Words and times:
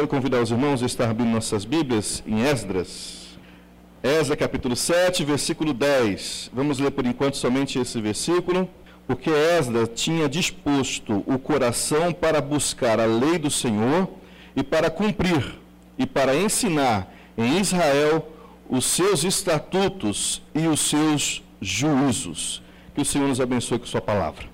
Quero 0.00 0.08
convidar 0.08 0.40
os 0.40 0.50
irmãos 0.50 0.82
a 0.82 0.86
estar 0.86 1.10
abrindo 1.10 1.30
nossas 1.30 1.66
Bíblias 1.66 2.22
em 2.26 2.40
Esdras. 2.40 3.38
Esdras 4.02 4.38
capítulo 4.38 4.74
7, 4.74 5.26
versículo 5.26 5.74
10. 5.74 6.52
Vamos 6.54 6.78
ler 6.78 6.90
por 6.90 7.04
enquanto 7.04 7.36
somente 7.36 7.78
esse 7.78 8.00
versículo, 8.00 8.66
porque 9.06 9.28
Esdras 9.28 9.90
tinha 9.94 10.26
disposto 10.26 11.22
o 11.26 11.38
coração 11.38 12.14
para 12.14 12.40
buscar 12.40 12.98
a 12.98 13.04
lei 13.04 13.36
do 13.36 13.50
Senhor 13.50 14.08
e 14.56 14.62
para 14.62 14.88
cumprir 14.88 15.58
e 15.98 16.06
para 16.06 16.34
ensinar 16.34 17.14
em 17.36 17.60
Israel 17.60 18.26
os 18.70 18.86
seus 18.86 19.22
estatutos 19.22 20.40
e 20.54 20.66
os 20.66 20.80
seus 20.80 21.42
juízos. 21.60 22.62
Que 22.94 23.02
o 23.02 23.04
Senhor 23.04 23.28
nos 23.28 23.38
abençoe 23.38 23.78
com 23.78 23.84
sua 23.84 24.00
palavra. 24.00 24.49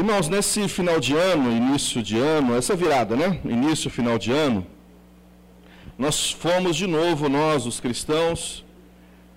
Irmãos, 0.00 0.30
nesse 0.30 0.66
final 0.66 0.98
de 0.98 1.14
ano, 1.14 1.54
início 1.54 2.02
de 2.02 2.16
ano, 2.16 2.56
essa 2.56 2.74
virada, 2.74 3.14
né? 3.14 3.38
Início, 3.44 3.90
final 3.90 4.16
de 4.18 4.32
ano, 4.32 4.66
nós 5.98 6.30
fomos 6.30 6.74
de 6.74 6.86
novo, 6.86 7.28
nós, 7.28 7.66
os 7.66 7.80
cristãos, 7.80 8.64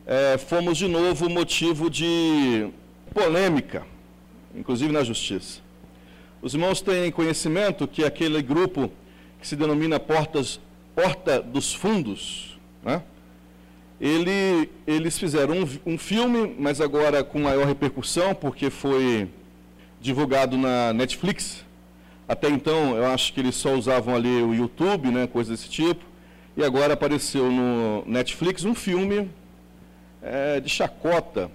é, 0.07 0.37
fomos 0.37 0.77
de 0.77 0.87
novo 0.87 1.29
motivo 1.29 1.89
de 1.89 2.69
polêmica, 3.13 3.85
inclusive 4.55 4.89
na 4.93 5.03
justiça. 5.03 5.59
Os 6.41 6.53
irmãos 6.53 6.79
têm 6.79 7.11
conhecimento 7.11 7.85
que 7.85 8.05
aquele 8.05 8.41
grupo 8.41 8.89
que 9.41 9.45
se 9.45 9.57
denomina 9.57 9.99
Portas, 9.99 10.61
Porta 10.95 11.41
dos 11.41 11.73
Fundos, 11.73 12.57
né? 12.81 13.03
Ele, 13.99 14.69
eles 14.87 15.19
fizeram 15.19 15.55
um, 15.55 15.93
um 15.93 15.97
filme, 15.97 16.55
mas 16.57 16.79
agora 16.79 17.21
com 17.21 17.37
maior 17.37 17.67
repercussão, 17.67 18.33
porque 18.33 18.69
foi 18.69 19.27
divulgado 20.03 20.57
na 20.57 20.91
Netflix. 20.91 21.63
Até 22.27 22.49
então, 22.49 22.97
eu 22.97 23.05
acho 23.05 23.31
que 23.31 23.39
eles 23.39 23.55
só 23.55 23.73
usavam 23.73 24.13
ali 24.13 24.41
o 24.41 24.53
YouTube, 24.53 25.09
né, 25.09 25.27
coisa 25.27 25.51
desse 25.51 25.69
tipo. 25.69 26.03
E 26.57 26.63
agora 26.63 26.93
apareceu 26.93 27.49
no 27.49 28.03
Netflix 28.05 28.65
um 28.65 28.75
filme 28.75 29.29
é, 30.21 30.59
de 30.59 30.67
chacota. 30.69 31.49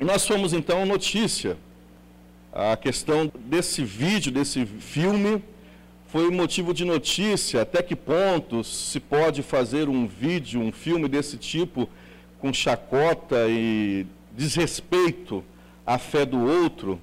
E 0.00 0.04
nós 0.04 0.24
fomos 0.24 0.52
então 0.52 0.86
notícia. 0.86 1.56
A 2.52 2.76
questão 2.76 3.30
desse 3.34 3.82
vídeo, 3.82 4.30
desse 4.30 4.64
filme, 4.64 5.42
foi 6.06 6.30
motivo 6.30 6.72
de 6.72 6.84
notícia. 6.84 7.62
Até 7.62 7.82
que 7.82 7.96
ponto 7.96 8.62
se 8.62 9.00
pode 9.00 9.42
fazer 9.42 9.88
um 9.88 10.06
vídeo, 10.06 10.60
um 10.60 10.70
filme 10.70 11.08
desse 11.08 11.36
tipo, 11.36 11.88
com 12.38 12.52
chacota 12.52 13.48
e 13.48 14.06
desrespeito 14.30 15.42
à 15.84 15.98
fé 15.98 16.24
do 16.24 16.38
outro? 16.38 17.00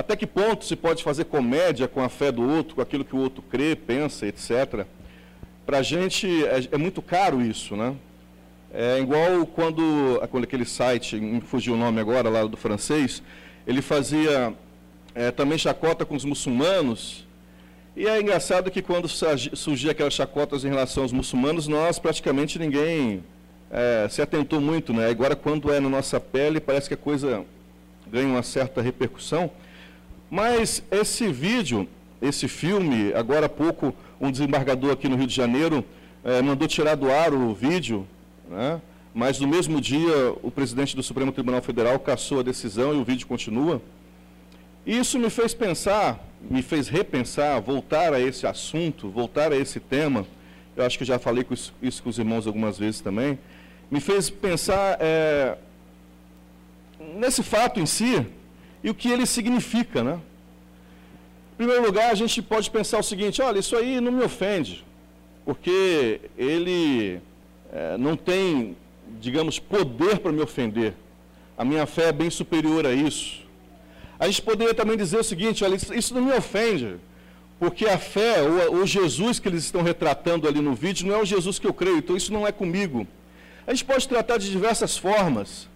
Até 0.00 0.16
que 0.16 0.26
ponto 0.26 0.64
se 0.64 0.74
pode 0.74 1.02
fazer 1.04 1.26
comédia 1.26 1.86
com 1.86 2.02
a 2.02 2.08
fé 2.08 2.32
do 2.32 2.40
outro, 2.40 2.76
com 2.76 2.80
aquilo 2.80 3.04
que 3.04 3.14
o 3.14 3.18
outro 3.18 3.42
crê, 3.42 3.76
pensa, 3.76 4.26
etc. 4.26 4.86
Para 5.66 5.76
a 5.76 5.82
gente 5.82 6.26
é, 6.46 6.68
é, 6.72 6.78
muito 6.78 7.02
caro 7.02 7.42
isso, 7.42 7.76
né? 7.76 7.94
É 8.72 8.98
igual 8.98 9.44
quando, 9.44 10.18
quando 10.30 10.44
aquele 10.44 10.64
site, 10.64 11.16
me 11.16 11.42
fugiu 11.42 11.74
o 11.74 11.76
nome 11.76 12.00
agora, 12.00 12.30
lá 12.30 12.46
do 12.46 12.56
francês, 12.56 13.22
ele 13.66 13.82
fazia 13.82 14.54
é, 15.14 15.30
também 15.30 15.58
chacota 15.58 16.06
com 16.06 16.16
os 16.16 16.24
muçulmanos. 16.24 17.26
E 17.94 18.06
é 18.06 18.18
engraçado 18.18 18.70
que 18.70 18.80
quando 18.80 19.06
surgia 19.06 19.90
aquelas 19.90 20.14
chacotas 20.14 20.64
em 20.64 20.70
relação 20.70 21.02
aos 21.02 21.12
muçulmanos, 21.12 21.68
nós 21.68 21.98
praticamente 21.98 22.58
ninguém 22.58 23.22
é, 23.70 24.08
se 24.08 24.22
atentou 24.22 24.62
muito, 24.62 24.94
né? 24.94 25.10
Agora, 25.10 25.36
quando 25.36 25.70
é 25.70 25.78
na 25.78 25.90
nossa 25.90 26.18
pele, 26.18 26.58
parece 26.58 26.88
que 26.88 26.94
a 26.94 26.96
coisa 26.96 27.44
ganha 28.10 28.28
uma 28.28 28.42
certa 28.42 28.80
repercussão. 28.80 29.50
Mas 30.30 30.82
esse 30.90 31.26
vídeo, 31.28 31.88
esse 32.22 32.46
filme, 32.46 33.12
agora 33.14 33.46
há 33.46 33.48
pouco, 33.48 33.92
um 34.20 34.30
desembargador 34.30 34.92
aqui 34.92 35.08
no 35.08 35.16
Rio 35.16 35.26
de 35.26 35.34
Janeiro 35.34 35.84
eh, 36.24 36.40
mandou 36.40 36.68
tirar 36.68 36.94
do 36.94 37.10
ar 37.10 37.34
o 37.34 37.52
vídeo, 37.52 38.06
né? 38.48 38.80
mas 39.12 39.40
no 39.40 39.48
mesmo 39.48 39.80
dia 39.80 40.32
o 40.42 40.50
presidente 40.50 40.94
do 40.94 41.02
Supremo 41.02 41.32
Tribunal 41.32 41.60
Federal 41.60 41.98
cassou 41.98 42.38
a 42.38 42.42
decisão 42.42 42.94
e 42.94 42.98
o 42.98 43.04
vídeo 43.04 43.26
continua. 43.26 43.82
Isso 44.86 45.18
me 45.18 45.28
fez 45.28 45.52
pensar, 45.52 46.24
me 46.40 46.62
fez 46.62 46.88
repensar, 46.88 47.60
voltar 47.60 48.14
a 48.14 48.20
esse 48.20 48.46
assunto, 48.46 49.10
voltar 49.10 49.52
a 49.52 49.56
esse 49.56 49.80
tema. 49.80 50.24
Eu 50.76 50.84
acho 50.84 50.96
que 50.96 51.04
já 51.04 51.18
falei 51.18 51.44
isso, 51.50 51.74
isso 51.82 52.02
com 52.02 52.08
os 52.08 52.18
irmãos 52.18 52.46
algumas 52.46 52.78
vezes 52.78 53.00
também. 53.00 53.38
Me 53.90 54.00
fez 54.00 54.30
pensar 54.30 54.96
é, 55.00 55.58
nesse 57.16 57.42
fato 57.42 57.80
em 57.80 57.86
si, 57.86 58.24
e 58.82 58.90
o 58.90 58.94
que 58.94 59.08
ele 59.08 59.26
significa, 59.26 60.02
né? 60.02 60.20
Em 61.54 61.56
primeiro 61.56 61.84
lugar, 61.84 62.10
a 62.10 62.14
gente 62.14 62.40
pode 62.40 62.70
pensar 62.70 62.98
o 62.98 63.02
seguinte: 63.02 63.42
olha, 63.42 63.58
isso 63.58 63.76
aí 63.76 64.00
não 64.00 64.12
me 64.12 64.24
ofende, 64.24 64.84
porque 65.44 66.20
ele 66.36 67.20
é, 67.72 67.96
não 67.98 68.16
tem, 68.16 68.76
digamos, 69.20 69.58
poder 69.58 70.18
para 70.18 70.32
me 70.32 70.40
ofender. 70.40 70.94
A 71.56 71.64
minha 71.64 71.86
fé 71.86 72.08
é 72.08 72.12
bem 72.12 72.30
superior 72.30 72.86
a 72.86 72.92
isso. 72.92 73.40
A 74.18 74.26
gente 74.26 74.42
poderia 74.42 74.74
também 74.74 74.96
dizer 74.96 75.18
o 75.18 75.24
seguinte: 75.24 75.62
olha, 75.64 75.76
isso, 75.76 76.14
não 76.14 76.22
me 76.22 76.32
ofende, 76.32 76.96
porque 77.58 77.86
a 77.86 77.98
fé, 77.98 78.42
o, 78.42 78.82
o 78.82 78.86
Jesus 78.86 79.38
que 79.38 79.48
eles 79.48 79.64
estão 79.64 79.82
retratando 79.82 80.48
ali 80.48 80.60
no 80.60 80.74
vídeo, 80.74 81.06
não 81.06 81.14
é 81.14 81.22
o 81.22 81.24
Jesus 81.24 81.58
que 81.58 81.66
eu 81.66 81.72
creio, 81.72 81.98
então 81.98 82.16
isso 82.16 82.32
não 82.32 82.46
é 82.46 82.52
comigo. 82.52 83.06
A 83.66 83.72
gente 83.72 83.84
pode 83.84 84.08
tratar 84.08 84.38
de 84.38 84.50
diversas 84.50 84.96
formas. 84.96 85.69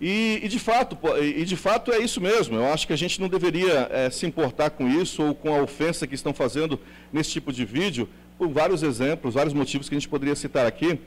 E, 0.00 0.40
e, 0.42 0.48
de 0.48 0.58
fato, 0.58 0.98
e 1.18 1.44
de 1.44 1.56
fato 1.56 1.90
é 1.90 1.98
isso 1.98 2.20
mesmo. 2.20 2.56
Eu 2.56 2.66
acho 2.66 2.86
que 2.86 2.92
a 2.92 2.96
gente 2.96 3.20
não 3.20 3.28
deveria 3.28 3.88
é, 3.90 4.10
se 4.10 4.26
importar 4.26 4.70
com 4.70 4.88
isso 4.88 5.22
ou 5.22 5.34
com 5.34 5.54
a 5.54 5.62
ofensa 5.62 6.06
que 6.06 6.14
estão 6.14 6.34
fazendo 6.34 6.78
nesse 7.12 7.30
tipo 7.30 7.52
de 7.52 7.64
vídeo, 7.64 8.08
por 8.36 8.48
vários 8.48 8.82
exemplos, 8.82 9.34
vários 9.34 9.54
motivos 9.54 9.88
que 9.88 9.94
a 9.94 9.98
gente 9.98 10.08
poderia 10.08 10.36
citar 10.36 10.66
aqui. 10.66 10.98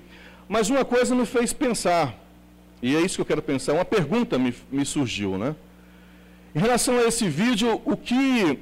Mas 0.47 0.69
uma 0.69 0.83
coisa 0.83 1.13
me 1.13 1.25
fez 1.25 1.53
pensar, 1.53 2.17
e 2.81 2.95
é 2.95 3.01
isso 3.01 3.15
que 3.15 3.21
eu 3.21 3.25
quero 3.25 3.41
pensar, 3.41 3.73
uma 3.73 3.85
pergunta 3.85 4.39
me, 4.39 4.53
me 4.71 4.83
surgiu, 4.83 5.37
né? 5.37 5.55
Em 6.55 6.59
relação 6.59 6.97
a 6.97 7.03
esse 7.03 7.29
vídeo, 7.29 7.79
o 7.85 7.95
que, 7.95 8.57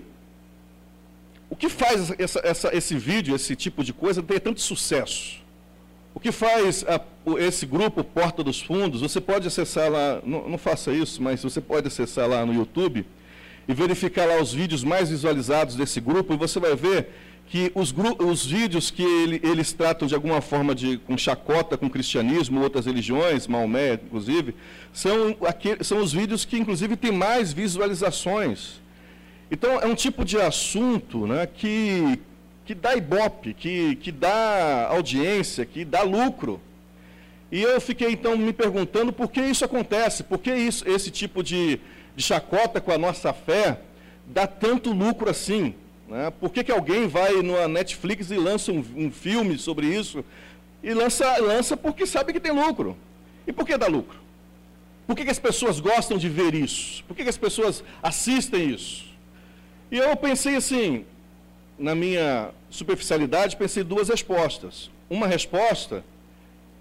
o 1.50 1.56
que 1.56 1.70
faz 1.70 2.14
essa, 2.20 2.42
essa, 2.44 2.76
esse 2.76 2.98
vídeo, 2.98 3.34
esse 3.34 3.56
tipo 3.56 3.82
de 3.82 3.94
coisa, 3.94 4.22
ter 4.22 4.42
tanto 4.42 4.60
sucesso? 4.60 5.47
O 6.18 6.20
que 6.20 6.32
faz 6.32 6.84
a, 6.88 7.00
esse 7.38 7.64
grupo 7.68 8.04
Porta 8.04 8.44
dos 8.44 8.60
Fundos? 8.60 9.02
Você 9.02 9.22
pode 9.22 9.48
acessar 9.48 9.88
lá, 9.88 10.20
não, 10.26 10.50
não, 10.50 10.58
faça 10.58 10.92
isso, 10.92 11.22
mas 11.22 11.44
você 11.44 11.62
pode 11.62 11.86
acessar 11.86 12.28
lá 12.28 12.44
no 12.44 12.56
YouTube 12.56 13.06
e 13.68 13.72
verificar 13.72 14.26
lá 14.26 14.42
os 14.42 14.52
vídeos 14.52 14.84
mais 14.84 15.12
visualizados 15.12 15.76
desse 15.76 16.02
grupo 16.02 16.34
e 16.34 16.36
você 16.36 16.60
vai 16.60 16.76
ver 16.76 17.10
que 17.46 17.72
os, 17.76 17.94
os 18.18 18.44
vídeos 18.44 18.90
que 18.90 19.04
ele, 19.04 19.40
eles 19.44 19.72
tratam 19.74 20.08
de 20.08 20.16
alguma 20.16 20.42
forma 20.42 20.74
de 20.74 20.98
com 20.98 21.16
chacota 21.16 21.78
com 21.78 21.88
cristianismo, 21.88 22.64
outras 22.64 22.88
religiões, 22.88 23.46
Maomé, 23.46 23.94
inclusive, 23.94 24.56
são, 24.92 25.38
aquele, 25.46 25.84
são 25.84 26.00
os 26.00 26.12
vídeos 26.12 26.44
que 26.44 26.58
inclusive 26.58 26.98
têm 26.98 27.12
mais 27.12 27.54
visualizações. 27.54 28.82
Então 29.52 29.80
é 29.80 29.86
um 29.86 29.94
tipo 29.94 30.26
de 30.26 30.42
assunto 30.42 31.28
né, 31.28 31.46
que, 31.46 32.20
que 32.68 32.76
dá 32.76 32.98
ibope, 32.98 33.54
que, 33.54 33.96
que 33.96 34.12
dá 34.12 34.88
audiência, 34.90 35.66
que 35.66 35.86
dá 35.86 36.02
lucro. 36.02 36.60
E 37.50 37.62
eu 37.62 37.80
fiquei 37.80 38.12
então 38.12 38.38
me 38.38 38.52
perguntando 38.52 39.14
por 39.14 39.32
que 39.32 39.40
isso 39.40 39.64
acontece, 39.64 40.22
por 40.22 40.38
que 40.38 40.54
isso, 40.54 40.86
esse 40.86 41.10
tipo 41.10 41.42
de, 41.42 41.80
de 42.14 42.22
chacota 42.22 42.82
com 42.82 42.92
a 42.92 42.98
nossa 42.98 43.32
fé 43.32 43.80
dá 44.28 44.46
tanto 44.46 44.92
lucro 44.92 45.30
assim. 45.30 45.76
Né? 46.10 46.30
Por 46.42 46.52
que, 46.52 46.62
que 46.62 46.72
alguém 46.72 47.08
vai 47.08 47.42
na 47.42 47.70
Netflix 47.70 48.32
e 48.32 48.36
lança 48.36 48.70
um, 48.74 48.84
um 48.98 49.10
filme 49.10 49.58
sobre 49.58 49.88
isso? 49.88 50.26
E 50.84 50.94
lança, 50.94 51.38
lança 51.38 51.78
porque 51.78 52.06
sabe 52.06 52.34
que 52.34 52.40
tem 52.40 52.52
lucro. 52.52 52.98
E 53.48 53.54
por 53.54 53.66
que 53.66 53.78
dá 53.78 53.88
lucro? 53.88 54.20
Por 55.08 55.16
que, 55.16 55.24
que 55.24 55.32
as 55.32 55.40
pessoas 55.40 55.80
gostam 55.80 56.18
de 56.18 56.28
ver 56.28 56.54
isso? 56.54 57.02
Por 57.06 57.16
que, 57.16 57.24
que 57.24 57.30
as 57.30 57.38
pessoas 57.38 57.82
assistem 58.04 58.72
isso? 58.72 59.06
E 59.90 59.98
eu 59.98 60.18
pensei 60.18 60.58
assim, 60.58 61.06
na 61.80 61.96
minha 61.96 62.52
superficialidade, 62.70 63.58
pensei 63.58 63.84
duas 63.84 64.10
respostas. 64.10 64.90
Uma 65.10 65.28
resposta 65.28 66.04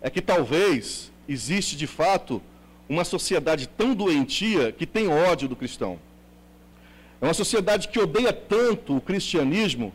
é 0.00 0.10
que 0.10 0.20
talvez 0.20 1.12
existe 1.28 1.76
de 1.76 1.86
fato 1.86 2.42
uma 2.88 3.04
sociedade 3.04 3.68
tão 3.68 3.94
doentia 3.94 4.72
que 4.72 4.86
tem 4.86 5.08
ódio 5.08 5.48
do 5.48 5.56
cristão. 5.56 5.98
É 7.20 7.24
uma 7.24 7.34
sociedade 7.34 7.88
que 7.88 7.98
odeia 7.98 8.32
tanto 8.32 8.96
o 8.96 9.00
cristianismo 9.00 9.92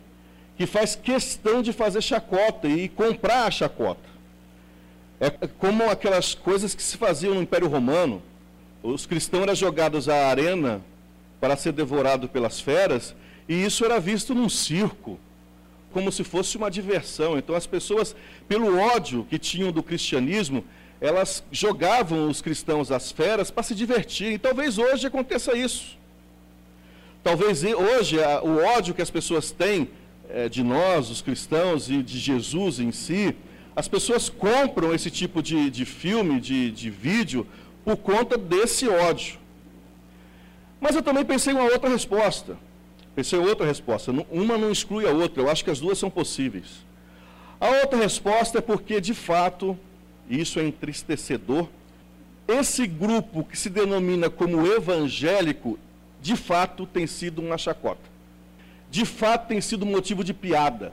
que 0.58 0.66
faz 0.66 0.96
questão 0.96 1.62
de 1.62 1.72
fazer 1.72 2.02
chacota 2.02 2.68
e 2.68 2.90
comprar 2.90 3.46
a 3.46 3.52
chacota. 3.52 4.10
É 5.20 5.30
como 5.48 5.90
aquelas 5.90 6.34
coisas 6.34 6.74
que 6.74 6.82
se 6.82 6.98
faziam 6.98 7.36
no 7.36 7.42
Império 7.42 7.68
Romano. 7.68 8.22
Os 8.82 9.06
cristãos 9.06 9.44
eram 9.44 9.56
jogados 9.56 10.10
à 10.10 10.28
arena 10.28 10.82
para 11.40 11.56
ser 11.56 11.72
devorados 11.72 12.30
pelas 12.30 12.60
feras 12.60 13.16
e 13.48 13.64
isso 13.64 13.86
era 13.86 14.00
visto 14.00 14.34
num 14.34 14.50
circo, 14.50 15.20
como 15.92 16.12
se 16.12 16.24
fosse 16.24 16.58
uma 16.58 16.72
diversão. 16.72 17.38
Então 17.38 17.56
as 17.56 17.68
pessoas, 17.68 18.16
pelo 18.48 18.78
ódio 18.78 19.26
que 19.30 19.38
tinham 19.38 19.72
do 19.72 19.84
cristianismo, 19.84 20.64
elas 21.00 21.44
jogavam 21.52 22.30
os 22.30 22.42
cristãos 22.42 22.92
às 22.92 23.12
feras 23.12 23.50
para 23.50 23.64
se 23.64 23.76
divertir. 23.76 24.34
E 24.34 24.38
talvez 24.38 24.78
hoje 24.78 25.08
aconteça 25.08 25.56
isso. 25.58 25.98
Talvez 27.24 27.64
hoje 27.64 28.18
o 28.44 28.58
ódio 28.78 28.94
que 28.94 29.02
as 29.02 29.10
pessoas 29.10 29.52
têm 29.52 29.90
é, 30.30 30.48
de 30.48 30.64
nós, 30.64 31.10
os 31.10 31.22
cristãos, 31.22 31.90
e 31.90 32.02
de 32.02 32.18
Jesus 32.18 32.80
em 32.80 32.92
si, 32.92 33.36
as 33.76 33.88
pessoas 33.88 34.30
compram 34.30 34.94
esse 34.94 35.10
tipo 35.12 35.42
de, 35.42 35.70
de 35.70 35.86
filme, 35.86 36.40
de, 36.40 36.72
de 36.72 36.90
vídeo, 36.90 37.46
por 37.84 37.98
conta 37.98 38.38
desse 38.38 38.88
ódio. 38.88 39.40
Mas 40.80 40.96
eu 40.96 41.02
também 41.02 41.24
pensei 41.24 41.54
em 41.54 41.56
uma 41.56 41.72
outra 41.72 41.90
resposta. 41.90 42.58
Pensei 43.16 43.40
em 43.40 43.44
outra 43.44 43.66
resposta. 43.66 44.12
Uma 44.32 44.58
não 44.58 44.72
exclui 44.72 45.06
a 45.08 45.12
outra, 45.12 45.44
eu 45.44 45.50
acho 45.50 45.64
que 45.64 45.72
as 45.72 45.80
duas 45.80 45.98
são 45.98 46.10
possíveis. 46.10 46.86
A 47.60 47.70
outra 47.82 48.00
resposta 48.00 48.58
é 48.58 48.62
porque, 48.62 49.00
de 49.00 49.14
fato, 49.14 49.78
e 50.30 50.40
isso 50.40 50.60
é 50.60 50.64
entristecedor, 50.64 51.68
esse 52.48 52.88
grupo 52.88 53.44
que 53.44 53.58
se 53.58 53.70
denomina 53.70 54.30
como 54.30 54.66
evangélico, 54.66 55.78
de 56.22 56.36
fato 56.36 56.86
tem 56.86 57.06
sido 57.06 57.42
uma 57.42 57.58
chacota. 57.58 58.10
De 58.90 59.06
fato 59.06 59.48
tem 59.48 59.62
sido 59.62 59.86
motivo 59.86 60.24
de 60.24 60.34
piada. 60.34 60.92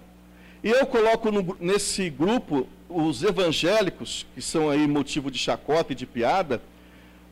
E 0.62 0.70
eu 0.70 0.86
coloco 0.86 1.30
no, 1.30 1.56
nesse 1.60 2.10
grupo 2.10 2.66
os 2.88 3.22
evangélicos, 3.22 4.26
que 4.34 4.42
são 4.42 4.70
aí 4.70 4.86
motivo 4.86 5.30
de 5.30 5.38
chacota 5.38 5.92
e 5.92 5.96
de 5.96 6.06
piada, 6.06 6.60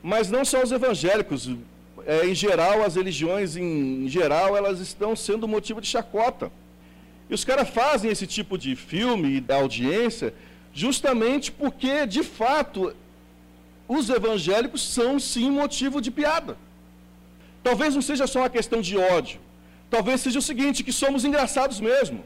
mas 0.02 0.30
não 0.30 0.44
só 0.44 0.62
os 0.62 0.72
evangélicos. 0.72 1.50
É, 2.06 2.24
em 2.24 2.34
geral, 2.34 2.84
as 2.84 2.94
religiões, 2.94 3.56
em, 3.56 4.08
geral, 4.08 4.56
elas 4.56 4.78
estão 4.78 5.16
sendo 5.16 5.48
motivo 5.48 5.80
de 5.80 5.88
chacota. 5.88 6.52
E 7.28 7.34
os 7.34 7.44
caras 7.44 7.68
fazem 7.68 8.10
esse 8.10 8.26
tipo 8.26 8.56
de 8.56 8.76
filme 8.76 9.36
e 9.36 9.40
da 9.40 9.56
audiência 9.56 10.32
justamente 10.72 11.50
porque, 11.50 12.06
de 12.06 12.22
fato, 12.22 12.94
os 13.88 14.08
evangélicos 14.08 14.82
são 14.82 15.18
sim 15.18 15.50
motivo 15.50 16.00
de 16.00 16.10
piada. 16.12 16.56
Talvez 17.62 17.94
não 17.94 18.02
seja 18.02 18.26
só 18.28 18.40
uma 18.40 18.50
questão 18.50 18.80
de 18.80 18.96
ódio. 18.96 19.40
Talvez 19.90 20.20
seja 20.20 20.38
o 20.38 20.42
seguinte, 20.42 20.84
que 20.84 20.92
somos 20.92 21.24
engraçados 21.24 21.80
mesmo. 21.80 22.24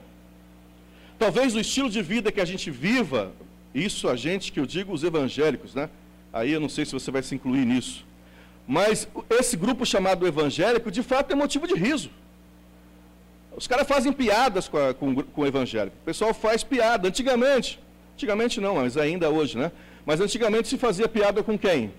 Talvez 1.19 1.55
o 1.55 1.61
estilo 1.61 1.88
de 1.88 2.03
vida 2.03 2.33
que 2.33 2.41
a 2.41 2.44
gente 2.44 2.71
viva, 2.71 3.33
isso 3.75 4.09
a 4.09 4.17
gente, 4.17 4.53
que 4.53 4.61
eu 4.61 4.67
digo 4.67 4.93
os 4.93 5.05
evangélicos, 5.05 5.75
né? 5.75 5.88
Aí 6.33 6.50
eu 6.50 6.61
não 6.61 6.69
sei 6.69 6.85
se 6.85 6.93
você 6.93 7.11
vai 7.11 7.23
se 7.23 7.35
incluir 7.35 7.65
nisso. 7.65 8.05
Mas 8.71 9.09
esse 9.29 9.57
grupo 9.57 9.85
chamado 9.85 10.25
evangélico, 10.25 10.93
de 10.93 11.03
fato, 11.03 11.33
é 11.33 11.35
motivo 11.35 11.67
de 11.67 11.75
riso. 11.75 12.09
Os 13.57 13.67
caras 13.67 13.85
fazem 13.89 14.13
piadas 14.13 14.69
com, 14.69 14.79
a, 14.79 14.95
com, 14.95 15.13
com 15.25 15.41
o 15.41 15.45
evangélico. 15.45 15.97
O 16.01 16.05
pessoal 16.05 16.33
faz 16.33 16.63
piada. 16.63 17.09
Antigamente, 17.09 17.81
antigamente 18.15 18.61
não, 18.61 18.77
mas 18.77 18.97
ainda 18.97 19.29
hoje, 19.29 19.59
né? 19.59 19.73
Mas 20.07 20.21
antigamente 20.21 20.69
se 20.69 20.79
fazia 20.79 21.09
piada 21.09 21.43
com 21.43 21.59
quem? 21.59 21.93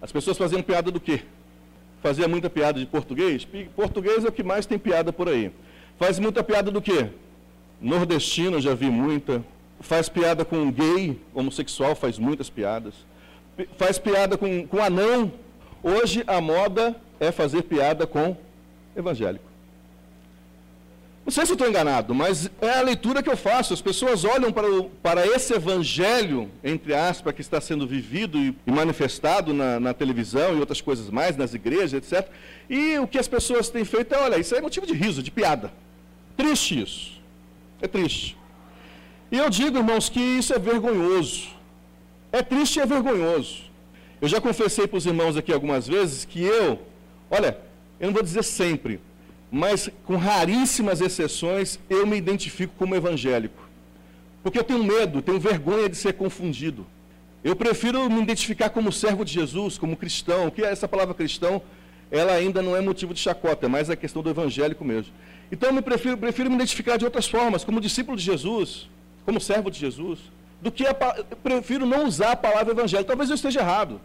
As 0.00 0.10
pessoas 0.10 0.38
faziam 0.38 0.62
piada 0.62 0.90
do 0.90 0.98
quê? 0.98 1.20
Fazia 2.02 2.26
muita 2.26 2.48
piada 2.48 2.80
de 2.80 2.86
português? 2.86 3.46
Português 3.76 4.24
é 4.24 4.28
o 4.28 4.32
que 4.32 4.42
mais 4.42 4.64
tem 4.64 4.78
piada 4.78 5.12
por 5.12 5.28
aí. 5.28 5.52
Faz 5.98 6.18
muita 6.18 6.42
piada 6.42 6.70
do 6.70 6.80
quê? 6.80 7.10
Nordestino, 7.78 8.58
já 8.58 8.74
vi 8.74 8.88
muita. 8.88 9.44
Faz 9.80 10.08
piada 10.08 10.46
com 10.46 10.72
gay, 10.72 11.20
homossexual, 11.34 11.94
faz 11.94 12.18
muitas 12.18 12.48
piadas. 12.48 12.94
Faz 13.76 13.98
piada 13.98 14.38
com, 14.38 14.66
com 14.66 14.82
anão. 14.82 15.30
Hoje 15.88 16.24
a 16.26 16.40
moda 16.40 16.96
é 17.20 17.30
fazer 17.30 17.62
piada 17.62 18.08
com 18.08 18.36
evangélico. 18.96 19.44
Não 21.24 21.30
sei 21.30 21.46
se 21.46 21.52
estou 21.52 21.68
enganado, 21.68 22.12
mas 22.12 22.50
é 22.60 22.70
a 22.70 22.82
leitura 22.82 23.22
que 23.22 23.30
eu 23.30 23.36
faço. 23.36 23.72
As 23.72 23.80
pessoas 23.80 24.24
olham 24.24 24.50
para, 24.50 24.68
o, 24.68 24.90
para 25.00 25.24
esse 25.24 25.54
evangelho, 25.54 26.50
entre 26.64 26.92
aspas, 26.92 27.32
que 27.32 27.40
está 27.40 27.60
sendo 27.60 27.86
vivido 27.86 28.36
e, 28.36 28.56
e 28.66 28.72
manifestado 28.72 29.54
na, 29.54 29.78
na, 29.78 29.94
televisão 29.94 30.56
e 30.56 30.58
outras 30.58 30.80
coisas 30.80 31.08
mais, 31.08 31.36
nas 31.36 31.54
igrejas, 31.54 31.92
etc. 31.94 32.28
E 32.68 32.98
o 32.98 33.06
que 33.06 33.18
as 33.18 33.28
pessoas 33.28 33.68
têm 33.68 33.84
feito 33.84 34.12
é, 34.12 34.18
olha, 34.18 34.38
isso 34.38 34.56
é 34.56 34.60
motivo 34.60 34.86
de 34.86 34.92
riso, 34.92 35.22
de 35.22 35.30
piada. 35.30 35.72
Triste 36.36 36.82
isso. 36.82 37.12
É 37.80 37.86
triste. 37.86 38.36
E 39.30 39.38
eu 39.38 39.48
digo, 39.48 39.78
irmãos, 39.78 40.08
que 40.08 40.18
isso 40.18 40.52
é 40.52 40.58
vergonhoso. 40.58 41.46
É 42.32 42.42
triste 42.42 42.80
e 42.80 42.82
é 42.82 42.86
vergonhoso. 42.86 43.66
Eu 44.20 44.28
já 44.28 44.40
confessei 44.40 44.86
para 44.86 44.96
os 44.96 45.06
irmãos 45.06 45.36
aqui 45.36 45.52
algumas 45.52 45.86
vezes 45.86 46.24
que 46.24 46.42
eu, 46.42 46.80
olha, 47.30 47.58
eu 48.00 48.06
não 48.06 48.14
vou 48.14 48.22
dizer 48.22 48.42
sempre, 48.42 49.00
mas 49.50 49.90
com 50.04 50.16
raríssimas 50.16 51.00
exceções, 51.00 51.78
eu 51.88 52.06
me 52.06 52.16
identifico 52.16 52.72
como 52.78 52.94
evangélico. 52.94 53.66
Porque 54.42 54.58
eu 54.58 54.64
tenho 54.64 54.82
medo, 54.82 55.20
tenho 55.20 55.38
vergonha 55.40 55.88
de 55.88 55.96
ser 55.96 56.14
confundido. 56.14 56.86
Eu 57.44 57.54
prefiro 57.54 58.08
me 58.10 58.22
identificar 58.22 58.70
como 58.70 58.90
servo 58.90 59.24
de 59.24 59.32
Jesus, 59.32 59.76
como 59.76 59.96
cristão, 59.96 60.50
que 60.50 60.62
essa 60.62 60.88
palavra 60.88 61.14
cristão, 61.14 61.60
ela 62.10 62.32
ainda 62.32 62.62
não 62.62 62.76
é 62.76 62.80
motivo 62.80 63.12
de 63.12 63.20
chacota, 63.20 63.66
é 63.66 63.68
mais 63.68 63.90
a 63.90 63.96
questão 63.96 64.22
do 64.22 64.30
evangélico 64.30 64.84
mesmo. 64.84 65.12
Então 65.50 65.68
eu 65.68 65.74
me 65.74 65.82
prefiro, 65.82 66.16
prefiro 66.16 66.48
me 66.50 66.56
identificar 66.56 66.96
de 66.96 67.04
outras 67.04 67.26
formas, 67.26 67.64
como 67.64 67.80
discípulo 67.80 68.16
de 68.16 68.24
Jesus, 68.24 68.88
como 69.24 69.40
servo 69.40 69.70
de 69.70 69.78
Jesus, 69.78 70.18
do 70.60 70.70
que 70.72 70.86
a, 70.86 70.94
prefiro 71.42 71.86
não 71.86 72.06
usar 72.06 72.32
a 72.32 72.36
palavra 72.36 72.72
evangélico. 72.72 73.08
Talvez 73.08 73.30
eu 73.30 73.36
esteja 73.36 73.60
errado, 73.60 74.00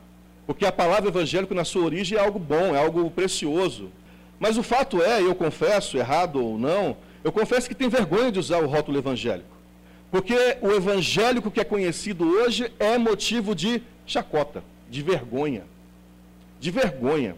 porque 0.45 0.65
a 0.65 0.71
palavra 0.71 1.09
evangélico 1.09 1.53
na 1.53 1.63
sua 1.63 1.83
origem 1.83 2.17
é 2.17 2.21
algo 2.21 2.39
bom, 2.39 2.75
é 2.75 2.79
algo 2.79 3.09
precioso. 3.09 3.91
Mas 4.39 4.57
o 4.57 4.63
fato 4.63 5.01
é, 5.01 5.21
eu 5.21 5.35
confesso, 5.35 5.97
errado 5.97 6.43
ou 6.43 6.57
não, 6.57 6.97
eu 7.23 7.31
confesso 7.31 7.69
que 7.69 7.75
tenho 7.75 7.89
vergonha 7.89 8.31
de 8.31 8.39
usar 8.39 8.57
o 8.57 8.67
rótulo 8.67 8.97
evangélico. 8.97 9.49
Porque 10.09 10.57
o 10.61 10.71
evangélico 10.71 11.49
que 11.49 11.61
é 11.61 11.63
conhecido 11.63 12.27
hoje 12.27 12.71
é 12.79 12.97
motivo 12.97 13.55
de 13.55 13.81
chacota, 14.05 14.63
de 14.89 15.01
vergonha. 15.01 15.63
De 16.59 16.69
vergonha. 16.69 17.35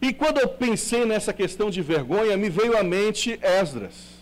E 0.00 0.12
quando 0.12 0.38
eu 0.38 0.48
pensei 0.48 1.04
nessa 1.04 1.32
questão 1.32 1.70
de 1.70 1.80
vergonha, 1.80 2.36
me 2.36 2.50
veio 2.50 2.76
à 2.76 2.82
mente 2.82 3.38
Esdras. 3.42 4.17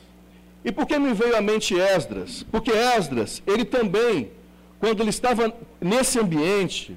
E 0.67 0.73
por 0.73 0.85
que 0.85 0.99
me 0.99 1.15
veio 1.15 1.37
à 1.37 1.41
mente 1.41 1.79
Esdras? 1.79 2.45
Porque 2.51 2.73
Esdras, 2.73 3.41
ele 3.47 3.65
também, 3.65 4.33
quando 4.81 5.01
ele 5.01 5.11
estava 5.11 5.55
nesse 5.81 6.19
ambiente, 6.19 6.97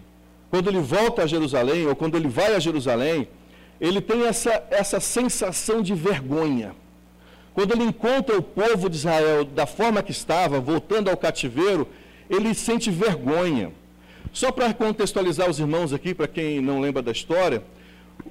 quando 0.49 0.67
ele 0.69 0.79
volta 0.79 1.21
a 1.21 1.27
Jerusalém, 1.27 1.85
ou 1.85 1.95
quando 1.95 2.17
ele 2.17 2.27
vai 2.27 2.55
a 2.55 2.59
Jerusalém, 2.59 3.27
ele 3.79 4.01
tem 4.01 4.25
essa, 4.25 4.63
essa 4.71 4.99
sensação 4.99 5.83
de 5.83 5.93
vergonha. 5.93 6.73
Quando 7.53 7.73
ele 7.73 7.83
encontra 7.83 8.35
o 8.35 8.41
povo 8.41 8.89
de 8.89 8.95
Israel 8.95 9.45
da 9.45 9.67
forma 9.67 10.01
que 10.01 10.11
estava, 10.11 10.59
voltando 10.59 11.07
ao 11.07 11.15
cativeiro, 11.15 11.87
ele 12.27 12.55
sente 12.55 12.89
vergonha. 12.89 13.71
Só 14.33 14.51
para 14.51 14.73
contextualizar 14.73 15.47
os 15.47 15.59
irmãos 15.59 15.93
aqui, 15.93 16.15
para 16.15 16.27
quem 16.27 16.59
não 16.59 16.81
lembra 16.81 17.03
da 17.03 17.11
história, 17.11 17.61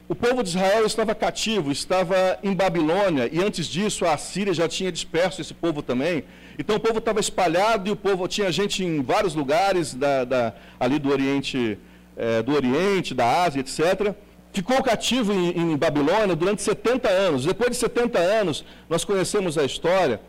o 0.09 0.15
povo 0.15 0.43
de 0.43 0.49
Israel 0.49 0.87
estava 0.87 1.15
cativo, 1.15 1.71
estava 1.71 2.39
em 2.43 2.55
Babilônia, 2.55 3.29
e 3.31 3.41
antes 3.41 3.67
disso 3.67 4.07
a 4.07 4.17
Síria 4.17 4.55
já 4.55 4.67
tinha 4.67 4.91
disperso 4.91 5.43
esse 5.43 5.53
povo 5.53 5.83
também. 5.83 6.25
Então 6.59 6.77
o 6.77 6.81
povo 6.81 6.99
estava 6.99 7.21
espalhado 7.21 7.89
e 7.89 7.93
o 7.93 7.97
povo 7.97 8.27
tinha 8.27 8.51
gente 8.51 8.83
em 8.83 9.03
vários 9.03 9.35
lugares 9.35 9.93
da, 9.95 10.25
da, 10.25 10.55
ali 10.81 10.99
do 10.99 11.11
Oriente, 11.11 11.79
é, 12.17 12.43
do 12.43 12.55
Oriente, 12.55 13.15
da 13.15 13.45
Ásia, 13.45 13.61
etc. 13.61 14.15
Ficou 14.51 14.83
cativo 14.83 15.31
em, 15.33 15.51
em 15.51 15.77
Babilônia 15.77 16.35
durante 16.35 16.63
70 16.63 17.07
anos. 17.09 17.45
Depois 17.45 17.71
de 17.71 17.77
70 17.77 18.19
anos, 18.19 18.65
nós 18.89 19.05
conhecemos 19.05 19.59
a 19.59 19.65
história. 19.65 20.21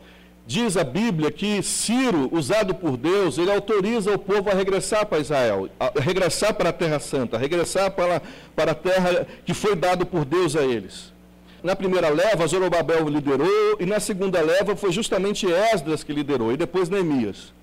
Diz 0.50 0.75
a 0.75 0.84
Bíblia 0.84 1.29
que 1.29 1.62
Ciro, 1.62 2.27
usado 2.32 2.74
por 2.74 2.98
Deus, 2.98 3.38
ele 3.38 3.51
autoriza 3.51 4.12
o 4.12 4.18
povo 4.18 4.50
a 4.50 4.53
regressar 4.56 5.06
para 5.06 5.20
Israel, 5.20 5.70
a 5.79 5.91
regressar 6.00 6.56
para 6.56 6.70
a 6.70 6.74
Terra 6.74 7.00
Santa, 7.00 7.38
a 7.38 7.39
regressar 7.39 7.91
para, 7.91 8.20
para 8.56 8.72
a 8.72 8.74
terra 8.74 9.27
que 9.46 9.53
foi 9.53 9.75
dado 9.75 10.08
por 10.08 10.25
Deus 10.25 10.56
a 10.56 10.63
eles. 10.63 11.13
Na 11.62 11.75
primeira 11.75 12.10
leva, 12.10 12.48
Zorobabel 12.48 13.08
liderou, 13.08 13.77
e 13.79 13.86
na 13.86 14.00
segunda 14.00 14.41
leva 14.41 14.75
foi 14.75 14.91
justamente 14.91 15.46
Esdras 15.46 16.03
que 16.03 16.12
liderou, 16.12 16.51
e 16.51 16.58
depois 16.58 16.89
Neemias. 16.89 17.53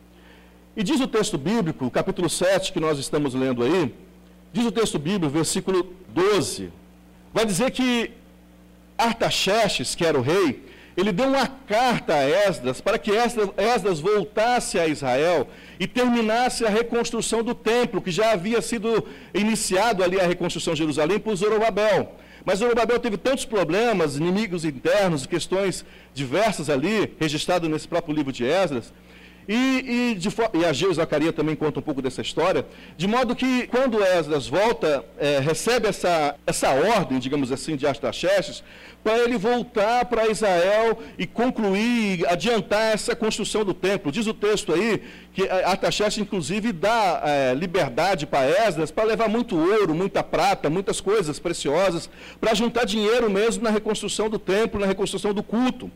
E 0.77 0.85
diz 0.85 1.01
o 1.01 1.09
texto 1.09 1.37
bíblico, 1.37 1.91
capítulo 1.91 2.31
7, 2.31 2.73
que 2.73 2.79
nós 2.79 3.01
estamos 3.01 3.35
lendo 3.35 3.65
aí, 3.65 3.93
diz 4.53 4.65
o 4.65 4.71
texto 4.71 4.97
bíblico, 4.97 5.35
versículo 5.35 5.93
12, 6.11 6.71
vai 7.35 7.45
dizer 7.45 7.73
que 7.73 8.13
Artaxerxes, 8.97 9.97
que 9.97 10.07
era 10.07 10.17
o 10.17 10.23
rei, 10.23 10.76
ele 10.97 11.13
deu 11.13 11.29
uma 11.29 11.47
carta 11.47 12.15
a 12.15 12.29
Esdras 12.29 12.81
para 12.81 12.99
que 12.99 13.11
Esdras 13.13 14.01
voltasse 14.01 14.79
a 14.79 14.87
Israel 14.87 15.47
e 15.79 15.87
terminasse 15.87 16.65
a 16.65 16.71
reconstrução 16.71 17.43
do 17.43 17.55
templo, 17.55 18.01
que 18.01 18.11
já 18.11 18.33
havia 18.33 18.63
sido 18.63 19.07
iniciado 19.35 20.03
ali 20.03 20.19
a 20.19 20.27
reconstrução 20.27 20.73
de 20.73 20.79
Jerusalém 20.79 21.19
por 21.19 21.37
Zorobabel. 21.37 22.15
Mas 22.47 22.61
Zorobabel 22.61 22.99
teve 22.99 23.17
tantos 23.17 23.45
problemas, 23.45 24.17
inimigos 24.17 24.65
internos, 24.65 25.27
questões 25.27 25.85
diversas 26.15 26.71
ali, 26.71 27.13
registrado 27.21 27.69
nesse 27.69 27.89
próprio 27.89 28.15
livro 28.15 28.33
de 28.33 28.45
Esdras, 28.47 28.95
E, 29.49 30.13
e, 30.13 30.15
de, 30.17 30.29
e 30.55 30.65
Ageu 30.65 30.91
e 30.91 30.95
Zacarias 30.95 31.33
também 31.33 31.55
conta 31.55 31.79
um 31.79 31.83
pouco 31.83 32.03
dessa 32.03 32.21
história, 32.21 32.67
de 32.97 33.07
modo 33.07 33.37
que 33.37 33.69
quando 33.69 34.03
Esdras 34.03 34.49
volta, 34.49 35.05
é, 35.19 35.39
recebe 35.39 35.87
essa, 35.87 36.35
essa 36.45 36.71
ordem, 36.71 37.19
digamos 37.21 37.53
assim, 37.53 37.77
de 37.77 37.87
Artaxerxes, 37.87 38.65
para 39.05 39.19
ele 39.19 39.39
voltar 39.39 40.05
para 40.07 40.29
Israel 40.29 40.99
e 41.17 41.29
concluir, 41.29 42.27
adiantar 42.27 42.93
essa 42.93 43.15
construção 43.15 43.65
do 43.65 43.73
templo. 43.73 44.11
Diz 44.11 44.27
o 44.27 44.35
texto 44.35 44.75
aí 44.75 45.01
que 45.33 45.45
é, 45.45 45.65
Artaxerxes, 45.65 46.21
inclusive, 46.21 46.73
dá 46.73 47.23
é, 47.25 47.55
liberdade 47.55 48.27
para 48.27 48.49
Esdras 48.49 48.91
para 48.91 49.05
levar 49.05 49.29
muito 49.29 49.57
ouro, 49.57 49.95
muita 49.95 50.25
prata, 50.25 50.69
muitas 50.69 51.01
coisas 51.01 51.39
preciosas, 51.39 52.11
para 52.41 52.53
juntar 52.53 52.85
dinheiro 52.85 53.31
mesmo 53.31 53.63
na 53.63 53.71
reconstrução 53.71 54.29
do 54.29 54.41
templo, 54.41 54.81
na 54.81 54.87
reconstrução 54.87 55.33
do 55.33 55.43
culto. 55.43 55.89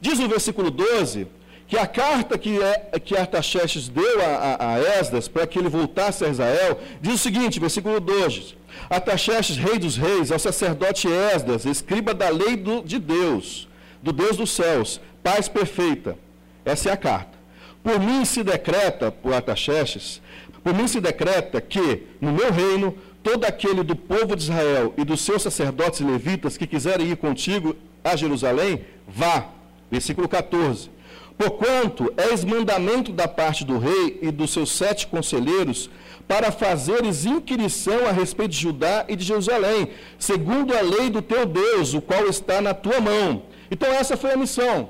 Diz 0.00 0.18
o 0.18 0.28
versículo 0.28 0.68
12 0.68 1.28
que 1.68 1.76
a 1.76 1.86
carta 1.86 2.38
que, 2.38 2.62
é, 2.62 3.00
que 3.00 3.16
Artaxerxes 3.16 3.88
deu 3.88 4.20
a, 4.20 4.26
a, 4.26 4.74
a 4.74 4.78
Esdras 4.78 5.26
para 5.26 5.46
que 5.46 5.58
ele 5.58 5.68
voltasse 5.68 6.24
a 6.24 6.28
Israel, 6.28 6.78
diz 7.00 7.14
o 7.14 7.18
seguinte, 7.18 7.58
versículo 7.58 7.98
12: 7.98 8.56
Artaxerxes, 8.88 9.56
rei 9.56 9.78
dos 9.78 9.96
reis, 9.96 10.30
ao 10.30 10.38
sacerdote 10.38 11.08
Esdras, 11.08 11.64
escriba 11.64 12.14
da 12.14 12.28
lei 12.28 12.56
do, 12.56 12.82
de 12.82 12.98
Deus, 12.98 13.68
do 14.00 14.12
Deus 14.12 14.36
dos 14.36 14.50
céus, 14.50 15.00
paz 15.22 15.48
perfeita. 15.48 16.16
Essa 16.64 16.90
é 16.90 16.92
a 16.92 16.96
carta. 16.96 17.36
Por 17.82 17.98
mim 18.00 18.24
se 18.24 18.42
decreta, 18.42 19.10
por 19.10 19.32
Artaxerxes, 19.32 20.20
por 20.62 20.74
mim 20.74 20.88
se 20.88 21.00
decreta 21.00 21.60
que, 21.60 22.02
no 22.20 22.32
meu 22.32 22.52
reino, 22.52 22.96
todo 23.22 23.44
aquele 23.44 23.82
do 23.82 23.96
povo 23.96 24.36
de 24.36 24.44
Israel 24.44 24.94
e 24.96 25.04
dos 25.04 25.20
seus 25.20 25.42
sacerdotes 25.42 26.00
levitas 26.00 26.56
que 26.56 26.66
quiserem 26.66 27.08
ir 27.08 27.16
contigo 27.16 27.74
a 28.02 28.14
Jerusalém, 28.14 28.84
vá. 29.06 29.48
Versículo 29.90 30.28
14. 30.28 30.95
Porquanto 31.36 32.12
és 32.16 32.44
mandamento 32.44 33.12
da 33.12 33.28
parte 33.28 33.64
do 33.64 33.78
rei 33.78 34.18
e 34.22 34.30
dos 34.30 34.52
seus 34.52 34.72
sete 34.72 35.06
conselheiros 35.06 35.90
para 36.26 36.50
fazeres 36.50 37.24
inquirição 37.24 38.06
a 38.06 38.12
respeito 38.12 38.52
de 38.52 38.58
Judá 38.58 39.04
e 39.06 39.14
de 39.14 39.24
Jerusalém, 39.24 39.90
segundo 40.18 40.76
a 40.76 40.80
lei 40.80 41.10
do 41.10 41.22
teu 41.22 41.46
Deus, 41.46 41.94
o 41.94 42.00
qual 42.00 42.26
está 42.26 42.60
na 42.60 42.74
tua 42.74 43.00
mão. 43.00 43.42
Então 43.70 43.88
essa 43.88 44.16
foi 44.16 44.32
a 44.32 44.36
missão. 44.36 44.88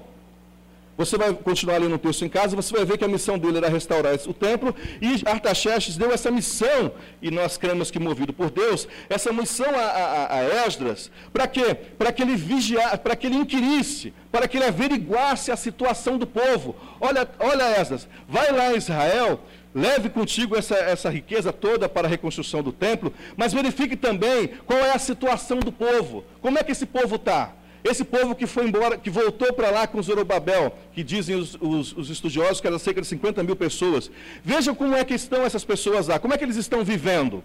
Você 0.97 1.19
vai 1.19 1.33
continuar 1.35 1.79
lendo 1.79 1.95
o 1.95 1.99
texto 1.99 2.25
em 2.25 2.29
casa, 2.29 2.57
você 2.57 2.75
vai 2.75 2.85
ver 2.85 2.97
que 2.97 3.05
a 3.05 3.09
missão 3.09 3.38
dele 3.38 3.59
era 3.59 3.69
restaurar 3.69 4.15
o 4.26 4.33
templo, 4.33 4.75
e 5.00 5.23
Artaxerxes 5.29 5.97
deu 5.97 6.11
essa 6.11 6.31
missão, 6.31 6.93
e 7.21 7.31
nós 7.31 7.59
cremos 7.59 7.91
que 7.91 7.99
movido 7.99 8.33
por 8.33 8.50
Deus, 8.50 8.88
essa 9.09 9.33
missão 9.33 9.69
a, 9.75 9.83
a, 9.83 10.38
a 10.38 10.67
Esdras, 10.67 11.11
para 11.33 11.47
quê? 11.47 11.75
Para 11.75 12.11
que 12.12 12.23
ele 12.23 12.35
vigiasse, 12.35 12.97
para 12.99 13.15
que 13.15 13.26
ele 13.26 13.37
inquirisse, 13.37 14.15
para 14.33 14.49
que 14.49 14.57
ele 14.57 14.65
averiguasse 14.65 15.53
a 15.53 15.57
situação 15.57 16.17
do 16.17 16.26
povo. 16.26 16.75
Olha, 16.99 17.29
olha 17.38 17.79
Esdras, 17.79 18.09
vai 18.26 18.50
lá 18.50 18.73
em 18.73 18.76
Israel, 18.76 19.41
leve 19.75 20.09
contigo 20.09 20.57
essa, 20.57 20.76
essa 20.76 21.11
riqueza 21.11 21.53
toda 21.53 21.91
para 21.91 22.07
a 22.07 22.11
reconstrução 22.11 22.62
do 22.62 22.73
templo, 22.73 23.12
mas 23.37 23.53
verifique 23.53 23.97
também 23.97 24.49
qual 24.65 24.79
é 24.79 24.93
a 24.93 24.99
situação 24.99 25.61
do 25.61 25.71
povo, 25.71 26.25
como 26.41 26.59
é 26.59 26.62
que 26.62 26.73
esse 26.73 26.87
povo 26.87 27.17
está. 27.17 27.53
Esse 27.88 28.05
povo 28.05 28.35
que 28.35 28.47
foi 28.47 28.66
embora, 28.66 28.99
que 28.99 29.09
voltou 29.09 29.52
para 29.52 29.71
lá 29.71 29.87
com 29.87 30.02
Zorobabel, 30.02 30.76
que 30.93 31.05
dizem 31.05 31.37
os, 31.37 31.57
os, 31.61 31.97
os, 31.97 32.11
estudiosos 32.11 32.61
que 32.61 32.66
era 32.66 32.78
cerca 32.81 33.00
de 33.00 33.07
50 33.07 33.45
mil 33.45 33.55
pessoas. 33.55 34.11
Vejam 34.43 34.75
como 34.75 34.97
é 34.97 35.05
que 35.05 35.14
estão 35.14 35.45
essas 35.45 35.64
pessoas 35.64 36.09
lá, 36.09 36.19
como 36.19 36.35
é 36.35 36.38
que 36.38 36.45
eles 36.45 36.57
estão 36.57 36.83
vivendo. 36.83 37.45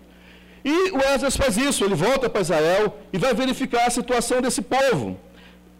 E 0.66 0.92
o 0.92 1.00
Esdras 1.14 1.38
faz 1.38 1.58
isso, 1.58 1.84
ele 1.86 1.94
volta 1.94 2.28
para 2.28 2.42
Israel 2.42 2.98
e 3.14 3.20
vai 3.20 3.36
verificar 3.36 3.86
a 3.86 3.92
situação 3.92 4.42
desse 4.42 4.64
povo. 4.64 5.20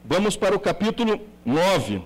Vamos 0.06 0.36
para 0.38 0.56
o 0.56 0.60
capítulo 0.60 1.20
9. 1.44 2.04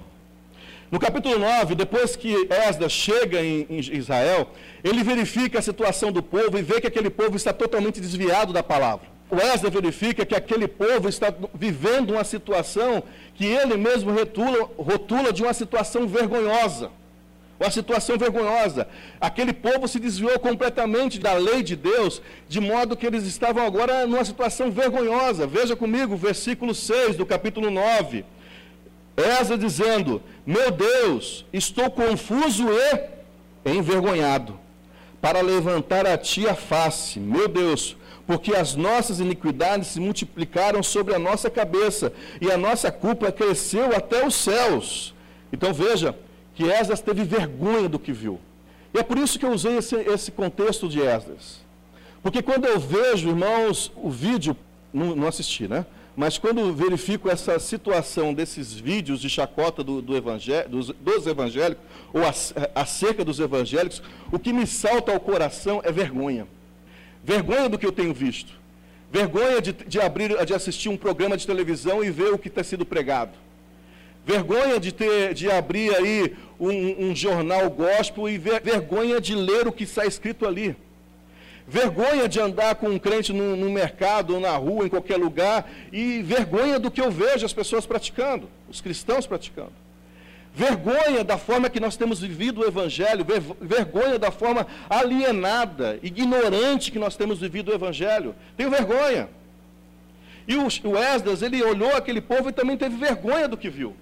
No 0.89 0.99
capítulo 0.99 1.37
9, 1.37 1.75
depois 1.75 2.15
que 2.15 2.47
Esdras 2.49 2.93
chega 2.93 3.41
em, 3.41 3.65
em 3.69 3.79
Israel, 3.97 4.49
ele 4.81 5.03
verifica 5.03 5.59
a 5.59 5.61
situação 5.61 6.09
do 6.09 6.23
povo 6.23 6.57
e 6.57 6.61
vê 6.61 6.79
que 6.79 6.87
aquele 6.87 7.09
povo 7.09 7.35
está 7.35 7.51
totalmente 7.51 7.99
desviado 7.99 8.53
da 8.53 8.63
palavra. 8.63 9.14
Wesley 9.31 9.71
verifica 9.71 10.25
que 10.25 10.35
aquele 10.35 10.67
povo 10.67 11.09
está 11.09 11.33
vivendo 11.53 12.11
uma 12.11 12.23
situação 12.23 13.03
que 13.33 13.45
ele 13.45 13.75
mesmo 13.75 14.13
rotula, 14.13 14.69
rotula 14.77 15.33
de 15.33 15.43
uma 15.43 15.53
situação 15.53 16.07
vergonhosa. 16.07 16.91
Uma 17.59 17.71
situação 17.71 18.17
vergonhosa. 18.17 18.87
Aquele 19.19 19.53
povo 19.53 19.87
se 19.87 19.99
desviou 19.99 20.37
completamente 20.39 21.19
da 21.19 21.33
lei 21.33 21.63
de 21.63 21.75
Deus, 21.75 22.21
de 22.47 22.59
modo 22.59 22.97
que 22.97 23.05
eles 23.05 23.23
estavam 23.23 23.65
agora 23.65 24.05
numa 24.05 24.25
situação 24.25 24.69
vergonhosa. 24.69 25.47
Veja 25.47 25.75
comigo, 25.75 26.17
versículo 26.17 26.75
6 26.75 27.15
do 27.15 27.25
capítulo 27.25 27.71
9. 27.71 28.25
Esa 29.15 29.57
dizendo: 29.57 30.21
Meu 30.45 30.69
Deus, 30.69 31.45
estou 31.53 31.89
confuso 31.89 32.65
e 33.65 33.71
envergonhado, 33.71 34.59
para 35.21 35.41
levantar 35.41 36.05
a 36.05 36.17
ti 36.17 36.47
a 36.47 36.55
face. 36.55 37.19
Meu 37.19 37.47
Deus, 37.47 37.95
porque 38.27 38.55
as 38.55 38.75
nossas 38.75 39.19
iniquidades 39.19 39.89
se 39.89 39.99
multiplicaram 39.99 40.81
sobre 40.81 41.13
a 41.13 41.19
nossa 41.19 41.49
cabeça, 41.49 42.11
e 42.41 42.51
a 42.51 42.57
nossa 42.57 42.91
culpa 42.91 43.31
cresceu 43.31 43.95
até 43.95 44.25
os 44.25 44.35
céus. 44.35 45.13
Então 45.51 45.73
veja 45.73 46.15
que 46.53 46.63
Esdras 46.63 47.01
teve 47.01 47.23
vergonha 47.23 47.87
do 47.87 47.99
que 47.99 48.11
viu. 48.11 48.39
E 48.93 48.99
é 48.99 49.03
por 49.03 49.17
isso 49.17 49.37
que 49.37 49.45
eu 49.45 49.51
usei 49.51 49.77
esse, 49.77 49.95
esse 49.95 50.31
contexto 50.31 50.87
de 50.87 51.01
Esdras. 51.01 51.59
Porque 52.23 52.41
quando 52.41 52.65
eu 52.65 52.79
vejo, 52.79 53.29
irmãos, 53.29 53.91
o 53.95 54.09
vídeo, 54.09 54.57
não, 54.93 55.15
não 55.15 55.27
assisti, 55.27 55.67
né? 55.67 55.85
Mas 56.15 56.37
quando 56.37 56.73
verifico 56.73 57.29
essa 57.29 57.59
situação 57.59 58.33
desses 58.33 58.73
vídeos 58.73 59.19
de 59.19 59.29
chacota 59.29 59.83
do, 59.83 60.01
do 60.01 60.13
dos, 60.69 60.87
dos, 60.87 61.27
evangélicos, 61.27 61.83
ou 62.13 62.21
acerca 62.73 63.25
dos 63.25 63.39
evangélicos, 63.39 64.01
o 64.31 64.39
que 64.39 64.53
me 64.53 64.65
salta 64.65 65.11
ao 65.11 65.19
coração 65.19 65.81
é 65.83 65.91
vergonha. 65.91 66.47
Vergonha 67.25 67.67
do 67.67 67.79
que 67.79 67.85
eu 67.87 67.91
tenho 67.91 68.13
visto. 68.13 68.53
Vergonha 69.11 69.59
de, 69.59 69.73
de, 69.73 69.99
abrir, 69.99 70.45
de 70.45 70.53
assistir 70.53 70.89
um 70.89 70.97
programa 70.97 71.35
de 71.35 71.47
televisão 71.47 72.03
e 72.03 72.11
ver 72.11 72.31
o 72.31 72.37
que 72.37 72.49
está 72.49 72.63
sendo 72.63 72.85
pregado. 72.85 73.31
Vergonha 74.23 74.79
de, 74.79 74.91
ter, 74.91 75.33
de 75.33 75.49
abrir 75.49 75.95
aí 75.95 76.35
um, 76.59 77.07
um 77.07 77.15
jornal 77.15 77.67
gospel 77.67 78.29
e 78.29 78.37
ver, 78.37 78.61
vergonha 78.61 79.19
de 79.19 79.33
ler 79.33 79.67
o 79.67 79.71
que 79.71 79.85
está 79.85 80.05
escrito 80.05 80.45
ali. 80.45 80.75
Vergonha 81.67 82.29
de 82.29 82.39
andar 82.39 82.75
com 82.75 82.89
um 82.89 82.99
crente 82.99 83.33
no, 83.33 83.55
no 83.55 83.71
mercado 83.71 84.35
ou 84.35 84.39
na 84.39 84.55
rua, 84.55 84.85
em 84.85 84.89
qualquer 84.89 85.17
lugar, 85.17 85.67
e 85.91 86.21
vergonha 86.21 86.79
do 86.79 86.91
que 86.91 87.01
eu 87.01 87.09
vejo 87.09 87.43
as 87.43 87.53
pessoas 87.53 87.87
praticando, 87.87 88.47
os 88.69 88.81
cristãos 88.81 89.25
praticando 89.25 89.73
vergonha 90.55 91.21
da 91.21 91.37
forma 91.37 91.69
que 91.69 91.81
nós 91.81 91.97
temos 91.97 92.21
vivido 92.21 92.61
o 92.61 92.65
Evangelho, 92.65 93.25
vergonha 93.59 94.17
da 94.17 94.31
forma 94.31 94.65
alienada, 94.89 95.99
ignorante 96.01 96.93
que 96.93 96.97
nós 96.97 97.17
temos 97.17 97.39
vivido 97.39 97.71
o 97.71 97.75
Evangelho. 97.75 98.33
Tenho 98.55 98.69
vergonha. 98.69 99.27
E 100.47 100.55
o, 100.55 100.67
o 100.85 100.97
Esdras, 100.97 101.41
ele 101.41 101.61
olhou 101.61 101.93
aquele 101.93 102.21
povo 102.21 102.49
e 102.49 102.53
também 102.53 102.77
teve 102.77 102.95
vergonha 102.95 103.49
do 103.49 103.57
que 103.57 103.69
viu. 103.69 103.93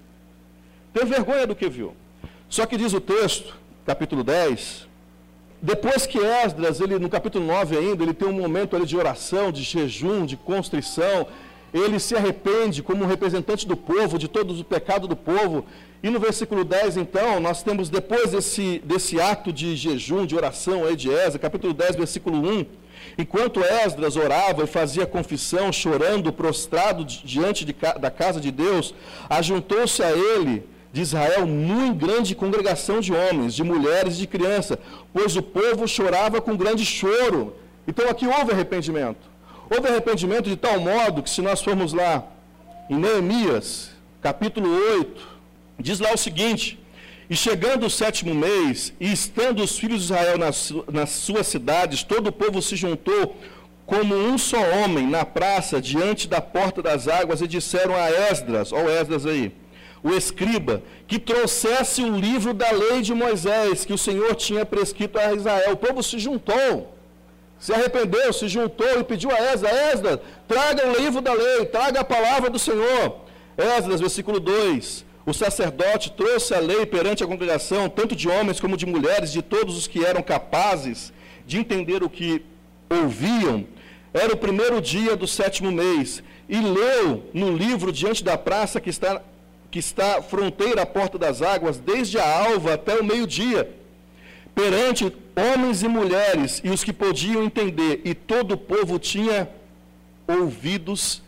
Teve 0.94 1.08
vergonha 1.08 1.48
do 1.48 1.56
que 1.56 1.68
viu. 1.68 1.96
Só 2.48 2.68
que 2.68 2.78
diz 2.78 2.94
o 2.94 3.02
texto, 3.02 3.58
capítulo 3.84 4.24
10, 4.24 4.88
depois 5.60 6.06
que 6.06 6.20
Esdras, 6.20 6.80
ele, 6.80 7.00
no 7.00 7.10
capítulo 7.10 7.48
9 7.48 7.78
ainda, 7.78 8.04
ele 8.04 8.14
tem 8.14 8.28
um 8.28 8.34
momento 8.34 8.76
ali 8.76 8.86
de 8.86 8.96
oração, 8.96 9.52
de 9.52 9.64
jejum, 9.64 10.24
de 10.24 10.38
constrição, 10.38 11.26
ele 11.74 12.00
se 12.00 12.16
arrepende 12.16 12.84
como 12.84 13.06
representante 13.06 13.68
do 13.68 13.76
povo, 13.76 14.20
de 14.20 14.28
todos 14.28 14.58
os 14.58 14.64
pecados 14.64 15.10
do 15.10 15.16
povo, 15.16 15.66
e 16.04 16.10
no 16.10 16.20
versículo 16.20 16.66
10, 16.66 16.98
então, 16.98 17.40
nós 17.40 17.64
temos, 17.64 17.90
depois 17.90 18.32
desse, 18.32 18.82
desse 18.84 19.22
ato 19.22 19.54
de 19.54 19.74
jejum, 19.74 20.26
de 20.26 20.36
oração 20.36 20.84
aí 20.84 20.98
de 20.98 21.10
Esdras, 21.10 21.38
capítulo 21.38 21.74
10, 21.74 21.96
versículo 21.96 22.46
1, 22.46 22.66
enquanto 23.18 23.64
Esdras 23.64 24.18
orava 24.18 24.66
e 24.66 24.68
fazia 24.68 25.06
confissão, 25.06 25.72
chorando, 25.72 26.34
prostrado 26.34 27.06
diante 27.06 27.64
de, 27.64 27.74
da 28.02 28.12
casa 28.12 28.42
de 28.42 28.52
Deus, 28.52 28.94
ajuntou-se 29.30 30.04
a 30.04 30.12
ele 30.12 30.68
de 30.92 31.02
Israel 31.02 31.48
muito 31.48 32.06
grande 32.06 32.36
congregação 32.36 33.00
de 33.00 33.14
homens, 33.14 33.56
de 33.56 33.64
mulheres 33.64 34.16
e 34.16 34.20
de 34.20 34.28
crianças, 34.28 34.78
pois 35.14 35.38
o 35.38 35.42
povo 35.42 35.88
chorava 35.88 36.42
com 36.42 36.58
grande 36.58 36.86
choro. 36.86 37.56
Então 37.88 38.10
aqui 38.10 38.28
houve 38.28 38.52
arrependimento. 38.52 39.32
Houve 39.74 39.88
arrependimento 39.88 40.50
de 40.50 40.58
tal 40.58 40.82
modo 40.82 41.24
que, 41.24 41.30
se 41.30 41.42
nós 41.42 41.62
formos 41.62 41.94
lá 41.94 42.26
em 42.90 42.96
Neemias, 42.96 43.92
capítulo 44.22 44.70
8, 44.98 45.33
Diz 45.80 46.00
lá 46.00 46.14
o 46.14 46.18
seguinte: 46.18 46.80
E 47.30 47.36
chegando 47.36 47.86
o 47.86 47.90
sétimo 47.90 48.34
mês, 48.34 48.94
e 49.00 49.12
estando 49.12 49.64
os 49.64 49.78
filhos 49.78 50.00
de 50.00 50.06
Israel 50.06 50.38
nas, 50.38 50.72
nas 50.92 51.10
suas 51.10 51.48
cidades, 51.48 52.04
todo 52.04 52.28
o 52.28 52.32
povo 52.32 52.62
se 52.62 52.76
juntou 52.76 53.36
como 53.86 54.16
um 54.16 54.38
só 54.38 54.58
homem 54.78 55.08
na 55.08 55.26
praça, 55.26 55.82
diante 55.82 56.28
da 56.28 56.42
porta 56.42 56.82
das 56.82 57.08
águas, 57.08 57.42
e 57.42 57.48
disseram 57.48 57.96
a 57.96 58.10
Esdras, 58.10 58.72
ó 58.72 58.90
Esdras 58.90 59.26
aí, 59.26 59.52
o 60.02 60.12
escriba, 60.12 60.82
que 61.08 61.20
trouxesse 61.20 62.02
o 62.02 62.16
livro 62.16 62.54
da 62.54 62.72
lei 62.72 63.02
de 63.02 63.14
Moisés, 63.14 63.86
que 63.86 63.94
o 63.94 63.98
Senhor 63.98 64.36
tinha 64.36 64.66
prescrito 64.66 65.18
a 65.18 65.34
Israel. 65.34 65.74
O 65.74 65.78
povo 65.78 66.02
se 66.02 66.18
juntou, 66.20 66.96
se 67.60 67.74
arrependeu, 67.74 68.32
se 68.34 68.48
juntou 68.48 69.00
e 69.00 69.04
pediu 69.04 69.32
a 69.32 69.40
Esdras, 69.40 69.74
Esdras, 69.94 70.20
traga 70.48 70.88
o 70.90 70.98
livro 70.98 71.22
da 71.22 71.34
lei, 71.34 71.66
traga 71.66 72.02
a 72.02 72.04
palavra 72.04 72.50
do 72.50 72.60
Senhor. 72.60 73.18
Esdras, 73.58 74.02
versículo 74.02 74.40
2, 74.40 75.06
O 75.26 75.34
sacerdote 75.34 76.12
trouxe 76.12 76.54
a 76.54 76.60
lei 76.60 76.86
perante 76.86 77.24
a 77.24 77.28
congregação, 77.28 77.88
tanto 77.88 78.16
de 78.16 78.28
homens 78.28 78.60
como 78.60 78.76
de 78.76 78.86
mulheres, 78.86 79.32
de 79.32 79.42
todos 79.42 79.78
os 79.78 79.88
que 79.88 80.04
eram 80.04 80.22
capazes 80.22 81.14
de 81.48 81.58
entender 81.58 82.04
o 82.04 82.10
que 82.10 82.44
ouviam. 82.90 83.66
Era 84.14 84.34
o 84.34 84.38
primeiro 84.38 84.82
dia 84.82 85.16
do 85.16 85.26
sétimo 85.26 85.72
mês, 85.72 86.22
e 86.50 86.60
leu 86.60 87.24
no 87.34 87.56
livro 87.56 87.92
diante 87.92 88.24
da 88.24 88.38
praça 88.38 88.82
que 88.82 88.90
está, 88.90 89.22
que 89.72 89.80
está 89.80 90.22
fronteira 90.22 90.82
à 90.82 90.86
porta 90.86 91.18
das 91.18 91.42
águas, 91.42 91.80
desde 91.80 92.20
a 92.20 92.46
alva 92.46 92.74
até 92.74 93.00
o 93.00 93.04
meio-dia, 93.04 93.72
perante 94.54 95.12
homens 95.36 95.84
e 95.84 95.88
mulheres, 95.88 96.62
e 96.66 96.70
os 96.70 96.84
que 96.84 96.92
podiam 96.92 97.44
entender, 97.44 98.02
e 98.04 98.14
todo 98.14 98.52
o 98.52 98.58
povo 98.58 99.00
tinha 99.00 99.50
ouvidos 100.28 101.24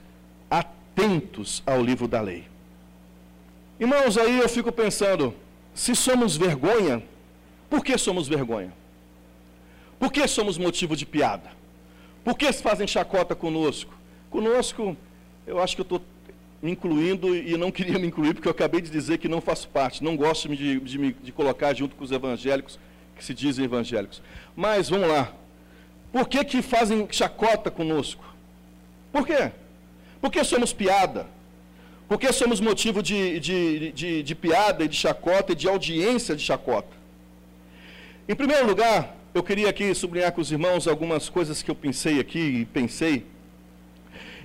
atentos 0.49 1.63
ao 1.65 1.81
livro 1.81 2.07
da 2.09 2.19
lei. 2.19 2.54
Irmãos, 3.79 4.17
aí 4.17 4.39
eu 4.39 4.47
fico 4.47 4.71
pensando, 4.71 5.33
se 5.73 5.95
somos 5.95 6.37
vergonha, 6.37 7.03
por 7.69 7.83
que 7.83 7.97
somos 7.97 8.27
vergonha? 8.27 8.73
Por 9.99 10.11
que 10.11 10.25
somos 10.27 10.57
motivo 10.57 10.95
de 10.95 11.05
piada? 11.05 11.51
Por 12.23 12.37
que 12.37 12.51
fazem 12.53 12.87
chacota 12.87 13.35
conosco? 13.35 13.93
Conosco, 14.29 14.95
eu 15.45 15.61
acho 15.61 15.75
que 15.75 15.81
eu 15.81 15.83
estou 15.83 16.01
me 16.61 16.71
incluindo 16.71 17.35
e 17.35 17.57
não 17.57 17.69
queria 17.71 17.99
me 17.99 18.07
incluir, 18.07 18.33
porque 18.33 18.47
eu 18.47 18.51
acabei 18.51 18.81
de 18.81 18.89
dizer 18.89 19.17
que 19.17 19.27
não 19.27 19.41
faço 19.41 19.67
parte, 19.67 20.03
não 20.03 20.15
gosto 20.15 20.47
de, 20.47 20.79
de, 20.79 21.13
de 21.13 21.31
colocar 21.31 21.73
junto 21.73 21.95
com 21.95 22.03
os 22.03 22.11
evangélicos, 22.11 22.79
que 23.15 23.23
se 23.23 23.33
dizem 23.33 23.65
evangélicos. 23.65 24.21
Mas, 24.55 24.89
vamos 24.89 25.09
lá. 25.09 25.33
Por 26.11 26.29
que, 26.29 26.43
que 26.45 26.61
fazem 26.61 27.07
chacota 27.11 27.69
conosco? 27.69 28.23
Por 29.11 29.25
quê? 29.25 29.51
Porque 30.21 30.43
somos 30.45 30.71
piada. 30.71 31.27
Porque 32.07 32.31
somos 32.31 32.59
motivo 32.59 33.01
de, 33.01 33.39
de, 33.39 33.91
de, 33.91 34.23
de 34.23 34.35
piada 34.35 34.83
e 34.83 34.87
de 34.87 34.95
chacota 34.95 35.53
e 35.53 35.55
de 35.55 35.67
audiência 35.67 36.35
de 36.35 36.43
chacota. 36.43 36.95
Em 38.27 38.35
primeiro 38.35 38.67
lugar, 38.67 39.15
eu 39.33 39.43
queria 39.43 39.69
aqui 39.69 39.93
sublinhar 39.93 40.31
com 40.31 40.41
os 40.41 40.51
irmãos 40.51 40.87
algumas 40.87 41.29
coisas 41.29 41.61
que 41.63 41.69
eu 41.69 41.75
pensei 41.75 42.19
aqui 42.19 42.39
e 42.39 42.65
pensei. 42.65 43.25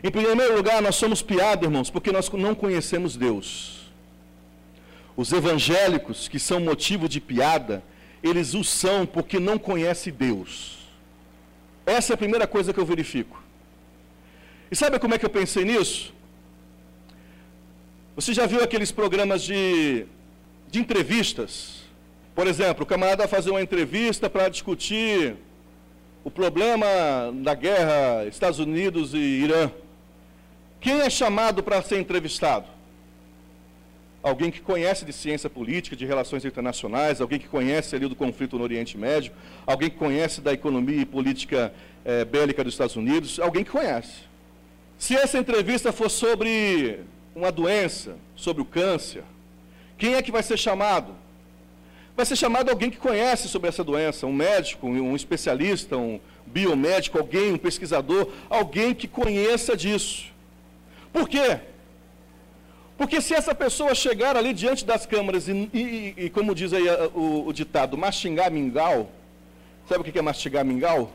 Em 0.02 0.10
primeiro 0.10 0.56
lugar, 0.56 0.80
nós 0.80 0.96
somos 0.96 1.20
piada, 1.20 1.66
irmãos, 1.66 1.90
porque 1.90 2.10
nós 2.10 2.30
não 2.30 2.54
conhecemos 2.54 3.16
Deus. 3.16 3.92
Os 5.14 5.30
evangélicos, 5.32 6.28
que 6.28 6.38
são 6.38 6.60
motivo 6.60 7.08
de 7.08 7.20
piada, 7.20 7.82
eles 8.22 8.54
o 8.54 8.64
são 8.64 9.04
porque 9.04 9.38
não 9.38 9.58
conhecem 9.58 10.12
Deus. 10.12 10.78
Essa 11.84 12.12
é 12.12 12.14
a 12.14 12.18
primeira 12.18 12.46
coisa 12.46 12.72
que 12.72 12.80
eu 12.80 12.86
verifico. 12.86 13.42
E 14.70 14.76
sabe 14.76 14.98
como 14.98 15.14
é 15.14 15.18
que 15.18 15.26
eu 15.26 15.30
pensei 15.30 15.64
nisso? 15.64 16.14
Você 18.16 18.34
já 18.34 18.44
viu 18.44 18.62
aqueles 18.62 18.90
programas 18.90 19.40
de, 19.40 20.04
de 20.68 20.80
entrevistas? 20.80 21.82
Por 22.34 22.48
exemplo, 22.48 22.82
o 22.82 22.86
camarada 22.86 23.28
fazer 23.28 23.50
uma 23.50 23.62
entrevista 23.62 24.28
para 24.28 24.48
discutir 24.48 25.36
o 26.24 26.30
problema 26.30 26.86
da 27.36 27.54
guerra 27.54 28.26
Estados 28.26 28.58
Unidos 28.58 29.14
e 29.14 29.18
Irã. 29.18 29.70
Quem 30.80 31.00
é 31.00 31.08
chamado 31.08 31.62
para 31.62 31.80
ser 31.82 32.00
entrevistado? 32.00 32.66
Alguém 34.22 34.50
que 34.50 34.60
conhece 34.60 35.04
de 35.04 35.12
ciência 35.12 35.48
política, 35.48 35.94
de 35.94 36.04
relações 36.04 36.44
internacionais, 36.44 37.20
alguém 37.20 37.38
que 37.38 37.48
conhece 37.48 37.94
ali 37.94 38.08
do 38.08 38.16
conflito 38.16 38.58
no 38.58 38.64
Oriente 38.64 38.98
Médio, 38.98 39.32
alguém 39.64 39.88
que 39.88 39.96
conhece 39.96 40.40
da 40.40 40.52
economia 40.52 41.00
e 41.00 41.06
política 41.06 41.72
é, 42.04 42.24
bélica 42.24 42.64
dos 42.64 42.74
Estados 42.74 42.96
Unidos, 42.96 43.38
alguém 43.38 43.62
que 43.62 43.70
conhece. 43.70 44.28
Se 44.98 45.16
essa 45.16 45.38
entrevista 45.38 45.92
for 45.92 46.10
sobre 46.10 47.00
uma 47.40 47.52
doença, 47.52 48.16
sobre 48.37 48.62
o 48.62 48.64
câncer, 48.64 49.25
quem 49.99 50.14
é 50.14 50.23
que 50.23 50.32
vai 50.32 50.42
ser 50.42 50.59
chamado? 50.59 51.14
Vai 52.16 52.26
ser 52.26 52.37
chamado 52.37 52.70
alguém 52.70 52.90
que 52.90 52.97
conhece 52.97 53.49
sobre 53.49 53.68
essa 53.68 53.82
doença, 53.82 54.26
um 54.26 54.32
médico, 54.32 54.87
um 54.87 55.16
especialista, 55.16 55.97
um 55.97 56.20
biomédico, 56.47 57.18
alguém, 57.18 57.52
um 57.52 57.59
pesquisador, 57.59 58.28
alguém 58.49 58.94
que 58.94 59.09
conheça 59.09 59.76
disso. 59.76 60.26
Por 61.12 61.28
quê? 61.28 61.61
Porque 62.97 63.20
se 63.20 63.32
essa 63.32 63.54
pessoa 63.54 63.94
chegar 63.94 64.37
ali 64.37 64.52
diante 64.52 64.85
das 64.85 65.06
câmaras 65.06 65.49
e, 65.49 65.70
e, 65.73 66.14
e 66.16 66.30
como 66.30 66.54
diz 66.54 66.73
aí 66.75 66.87
o, 67.14 67.47
o, 67.47 67.52
ditado, 67.52 67.97
mastigar 67.97 68.50
mingau, 68.50 69.11
sabe 69.88 70.00
o 70.00 70.04
que 70.04 70.18
é 70.18 70.23
mastigar 70.23 70.64
mingau? 70.64 71.10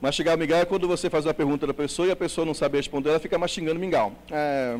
Mastigar 0.00 0.38
mingau 0.38 0.58
é 0.58 0.64
quando 0.64 0.88
você 0.88 1.10
faz 1.10 1.26
uma 1.26 1.34
pergunta 1.34 1.66
da 1.66 1.74
pessoa 1.74 2.08
e 2.08 2.10
a 2.10 2.16
pessoa 2.16 2.46
não 2.46 2.54
sabe 2.54 2.78
responder, 2.78 3.10
ela 3.10 3.20
fica 3.20 3.36
mastigando 3.36 3.78
mingau. 3.78 4.14
É, 4.30 4.78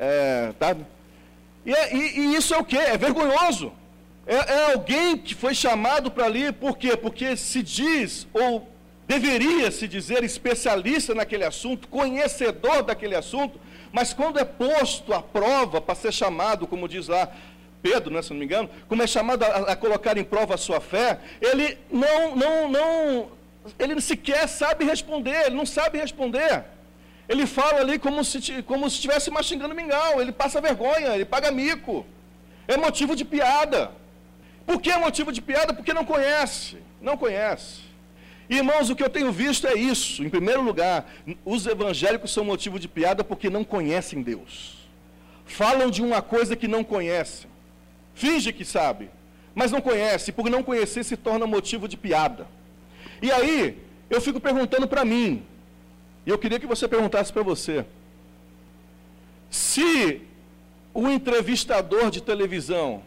é, 0.00 0.52
tá? 0.58 0.74
E, 1.64 1.74
é, 1.74 1.94
e, 1.94 2.20
e, 2.20 2.34
isso 2.34 2.54
é 2.54 2.58
o 2.58 2.64
quê? 2.64 2.78
É 2.78 2.96
vergonhoso. 2.96 3.70
É, 4.26 4.34
é 4.34 4.72
alguém 4.72 5.18
que 5.18 5.34
foi 5.34 5.54
chamado 5.54 6.10
para 6.10 6.24
ali, 6.24 6.50
por 6.50 6.78
quê? 6.78 6.96
Porque 6.96 7.36
se 7.36 7.62
diz, 7.62 8.26
ou 8.32 8.66
deveria 9.06 9.70
se 9.70 9.86
dizer, 9.86 10.24
especialista 10.24 11.14
naquele 11.14 11.44
assunto, 11.44 11.86
conhecedor 11.88 12.82
daquele 12.82 13.14
assunto, 13.14 13.60
mas 13.92 14.14
quando 14.14 14.38
é 14.38 14.44
posto 14.44 15.12
à 15.12 15.20
prova 15.20 15.82
para 15.82 15.94
ser 15.94 16.12
chamado, 16.12 16.66
como 16.66 16.88
diz 16.88 17.06
lá 17.06 17.28
Pedro, 17.82 18.14
né, 18.14 18.22
se 18.22 18.30
não 18.30 18.38
me 18.38 18.44
engano, 18.46 18.70
como 18.88 19.02
é 19.02 19.06
chamado 19.06 19.42
a, 19.42 19.72
a 19.72 19.76
colocar 19.76 20.16
em 20.16 20.24
prova 20.24 20.54
a 20.54 20.58
sua 20.58 20.80
fé, 20.80 21.18
ele 21.42 21.76
não, 21.90 22.36
não, 22.36 22.68
não, 22.70 23.30
ele 23.78 24.00
sequer 24.00 24.48
sabe 24.48 24.84
responder, 24.84 25.46
ele 25.46 25.56
não 25.56 25.66
sabe 25.66 25.98
responder. 25.98 26.64
Ele 27.30 27.46
fala 27.46 27.78
ali 27.78 27.96
como 27.96 28.24
se, 28.24 28.60
como 28.64 28.90
se 28.90 28.96
estivesse 28.96 29.30
mastigando 29.30 29.72
mingau, 29.72 30.20
ele 30.20 30.32
passa 30.32 30.60
vergonha, 30.60 31.14
ele 31.14 31.24
paga 31.24 31.52
mico. 31.52 32.04
É 32.66 32.76
motivo 32.76 33.14
de 33.14 33.24
piada. 33.24 33.92
Por 34.66 34.80
que 34.80 34.90
é 34.90 34.98
motivo 34.98 35.30
de 35.30 35.40
piada? 35.40 35.72
Porque 35.72 35.94
não 35.94 36.04
conhece, 36.04 36.78
não 37.00 37.16
conhece. 37.16 37.82
Irmãos, 38.48 38.90
o 38.90 38.96
que 38.96 39.04
eu 39.04 39.08
tenho 39.08 39.30
visto 39.30 39.64
é 39.68 39.74
isso. 39.74 40.24
Em 40.24 40.28
primeiro 40.28 40.60
lugar, 40.60 41.08
os 41.44 41.68
evangélicos 41.68 42.32
são 42.32 42.42
motivo 42.42 42.80
de 42.80 42.88
piada 42.88 43.22
porque 43.22 43.48
não 43.48 43.62
conhecem 43.62 44.22
Deus. 44.22 44.90
Falam 45.46 45.88
de 45.88 46.02
uma 46.02 46.20
coisa 46.20 46.56
que 46.56 46.66
não 46.66 46.82
conhecem. 46.82 47.48
Finge 48.12 48.52
que 48.52 48.64
sabe, 48.64 49.08
mas 49.54 49.70
não 49.70 49.80
conhece. 49.80 50.32
Por 50.32 50.50
não 50.50 50.64
conhecer 50.64 51.04
se 51.04 51.16
torna 51.16 51.46
motivo 51.46 51.86
de 51.86 51.96
piada. 51.96 52.48
E 53.22 53.30
aí, 53.30 53.78
eu 54.10 54.20
fico 54.20 54.40
perguntando 54.40 54.88
para 54.88 55.04
mim, 55.04 55.44
e 56.26 56.30
eu 56.30 56.38
queria 56.38 56.60
que 56.60 56.66
você 56.66 56.86
perguntasse 56.86 57.32
para 57.32 57.42
você: 57.42 57.84
se 59.50 60.22
o 60.92 61.08
entrevistador 61.08 62.10
de 62.10 62.20
televisão 62.20 63.02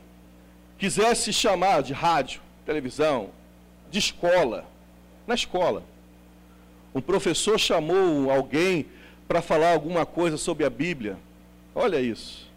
quisesse 0.78 1.32
chamar 1.32 1.84
de 1.84 1.94
rádio, 1.94 2.42
televisão, 2.66 3.30
de 3.90 4.00
escola, 4.00 4.66
na 5.28 5.36
escola, 5.36 5.84
um 6.94 7.02
professor 7.02 7.60
chamou 7.60 8.30
alguém 8.32 8.86
para 9.28 9.42
falar 9.42 9.74
alguma 9.74 10.06
coisa 10.06 10.38
sobre 10.38 10.66
a 10.66 10.70
Bíblia, 10.70 11.18
olha 11.74 12.00
isso. 12.00 12.52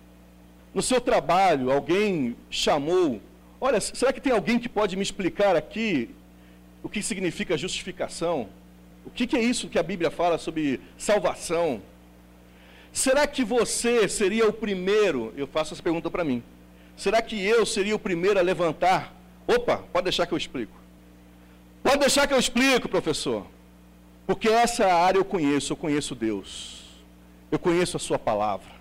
No 0.75 0.83
seu 0.83 1.01
trabalho, 1.01 1.71
alguém 1.71 2.37
chamou, 2.51 3.21
olha, 3.61 3.81
será 3.81 4.13
que 4.13 4.21
tem 4.21 4.33
alguém 4.33 4.59
que 4.59 4.69
pode 4.69 4.95
me 4.95 5.03
explicar 5.03 5.57
aqui 5.57 6.11
o 6.83 6.89
que 6.89 7.03
significa 7.03 7.57
justificação? 7.57 8.49
O 9.07 9.11
que, 9.11 9.27
que 9.27 9.37
é 9.37 9.41
isso 9.41 9.69
que 9.69 9.79
a 9.79 9.83
Bíblia 9.83 10.11
fala 10.11 10.37
sobre 10.37 10.81
salvação? 10.99 11.81
Será 12.93 13.27
que 13.27 13.45
você 13.45 14.09
seria 14.09 14.49
o 14.49 14.53
primeiro? 14.53 15.33
Eu 15.37 15.47
faço 15.47 15.73
essa 15.73 15.83
pergunta 15.83 16.11
para 16.11 16.25
mim. 16.25 16.43
Será 16.97 17.23
que 17.23 17.41
eu 17.41 17.65
seria 17.65 17.95
o 17.95 17.99
primeiro 17.99 18.39
a 18.39 18.43
levantar? 18.43 19.15
Opa, 19.47 19.85
pode 19.93 20.05
deixar 20.05 20.27
que 20.27 20.33
eu 20.33 20.39
explico. 20.39 20.73
Pode 21.83 21.99
deixar 21.99 22.27
que 22.27 22.35
eu 22.35 22.39
explico, 22.39 22.89
professor. 22.89 23.47
Porque 24.27 24.49
essa 24.49 24.87
área 24.93 25.19
eu 25.19 25.25
conheço, 25.25 25.73
eu 25.73 25.77
conheço 25.77 26.15
Deus. 26.15 26.85
Eu 27.51 27.59
conheço 27.59 27.97
a 27.97 28.01
sua 28.01 28.19
palavra. 28.19 28.75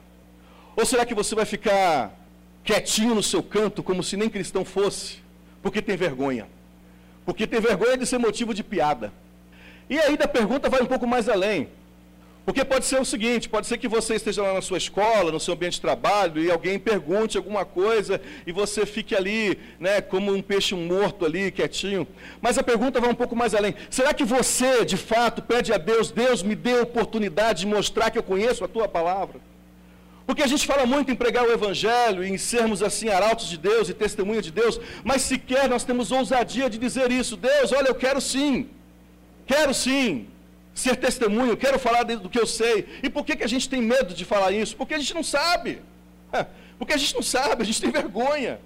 Ou 0.75 0.85
será 0.85 1.05
que 1.05 1.13
você 1.13 1.35
vai 1.35 1.45
ficar 1.45 2.17
quietinho 2.63 3.13
no 3.13 3.21
seu 3.21 3.43
canto, 3.43 3.83
como 3.83 4.01
se 4.01 4.17
nem 4.17 4.29
cristão 4.29 4.65
fosse, 4.65 5.19
porque 5.61 5.81
tem 5.81 5.95
vergonha? 5.95 6.47
Porque 7.25 7.45
tem 7.45 7.59
vergonha 7.59 7.95
de 7.95 8.05
ser 8.05 8.17
motivo 8.17 8.53
de 8.53 8.63
piada. 8.63 9.13
E 9.89 9.99
aí 9.99 10.17
da 10.17 10.27
pergunta 10.27 10.69
vai 10.69 10.81
um 10.81 10.85
pouco 10.85 11.05
mais 11.05 11.29
além. 11.29 11.69
Porque 12.45 12.63
pode 12.63 12.85
ser 12.85 13.01
o 13.01 13.05
seguinte, 13.05 13.49
pode 13.49 13.65
ser 13.65 13.79
que 13.79 13.87
você 13.87 14.15
esteja 14.15 14.43
lá 14.43 14.53
na 14.53 14.61
sua 14.61 14.77
escola, 14.77 15.31
no 15.31 15.39
seu 15.39 15.55
ambiente 15.55 15.73
de 15.73 15.81
trabalho, 15.81 16.39
e 16.43 16.51
alguém 16.51 16.77
pergunte 16.77 17.37
alguma 17.37 17.65
coisa, 17.65 18.21
e 18.45 18.51
você 18.51 18.85
fique 18.85 19.15
ali, 19.15 19.57
né, 19.79 19.99
como 19.99 20.31
um 20.31 20.43
peixe 20.43 20.75
morto 20.75 21.25
ali, 21.25 21.51
quietinho. 21.51 22.07
Mas 22.39 22.59
a 22.59 22.63
pergunta 22.63 23.01
vai 23.01 23.09
um 23.09 23.15
pouco 23.15 23.35
mais 23.35 23.55
além. 23.55 23.73
Será 23.89 24.13
que 24.13 24.23
você, 24.23 24.85
de 24.85 24.95
fato, 24.95 25.41
pede 25.41 25.73
a 25.73 25.77
Deus, 25.77 26.11
Deus 26.11 26.43
me 26.43 26.53
dê 26.53 26.77
a 26.77 26.83
oportunidade 26.83 27.61
de 27.61 27.65
mostrar 27.65 28.11
que 28.11 28.19
eu 28.19 28.23
conheço 28.23 28.63
a 28.63 28.67
tua 28.67 28.87
palavra? 28.87 29.41
Porque 30.27 30.43
a 30.43 30.47
gente 30.47 30.67
fala 30.67 30.85
muito 30.85 31.11
em 31.11 31.15
pregar 31.15 31.45
o 31.45 31.51
Evangelho 31.51 32.23
em 32.23 32.37
sermos 32.37 32.83
assim 32.83 33.09
arautos 33.09 33.47
de 33.47 33.57
Deus 33.57 33.89
e 33.89 33.93
testemunha 33.93 34.41
de 34.41 34.51
Deus, 34.51 34.79
mas 35.03 35.23
sequer 35.23 35.67
nós 35.67 35.83
temos 35.83 36.11
ousadia 36.11 36.69
de 36.69 36.77
dizer 36.77 37.11
isso. 37.11 37.35
Deus, 37.35 37.71
olha, 37.71 37.87
eu 37.87 37.95
quero 37.95 38.21
sim. 38.21 38.69
Quero 39.45 39.73
sim 39.73 40.27
ser 40.73 40.97
testemunho, 40.97 41.55
quero 41.55 41.79
falar 41.79 42.03
do 42.03 42.29
que 42.29 42.39
eu 42.39 42.45
sei. 42.45 42.87
E 43.01 43.09
por 43.09 43.25
que, 43.25 43.35
que 43.35 43.43
a 43.43 43.47
gente 43.47 43.69
tem 43.69 43.81
medo 43.81 44.13
de 44.13 44.25
falar 44.25 44.51
isso? 44.51 44.75
Porque 44.75 44.93
a 44.93 44.97
gente 44.97 45.13
não 45.13 45.23
sabe. 45.23 45.81
Porque 46.77 46.93
a 46.93 46.97
gente 46.97 47.15
não 47.15 47.21
sabe, 47.21 47.63
a 47.63 47.65
gente 47.65 47.79
tem 47.79 47.89
vergonha. 47.89 48.59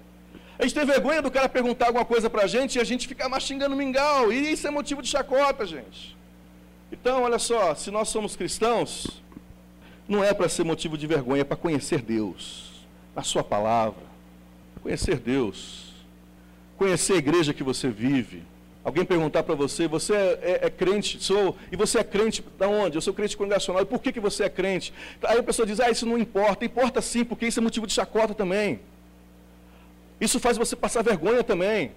A 0.58 0.62
gente 0.64 0.74
tem 0.74 0.84
vergonha 0.84 1.22
do 1.22 1.30
cara 1.30 1.48
perguntar 1.48 1.86
alguma 1.86 2.04
coisa 2.04 2.28
para 2.28 2.42
a 2.42 2.46
gente 2.46 2.76
e 2.76 2.80
a 2.80 2.84
gente 2.84 3.06
ficar 3.06 3.28
mastigando 3.28 3.76
mingau. 3.76 4.32
E 4.32 4.52
isso 4.52 4.66
é 4.66 4.70
motivo 4.70 5.00
de 5.00 5.08
chacota, 5.08 5.64
gente. 5.64 6.16
Então, 6.92 7.22
olha 7.22 7.38
só, 7.38 7.74
se 7.74 7.90
nós 7.90 8.08
somos 8.08 8.34
cristãos, 8.34 9.22
não 10.08 10.24
é 10.24 10.34
para 10.34 10.48
ser 10.48 10.64
motivo 10.64 10.98
de 10.98 11.06
vergonha, 11.06 11.42
é 11.42 11.44
para 11.44 11.56
conhecer 11.56 12.02
Deus, 12.02 12.84
a 13.14 13.22
Sua 13.22 13.44
palavra, 13.44 14.02
conhecer 14.82 15.18
Deus, 15.18 15.94
conhecer 16.76 17.14
a 17.14 17.18
igreja 17.18 17.54
que 17.54 17.62
você 17.62 17.88
vive. 17.88 18.42
Alguém 18.90 19.04
perguntar 19.04 19.44
para 19.44 19.54
você, 19.54 19.86
você 19.86 20.12
é, 20.12 20.38
é, 20.42 20.66
é, 20.66 20.70
crente, 20.70 21.22
sou, 21.22 21.56
e 21.70 21.76
você 21.76 22.00
é 22.00 22.02
crente 22.02 22.44
da 22.58 22.66
onde? 22.66 22.96
Eu 22.96 23.00
sou 23.00 23.14
crente 23.14 23.36
congregacional, 23.36 23.84
e 23.84 23.86
por 23.86 24.02
que, 24.02 24.10
que 24.10 24.18
você 24.18 24.42
é 24.42 24.48
crente? 24.50 24.92
Aí 25.22 25.38
a 25.38 25.42
pessoa 25.44 25.64
diz, 25.64 25.78
ah, 25.78 25.88
isso 25.88 26.04
não 26.04 26.18
importa. 26.18 26.64
Importa 26.64 27.00
sim, 27.00 27.24
porque 27.24 27.46
isso 27.46 27.60
é 27.60 27.62
motivo 27.62 27.86
de 27.86 27.92
chacota 27.92 28.34
também. 28.34 28.80
Isso 30.20 30.40
faz 30.40 30.58
você 30.58 30.74
passar 30.74 31.04
vergonha 31.04 31.44
também. 31.44 31.92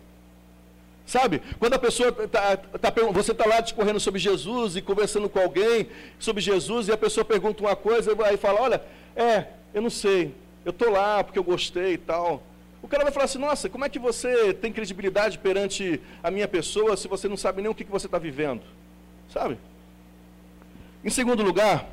Sabe? 1.03 1.41
Quando 1.57 1.73
a 1.73 1.79
pessoa 1.79 2.11
tá, 2.11 2.57
tá, 2.57 2.93
você 3.11 3.31
está 3.31 3.47
lá 3.47 3.59
discorrendo 3.59 3.99
sobre 3.99 4.19
Jesus 4.19 4.75
e 4.75 4.81
conversando 4.83 5.27
com 5.27 5.39
alguém 5.39 5.87
sobre 6.19 6.43
Jesus, 6.43 6.89
e 6.89 6.91
a 6.91 6.97
pessoa 6.97 7.25
pergunta 7.25 7.63
uma 7.63 7.75
coisa 7.75 8.15
e 8.31 8.37
fala, 8.37 8.61
olha, 8.61 8.83
é, 9.15 9.47
eu 9.73 9.81
não 9.81 9.89
sei, 9.89 10.31
eu 10.63 10.69
estou 10.69 10.91
lá 10.91 11.23
porque 11.23 11.39
eu 11.39 11.43
gostei 11.43 11.93
e 11.93 11.97
tal. 11.97 12.43
O 12.83 12.87
cara 12.87 13.03
vai 13.03 13.11
falar 13.11 13.25
assim, 13.25 13.39
nossa, 13.39 13.67
como 13.67 13.83
é 13.85 13.89
que 13.89 13.97
você 13.97 14.53
tem 14.53 14.71
credibilidade 14.71 15.39
perante 15.39 15.99
a 16.21 16.29
minha 16.29 16.47
pessoa 16.47 16.95
se 16.95 17.07
você 17.07 17.27
não 17.27 17.37
sabe 17.37 17.63
nem 17.63 17.71
o 17.71 17.73
que, 17.73 17.83
que 17.83 17.91
você 17.91 18.05
está 18.05 18.19
vivendo? 18.19 18.61
Sabe? 19.31 19.57
Em 21.03 21.09
segundo 21.09 21.41
lugar, 21.41 21.89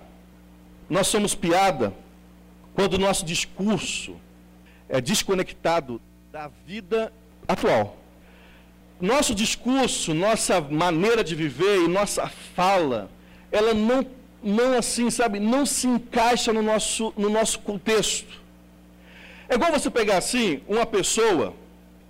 nós 0.91 1.07
somos 1.07 1.35
piada 1.35 1.95
quando 2.75 2.95
o 2.95 2.99
nosso 2.99 3.25
discurso 3.25 4.17
é 4.89 5.01
desconectado 5.01 5.99
da 6.31 6.51
vida 6.67 7.11
atual 7.49 8.01
nosso 9.01 9.35
discurso, 9.35 10.13
nossa 10.13 10.61
maneira 10.61 11.25
de 11.25 11.35
viver 11.35 11.85
e 11.85 11.89
nossa 11.89 12.29
fala, 12.29 13.11
ela 13.51 13.73
não, 13.73 14.07
não 14.43 14.77
assim, 14.77 15.11
sabe, 15.11 15.41
não 15.41 15.65
se 15.65 15.87
encaixa 15.87 16.53
no 16.53 16.63
nosso, 16.63 17.13
no 17.17 17.31
nosso 17.31 17.61
contexto. 17.61 18.40
É 19.51 19.57
igual 19.57 19.73
você 19.73 19.91
pegar 19.91 20.17
assim, 20.17 20.61
uma 20.69 20.87
pessoa 20.87 21.53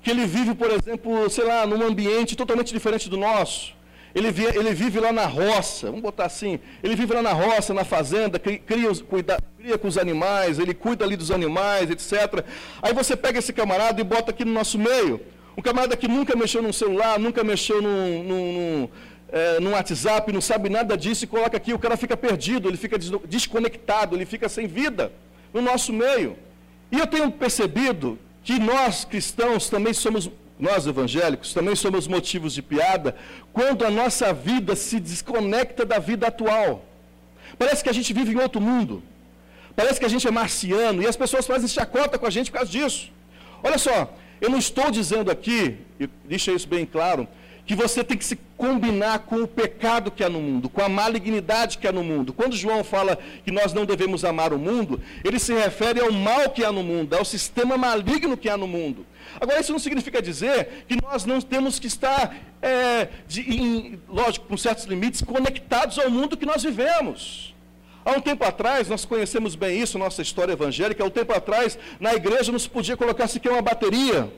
que 0.02 0.10
ele 0.10 0.26
vive, 0.26 0.54
por 0.54 0.70
exemplo, 0.70 1.30
sei 1.30 1.44
lá, 1.44 1.66
num 1.66 1.82
ambiente 1.82 2.36
totalmente 2.36 2.70
diferente 2.70 3.08
do 3.08 3.16
nosso. 3.16 3.74
Ele, 4.14 4.28
ele 4.28 4.74
vive 4.74 5.00
lá 5.00 5.10
na 5.10 5.24
roça, 5.24 5.86
vamos 5.86 6.02
botar 6.02 6.26
assim, 6.26 6.60
ele 6.82 6.94
vive 6.94 7.14
lá 7.14 7.22
na 7.22 7.32
roça, 7.32 7.72
na 7.72 7.82
fazenda, 7.82 8.38
cria, 8.38 8.94
cuida, 9.08 9.38
cria 9.56 9.78
com 9.78 9.88
os 9.88 9.96
animais, 9.96 10.58
ele 10.58 10.74
cuida 10.74 11.02
ali 11.02 11.16
dos 11.16 11.30
animais, 11.30 11.88
etc. 11.90 12.44
Aí 12.82 12.92
você 12.92 13.16
pega 13.16 13.38
esse 13.38 13.54
camarada 13.54 13.98
e 13.98 14.04
bota 14.04 14.32
aqui 14.32 14.44
no 14.44 14.52
nosso 14.52 14.78
meio. 14.78 15.18
Um 15.56 15.62
camarada 15.62 15.96
que 15.96 16.08
nunca 16.08 16.36
mexeu 16.36 16.60
num 16.60 16.74
celular, 16.74 17.18
nunca 17.18 17.42
mexeu 17.42 17.80
num, 17.80 18.22
num, 18.22 18.52
num, 18.52 18.88
é, 19.32 19.60
num 19.60 19.70
WhatsApp, 19.70 20.30
não 20.30 20.42
sabe 20.42 20.68
nada 20.68 20.94
disso 20.94 21.24
e 21.24 21.26
coloca 21.26 21.56
aqui, 21.56 21.72
o 21.72 21.78
cara 21.78 21.96
fica 21.96 22.18
perdido, 22.18 22.68
ele 22.68 22.76
fica 22.76 22.98
desconectado, 23.26 24.14
ele 24.14 24.26
fica 24.26 24.46
sem 24.46 24.66
vida 24.66 25.10
no 25.54 25.62
nosso 25.62 25.90
meio. 25.90 26.36
E 26.90 26.98
eu 26.98 27.06
tenho 27.06 27.30
percebido 27.30 28.18
que 28.42 28.58
nós 28.58 29.04
cristãos 29.04 29.68
também 29.68 29.92
somos, 29.92 30.30
nós 30.58 30.86
evangélicos, 30.86 31.52
também 31.52 31.76
somos 31.76 32.06
motivos 32.06 32.52
de 32.54 32.62
piada 32.62 33.16
quando 33.52 33.84
a 33.84 33.90
nossa 33.90 34.32
vida 34.32 34.74
se 34.74 34.98
desconecta 34.98 35.84
da 35.84 35.98
vida 35.98 36.26
atual. 36.26 36.84
Parece 37.58 37.82
que 37.82 37.90
a 37.90 37.92
gente 37.92 38.12
vive 38.12 38.32
em 38.32 38.40
outro 38.40 38.60
mundo. 38.60 39.02
Parece 39.76 40.00
que 40.00 40.06
a 40.06 40.08
gente 40.08 40.26
é 40.26 40.30
marciano 40.30 41.02
e 41.02 41.06
as 41.06 41.16
pessoas 41.16 41.46
fazem 41.46 41.68
chacota 41.68 42.18
com 42.18 42.26
a 42.26 42.30
gente 42.30 42.50
por 42.50 42.58
causa 42.58 42.70
disso. 42.70 43.10
Olha 43.62 43.78
só, 43.78 44.12
eu 44.40 44.50
não 44.50 44.58
estou 44.58 44.90
dizendo 44.90 45.30
aqui, 45.30 45.76
e 45.98 46.08
deixa 46.24 46.50
isso 46.52 46.66
bem 46.66 46.84
claro, 46.86 47.28
que 47.70 47.76
você 47.76 48.02
tem 48.02 48.18
que 48.18 48.24
se 48.24 48.34
combinar 48.56 49.20
com 49.20 49.44
o 49.44 49.46
pecado 49.46 50.10
que 50.10 50.24
há 50.24 50.28
no 50.28 50.40
mundo, 50.40 50.68
com 50.68 50.82
a 50.82 50.88
malignidade 50.88 51.78
que 51.78 51.86
há 51.86 51.92
no 51.92 52.02
mundo. 52.02 52.32
Quando 52.32 52.56
João 52.56 52.82
fala 52.82 53.16
que 53.44 53.52
nós 53.52 53.72
não 53.72 53.86
devemos 53.86 54.24
amar 54.24 54.52
o 54.52 54.58
mundo, 54.58 55.00
ele 55.22 55.38
se 55.38 55.54
refere 55.54 56.00
ao 56.00 56.10
mal 56.10 56.50
que 56.50 56.64
há 56.64 56.72
no 56.72 56.82
mundo, 56.82 57.14
ao 57.14 57.24
sistema 57.24 57.78
maligno 57.78 58.36
que 58.36 58.48
há 58.48 58.56
no 58.56 58.66
mundo. 58.66 59.06
Agora, 59.40 59.60
isso 59.60 59.70
não 59.70 59.78
significa 59.78 60.20
dizer 60.20 60.84
que 60.88 61.00
nós 61.00 61.24
não 61.24 61.40
temos 61.40 61.78
que 61.78 61.86
estar, 61.86 62.34
é, 62.60 63.06
de, 63.28 63.42
em, 63.42 64.00
lógico, 64.08 64.48
com 64.48 64.56
certos 64.56 64.86
limites, 64.86 65.22
conectados 65.22 65.96
ao 65.96 66.10
mundo 66.10 66.36
que 66.36 66.44
nós 66.44 66.64
vivemos. 66.64 67.54
Há 68.04 68.10
um 68.10 68.20
tempo 68.20 68.42
atrás, 68.42 68.88
nós 68.88 69.04
conhecemos 69.04 69.54
bem 69.54 69.80
isso, 69.80 69.96
nossa 69.96 70.22
história 70.22 70.54
evangélica. 70.54 71.04
Há 71.04 71.06
um 71.06 71.10
tempo 71.10 71.32
atrás, 71.32 71.78
na 72.00 72.14
igreja, 72.14 72.50
não 72.50 72.58
se 72.58 72.68
podia 72.68 72.96
colocar 72.96 73.28
sequer 73.28 73.52
uma 73.52 73.62
bateria. 73.62 74.28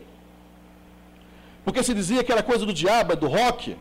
Porque 1.65 1.83
se 1.83 1.95
dizia 1.95 2.25
que 2.25 2.33
era 2.33 2.43
coisa 2.43 2.67
do 2.67 2.73
diabo, 2.73 3.15
do 3.17 3.29
rock. 3.29 3.77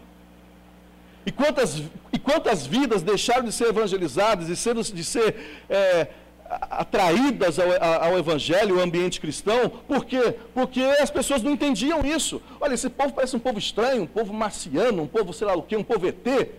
E 1.26 1.32
quantas, 1.32 1.82
e 2.12 2.20
quantas 2.20 2.66
vidas 2.66 3.02
deixaram 3.02 3.44
de 3.44 3.52
ser 3.52 3.68
evangelizadas 3.70 4.50
e 4.50 4.56
ser, 4.56 4.76
de 4.76 5.04
ser 5.04 5.64
é, 5.70 6.08
atraídas 6.50 7.60
ao, 7.60 7.68
ao, 8.04 8.18
evangelho, 8.18 8.76
ao 8.78 8.84
ambiente 8.84 9.22
cristão? 9.22 9.70
Por 9.70 10.06
quê? 10.06 10.36
Porque 10.54 10.82
as 10.82 11.12
pessoas 11.12 11.44
não 11.44 11.52
entendiam 11.52 12.06
isso. 12.06 12.42
Olha, 12.60 12.74
esse 12.74 12.90
povo 12.90 13.14
parece 13.14 13.36
um 13.36 13.40
povo 13.40 13.60
estranho, 13.60 14.04
um 14.04 14.08
povo 14.08 14.34
marciano, 14.34 15.04
um 15.04 15.08
povo 15.08 15.34
sei 15.34 15.48
lá 15.48 15.56
o 15.56 15.62
quê, 15.62 15.76
um 15.76 15.84
povo 15.84 16.08
ET. 16.08 16.50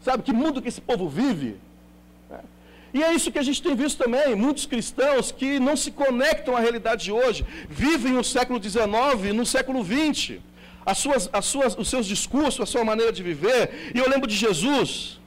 Sabe 0.00 0.22
que 0.22 0.32
mundo 0.32 0.60
que 0.60 0.68
esse 0.68 0.80
povo 0.80 1.08
vive? 1.08 1.56
E 2.96 3.02
é 3.06 3.12
isso 3.16 3.30
que 3.32 3.40
a 3.42 3.46
gente 3.48 3.60
tem 3.64 3.74
visto 3.80 3.98
também, 4.02 4.34
muitos 4.34 4.64
cristãos 4.72 5.30
que 5.38 5.48
não 5.66 5.76
se 5.82 5.90
conectam 6.02 6.56
à 6.56 6.60
realidade 6.66 7.00
de 7.06 7.12
hoje, 7.20 7.40
vivem 7.68 8.12
no 8.18 8.24
século 8.24 8.58
XIX, 8.66 9.34
no 9.40 9.44
século 9.54 9.80
XX, 9.84 10.38
as 10.92 10.96
suas, 11.04 11.28
as 11.38 11.44
suas, 11.52 11.76
os 11.82 11.88
seus 11.92 12.06
discursos, 12.14 12.60
a 12.66 12.68
sua 12.72 12.84
maneira 12.90 13.12
de 13.18 13.22
viver. 13.30 13.92
E 13.94 13.98
eu 14.02 14.08
lembro 14.12 14.26
de 14.32 14.36
Jesus, 14.44 15.20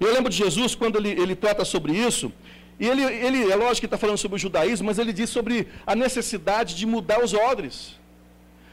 eu 0.00 0.12
lembro 0.12 0.30
de 0.32 0.38
Jesus 0.44 0.74
quando 0.74 0.96
ele, 1.00 1.12
ele 1.22 1.36
trata 1.44 1.64
sobre 1.64 1.92
isso, 2.08 2.32
e 2.80 2.88
ele, 2.88 3.04
ele 3.26 3.40
é 3.52 3.54
lógico 3.54 3.82
que 3.82 3.90
está 3.92 4.00
falando 4.04 4.18
sobre 4.24 4.36
o 4.38 4.44
judaísmo, 4.46 4.86
mas 4.88 4.98
ele 4.98 5.12
diz 5.12 5.30
sobre 5.30 5.68
a 5.86 5.94
necessidade 5.94 6.74
de 6.74 6.84
mudar 6.84 7.22
os 7.22 7.32
odres. 7.32 7.76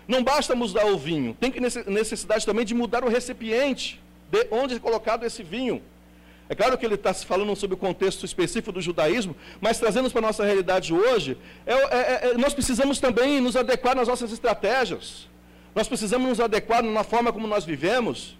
Não 0.07 0.23
basta 0.23 0.55
mudar 0.55 0.87
o 0.87 0.97
vinho, 0.97 1.37
tem 1.39 1.51
que 1.51 1.59
necessidade 1.99 2.43
também 2.43 2.65
de 2.65 2.73
mudar 2.73 3.03
o 3.03 3.13
recipiente, 3.17 4.01
de 4.31 4.47
onde 4.49 4.73
é 4.77 4.79
colocado 4.79 5.25
esse 5.31 5.43
vinho. 5.43 5.79
É 6.49 6.55
claro 6.55 6.75
que 6.79 6.85
ele 6.85 6.95
está 6.95 7.13
falando 7.13 7.55
sobre 7.55 7.75
o 7.75 7.77
contexto 7.77 8.25
específico 8.25 8.71
do 8.71 8.81
judaísmo, 8.81 9.35
mas 9.61 9.77
trazendo 9.77 10.09
para 10.09 10.17
a 10.17 10.21
nossa 10.23 10.43
realidade 10.43 10.91
hoje, 10.91 11.37
é, 11.63 11.73
é, 11.73 12.29
é, 12.31 12.33
nós 12.39 12.55
precisamos 12.55 12.99
também 12.99 13.39
nos 13.39 13.55
adequar 13.55 13.95
nas 13.95 14.07
nossas 14.07 14.31
estratégias. 14.31 15.27
Nós 15.75 15.87
precisamos 15.87 16.27
nos 16.27 16.39
adequar 16.39 16.81
na 16.81 17.03
forma 17.03 17.31
como 17.31 17.45
nós 17.45 17.65
vivemos. 17.65 18.35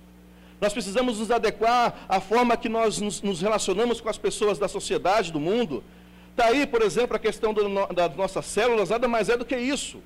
Nós 0.60 0.74
precisamos 0.74 1.20
nos 1.20 1.30
adequar 1.30 2.06
à 2.10 2.20
forma 2.20 2.58
que 2.58 2.68
nós 2.68 3.00
nos, 3.00 3.22
nos 3.22 3.42
relacionamos 3.42 4.02
com 4.02 4.10
as 4.10 4.18
pessoas 4.18 4.58
da 4.58 4.68
sociedade, 4.68 5.32
do 5.32 5.40
mundo. 5.40 5.84
Está 6.32 6.46
aí, 6.46 6.66
por 6.66 6.82
exemplo, 6.82 7.16
a 7.16 7.20
questão 7.20 7.54
do, 7.54 7.86
das 7.94 8.16
nossas 8.16 8.46
células, 8.48 8.90
nada 8.90 9.08
mais 9.08 9.30
é 9.30 9.38
do 9.38 9.46
que 9.46 9.56
isso. 9.56 10.02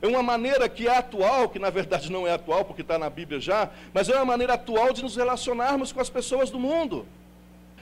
É 0.00 0.06
uma 0.06 0.22
maneira 0.22 0.68
que 0.68 0.86
é 0.86 0.96
atual, 0.96 1.48
que 1.48 1.58
na 1.58 1.70
verdade 1.70 2.10
não 2.10 2.24
é 2.24 2.32
atual, 2.32 2.64
porque 2.64 2.82
está 2.82 2.96
na 3.00 3.10
Bíblia 3.10 3.40
já, 3.40 3.68
mas 3.92 4.08
é 4.08 4.14
uma 4.14 4.24
maneira 4.24 4.54
atual 4.54 4.92
de 4.92 5.02
nos 5.02 5.16
relacionarmos 5.16 5.90
com 5.90 6.00
as 6.00 6.08
pessoas 6.08 6.50
do 6.50 6.58
mundo. 6.60 7.04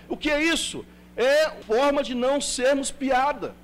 O 0.08 0.16
que 0.16 0.30
é 0.30 0.42
isso? 0.42 0.84
É 1.16 1.50
forma 1.66 2.02
de 2.02 2.14
não 2.14 2.40
sermos 2.40 2.90
piada. 2.90 3.54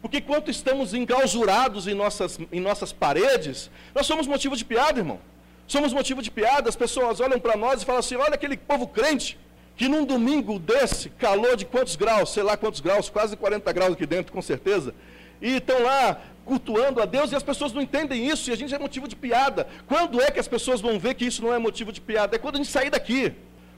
Porque 0.00 0.20
quando 0.20 0.50
estamos 0.50 0.94
enclausurados 0.94 1.86
em 1.86 1.94
nossas, 1.94 2.38
em 2.50 2.60
nossas 2.60 2.92
paredes, 2.92 3.70
nós 3.94 4.04
somos 4.06 4.26
motivo 4.26 4.56
de 4.56 4.64
piada, 4.64 4.98
irmão. 4.98 5.20
Somos 5.66 5.92
motivo 5.92 6.20
de 6.20 6.30
piada, 6.30 6.68
as 6.68 6.76
pessoas 6.76 7.20
olham 7.20 7.38
para 7.38 7.56
nós 7.56 7.82
e 7.82 7.84
falam 7.84 8.00
assim: 8.00 8.16
olha 8.16 8.34
aquele 8.34 8.56
povo 8.56 8.86
crente, 8.88 9.38
que 9.76 9.88
num 9.88 10.04
domingo 10.04 10.58
desse, 10.58 11.08
calor 11.10 11.56
de 11.56 11.64
quantos 11.64 11.94
graus, 11.94 12.32
sei 12.32 12.42
lá 12.42 12.56
quantos 12.56 12.80
graus, 12.80 13.08
quase 13.08 13.36
40 13.36 13.72
graus 13.72 13.92
aqui 13.92 14.04
dentro, 14.04 14.32
com 14.32 14.42
certeza, 14.42 14.92
e 15.40 15.56
estão 15.56 15.80
lá 15.82 16.20
cultuando 16.44 17.00
a 17.00 17.04
Deus 17.04 17.30
e 17.30 17.36
as 17.36 17.42
pessoas 17.42 17.72
não 17.72 17.80
entendem 17.80 18.28
isso 18.28 18.50
e 18.50 18.52
a 18.52 18.56
gente 18.56 18.74
é 18.74 18.78
motivo 18.78 19.06
de 19.06 19.14
piada. 19.14 19.68
Quando 19.86 20.20
é 20.20 20.30
que 20.30 20.40
as 20.40 20.48
pessoas 20.48 20.80
vão 20.80 20.98
ver 20.98 21.14
que 21.14 21.24
isso 21.24 21.42
não 21.42 21.54
é 21.54 21.58
motivo 21.58 21.92
de 21.92 22.00
piada? 22.00 22.34
É 22.34 22.38
quando 22.38 22.56
a 22.56 22.58
gente 22.58 22.70
sair 22.70 22.90
daqui. 22.90 23.32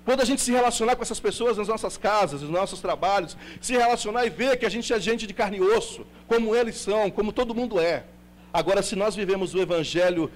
Quando 0.05 0.21
a 0.21 0.25
gente 0.25 0.43
se 0.43 0.53
relacionar 0.53 0.97
com 0.97 1.03
essas 1.03 1.19
pessoas 1.19 1.57
nas 1.57 1.69
nossas 1.69 1.97
casas, 1.97 2.43
nos 2.43 2.51
nossos 2.51 2.81
trabalhos, 2.81 3.37
se 3.61 3.73
relacionar 3.73 4.27
e 4.27 4.31
ver 4.31 4.59
que 4.59 4.67
a 4.67 4.69
gente 4.69 4.93
é 4.93 5.01
gente 5.01 5.27
de 5.27 5.33
carne 5.33 5.57
e 5.57 5.61
osso, 5.63 6.07
como 6.27 6.55
eles 6.55 6.77
são, 6.77 7.11
como 7.11 7.33
todo 7.33 7.55
mundo 7.55 7.81
é. 7.81 8.05
Agora, 8.53 8.83
se 8.83 8.95
nós 8.95 9.17
vivemos 9.17 9.55
o 9.55 9.61
evangelho 9.61 10.31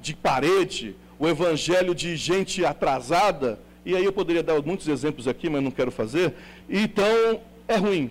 de 0.00 0.14
parede, 0.14 0.96
o 1.18 1.28
evangelho 1.28 1.94
de 1.94 2.16
gente 2.16 2.64
atrasada, 2.64 3.60
e 3.84 3.94
aí 3.94 4.04
eu 4.04 4.12
poderia 4.12 4.42
dar 4.42 4.60
muitos 4.62 4.88
exemplos 4.88 5.28
aqui, 5.28 5.50
mas 5.50 5.62
não 5.62 5.70
quero 5.70 5.90
fazer, 5.90 6.34
então 6.68 7.40
é 7.68 7.76
ruim, 7.76 8.10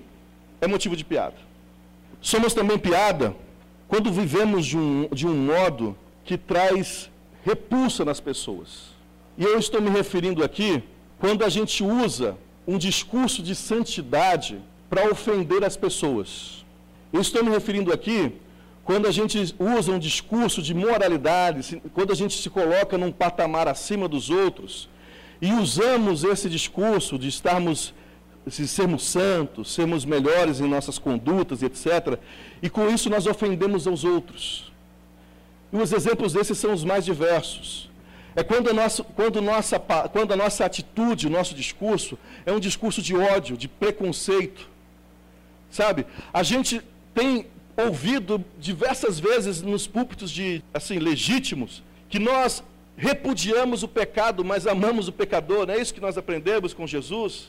é 0.62 0.68
motivo 0.68 0.96
de 0.96 1.04
piada. 1.04 1.36
Somos 2.22 2.54
também 2.54 2.78
piada 2.78 3.36
quando 3.88 4.12
vivemos 4.12 4.66
de 4.66 4.78
um, 4.78 5.10
de 5.12 5.26
um 5.26 5.36
modo 5.36 5.98
que 6.24 6.38
traz 6.38 7.10
repulsa 7.44 8.06
nas 8.06 8.20
pessoas. 8.20 8.90
E 9.36 9.44
eu 9.44 9.58
estou 9.58 9.82
me 9.82 9.90
referindo 9.90 10.44
aqui 10.44 10.84
quando 11.20 11.44
a 11.44 11.50
gente 11.50 11.84
usa 11.84 12.38
um 12.66 12.78
discurso 12.78 13.44
de 13.44 13.54
santidade 13.54 14.60
para 14.90 15.10
ofender 15.12 15.64
as 15.64 15.76
pessoas. 15.76 16.66
Eu 17.12 17.22
estou 17.22 17.44
me 17.44 17.52
referindo 17.52 17.92
aqui 17.92 18.34
quando 18.84 19.08
a 19.08 19.12
gente 19.12 19.38
usa 19.60 19.92
um 19.92 20.00
discurso 20.00 20.62
de 20.62 20.74
moralidade, 20.74 21.82
quando 21.94 22.12
a 22.12 22.16
gente 22.16 22.42
se 22.42 22.50
coloca 22.50 22.98
num 22.98 23.12
patamar 23.12 23.68
acima 23.68 24.08
dos 24.08 24.30
outros, 24.30 24.90
e 25.42 25.54
usamos 25.54 26.24
esse 26.24 26.50
discurso 26.50 27.18
de 27.18 27.28
estarmos, 27.28 27.94
de 28.46 28.68
sermos 28.68 29.04
santos, 29.04 29.74
sermos 29.74 30.06
melhores 30.06 30.60
em 30.60 30.68
nossas 30.68 30.98
condutas, 30.98 31.62
etc., 31.62 32.18
e 32.62 32.70
com 32.70 32.90
isso 32.90 33.10
nós 33.10 33.28
ofendemos 33.28 33.86
aos 33.86 34.04
outros. 34.04 34.72
E 35.72 35.78
os 35.78 35.94
exemplos 35.94 36.34
desses 36.34 36.58
são 36.58 36.74
os 36.74 36.84
mais 36.84 37.06
diversos. 37.06 37.89
É 38.36 38.44
quando 38.44 38.70
a, 38.70 38.74
nossa, 38.74 39.04
quando, 39.04 39.42
nossa, 39.42 39.80
quando 40.12 40.34
a 40.34 40.36
nossa 40.36 40.66
atitude, 40.66 41.28
o 41.28 41.30
nosso 41.30 41.56
discurso, 41.56 42.18
é 42.46 42.52
um 42.52 42.60
discurso 42.60 43.02
de 43.02 43.16
ódio, 43.16 43.58
de 43.58 43.68
preconceito. 43.68 44.70
Sabe? 45.70 46.06
A 46.34 46.44
gente 46.44 46.82
tem 47.14 47.48
ouvido 47.76 48.44
diversas 48.60 49.20
vezes 49.20 49.62
nos 49.62 49.88
púlpitos 49.88 50.32
de 50.32 50.64
assim 50.74 51.00
legítimos 51.00 51.84
que 52.10 52.20
nós 52.20 52.64
repudiamos 52.98 53.82
o 53.84 53.88
pecado, 53.88 54.44
mas 54.44 54.68
amamos 54.68 55.08
o 55.08 55.12
pecador. 55.12 55.66
Não 55.66 55.74
é 55.74 55.80
isso 55.80 55.94
que 55.94 56.02
nós 56.02 56.18
aprendemos 56.18 56.74
com 56.74 56.86
Jesus? 56.86 57.48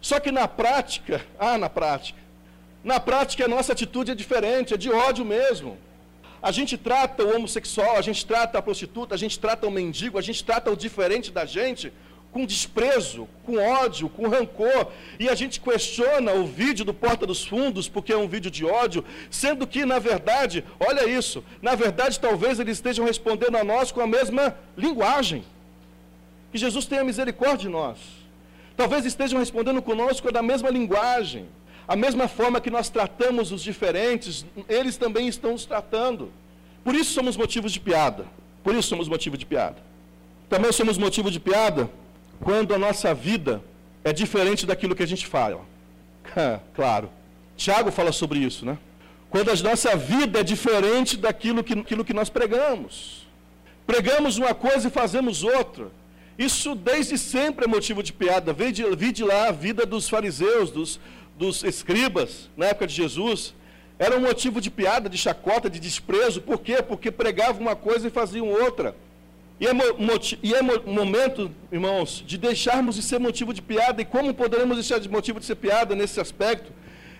Só 0.00 0.20
que 0.20 0.30
na 0.30 0.46
prática, 0.46 1.24
ah, 1.38 1.58
na 1.58 1.68
prática, 1.68 2.18
na 2.84 3.00
prática 3.00 3.44
a 3.44 3.48
nossa 3.48 3.72
atitude 3.72 4.12
é 4.12 4.14
diferente, 4.14 4.74
é 4.74 4.76
de 4.76 4.90
ódio 4.90 5.24
mesmo. 5.24 5.76
A 6.42 6.50
gente 6.50 6.76
trata 6.76 7.22
o 7.22 7.36
homossexual, 7.36 7.96
a 7.96 8.02
gente 8.02 8.26
trata 8.26 8.58
a 8.58 8.62
prostituta, 8.62 9.14
a 9.14 9.18
gente 9.18 9.38
trata 9.38 9.66
o 9.66 9.70
mendigo, 9.70 10.18
a 10.18 10.22
gente 10.22 10.42
trata 10.44 10.70
o 10.70 10.76
diferente 10.76 11.30
da 11.30 11.44
gente 11.44 11.92
com 12.32 12.46
desprezo, 12.46 13.28
com 13.44 13.58
ódio, 13.58 14.08
com 14.08 14.26
rancor, 14.26 14.88
e 15.20 15.28
a 15.28 15.34
gente 15.34 15.60
questiona 15.60 16.32
o 16.32 16.46
vídeo 16.46 16.84
do 16.84 16.94
Porta 16.94 17.26
dos 17.26 17.44
Fundos 17.44 17.88
porque 17.88 18.12
é 18.12 18.16
um 18.16 18.26
vídeo 18.26 18.50
de 18.50 18.64
ódio, 18.64 19.04
sendo 19.30 19.66
que, 19.66 19.84
na 19.84 19.98
verdade, 19.98 20.64
olha 20.80 21.06
isso, 21.06 21.44
na 21.60 21.74
verdade, 21.74 22.18
talvez 22.18 22.58
eles 22.58 22.78
estejam 22.78 23.04
respondendo 23.04 23.56
a 23.56 23.62
nós 23.62 23.92
com 23.92 24.00
a 24.00 24.06
mesma 24.06 24.56
linguagem. 24.76 25.44
Que 26.50 26.58
Jesus 26.58 26.86
tenha 26.86 27.04
misericórdia 27.04 27.58
de 27.58 27.68
nós. 27.68 27.98
Talvez 28.76 29.04
estejam 29.04 29.38
respondendo 29.38 29.82
conosco 29.82 30.32
da 30.32 30.42
mesma 30.42 30.70
linguagem. 30.70 31.46
A 31.86 31.96
mesma 31.96 32.28
forma 32.28 32.60
que 32.60 32.70
nós 32.70 32.88
tratamos 32.88 33.50
os 33.52 33.62
diferentes, 33.62 34.46
eles 34.68 34.96
também 34.96 35.28
estão 35.28 35.52
nos 35.52 35.64
tratando. 35.64 36.32
Por 36.84 36.94
isso 36.94 37.12
somos 37.12 37.36
motivo 37.36 37.68
de 37.68 37.80
piada. 37.80 38.26
Por 38.62 38.74
isso 38.74 38.88
somos 38.88 39.08
motivo 39.08 39.36
de 39.36 39.44
piada. 39.44 39.76
Também 40.48 40.70
somos 40.72 40.98
motivo 40.98 41.30
de 41.30 41.40
piada 41.40 41.90
quando 42.40 42.74
a 42.74 42.78
nossa 42.78 43.14
vida 43.14 43.62
é 44.04 44.12
diferente 44.12 44.66
daquilo 44.66 44.94
que 44.94 45.02
a 45.02 45.06
gente 45.06 45.26
fala. 45.26 45.60
claro. 46.74 47.10
Tiago 47.56 47.90
fala 47.90 48.12
sobre 48.12 48.38
isso, 48.38 48.64
né? 48.64 48.78
Quando 49.30 49.50
a 49.50 49.56
nossa 49.56 49.96
vida 49.96 50.40
é 50.40 50.42
diferente 50.42 51.16
daquilo 51.16 51.64
que, 51.64 51.82
que 51.82 52.12
nós 52.14 52.28
pregamos. 52.28 53.26
Pregamos 53.86 54.36
uma 54.36 54.54
coisa 54.54 54.88
e 54.88 54.90
fazemos 54.90 55.42
outra. 55.42 55.90
Isso 56.38 56.74
desde 56.74 57.16
sempre 57.18 57.64
é 57.64 57.68
motivo 57.68 58.02
de 58.02 58.12
piada. 58.12 58.52
Vide, 58.52 58.84
vide 58.96 59.24
lá 59.24 59.48
a 59.48 59.52
vida 59.52 59.86
dos 59.86 60.08
fariseus, 60.08 60.70
dos, 60.70 61.00
dos 61.38 61.62
escribas, 61.64 62.50
na 62.56 62.66
época 62.66 62.86
de 62.86 62.94
Jesus. 62.94 63.54
Era 63.98 64.16
um 64.16 64.20
motivo 64.20 64.60
de 64.60 64.70
piada, 64.70 65.08
de 65.08 65.16
chacota, 65.16 65.70
de 65.70 65.78
desprezo. 65.78 66.40
Por 66.40 66.58
quê? 66.60 66.82
Porque 66.82 67.10
pregavam 67.10 67.60
uma 67.60 67.76
coisa 67.76 68.08
e 68.08 68.10
faziam 68.10 68.48
outra. 68.48 68.96
E 69.60 69.66
é, 69.66 69.70
e 70.42 70.54
é 70.54 70.60
momento, 70.60 71.50
irmãos, 71.70 72.24
de 72.26 72.36
deixarmos 72.36 72.96
de 72.96 73.02
ser 73.02 73.20
motivo 73.20 73.54
de 73.54 73.62
piada. 73.62 74.02
E 74.02 74.04
como 74.04 74.34
poderemos 74.34 74.76
deixar 74.76 74.98
de 74.98 75.08
motivo 75.08 75.38
de 75.38 75.46
ser 75.46 75.54
piada 75.54 75.94
nesse 75.94 76.20
aspecto? 76.20 76.72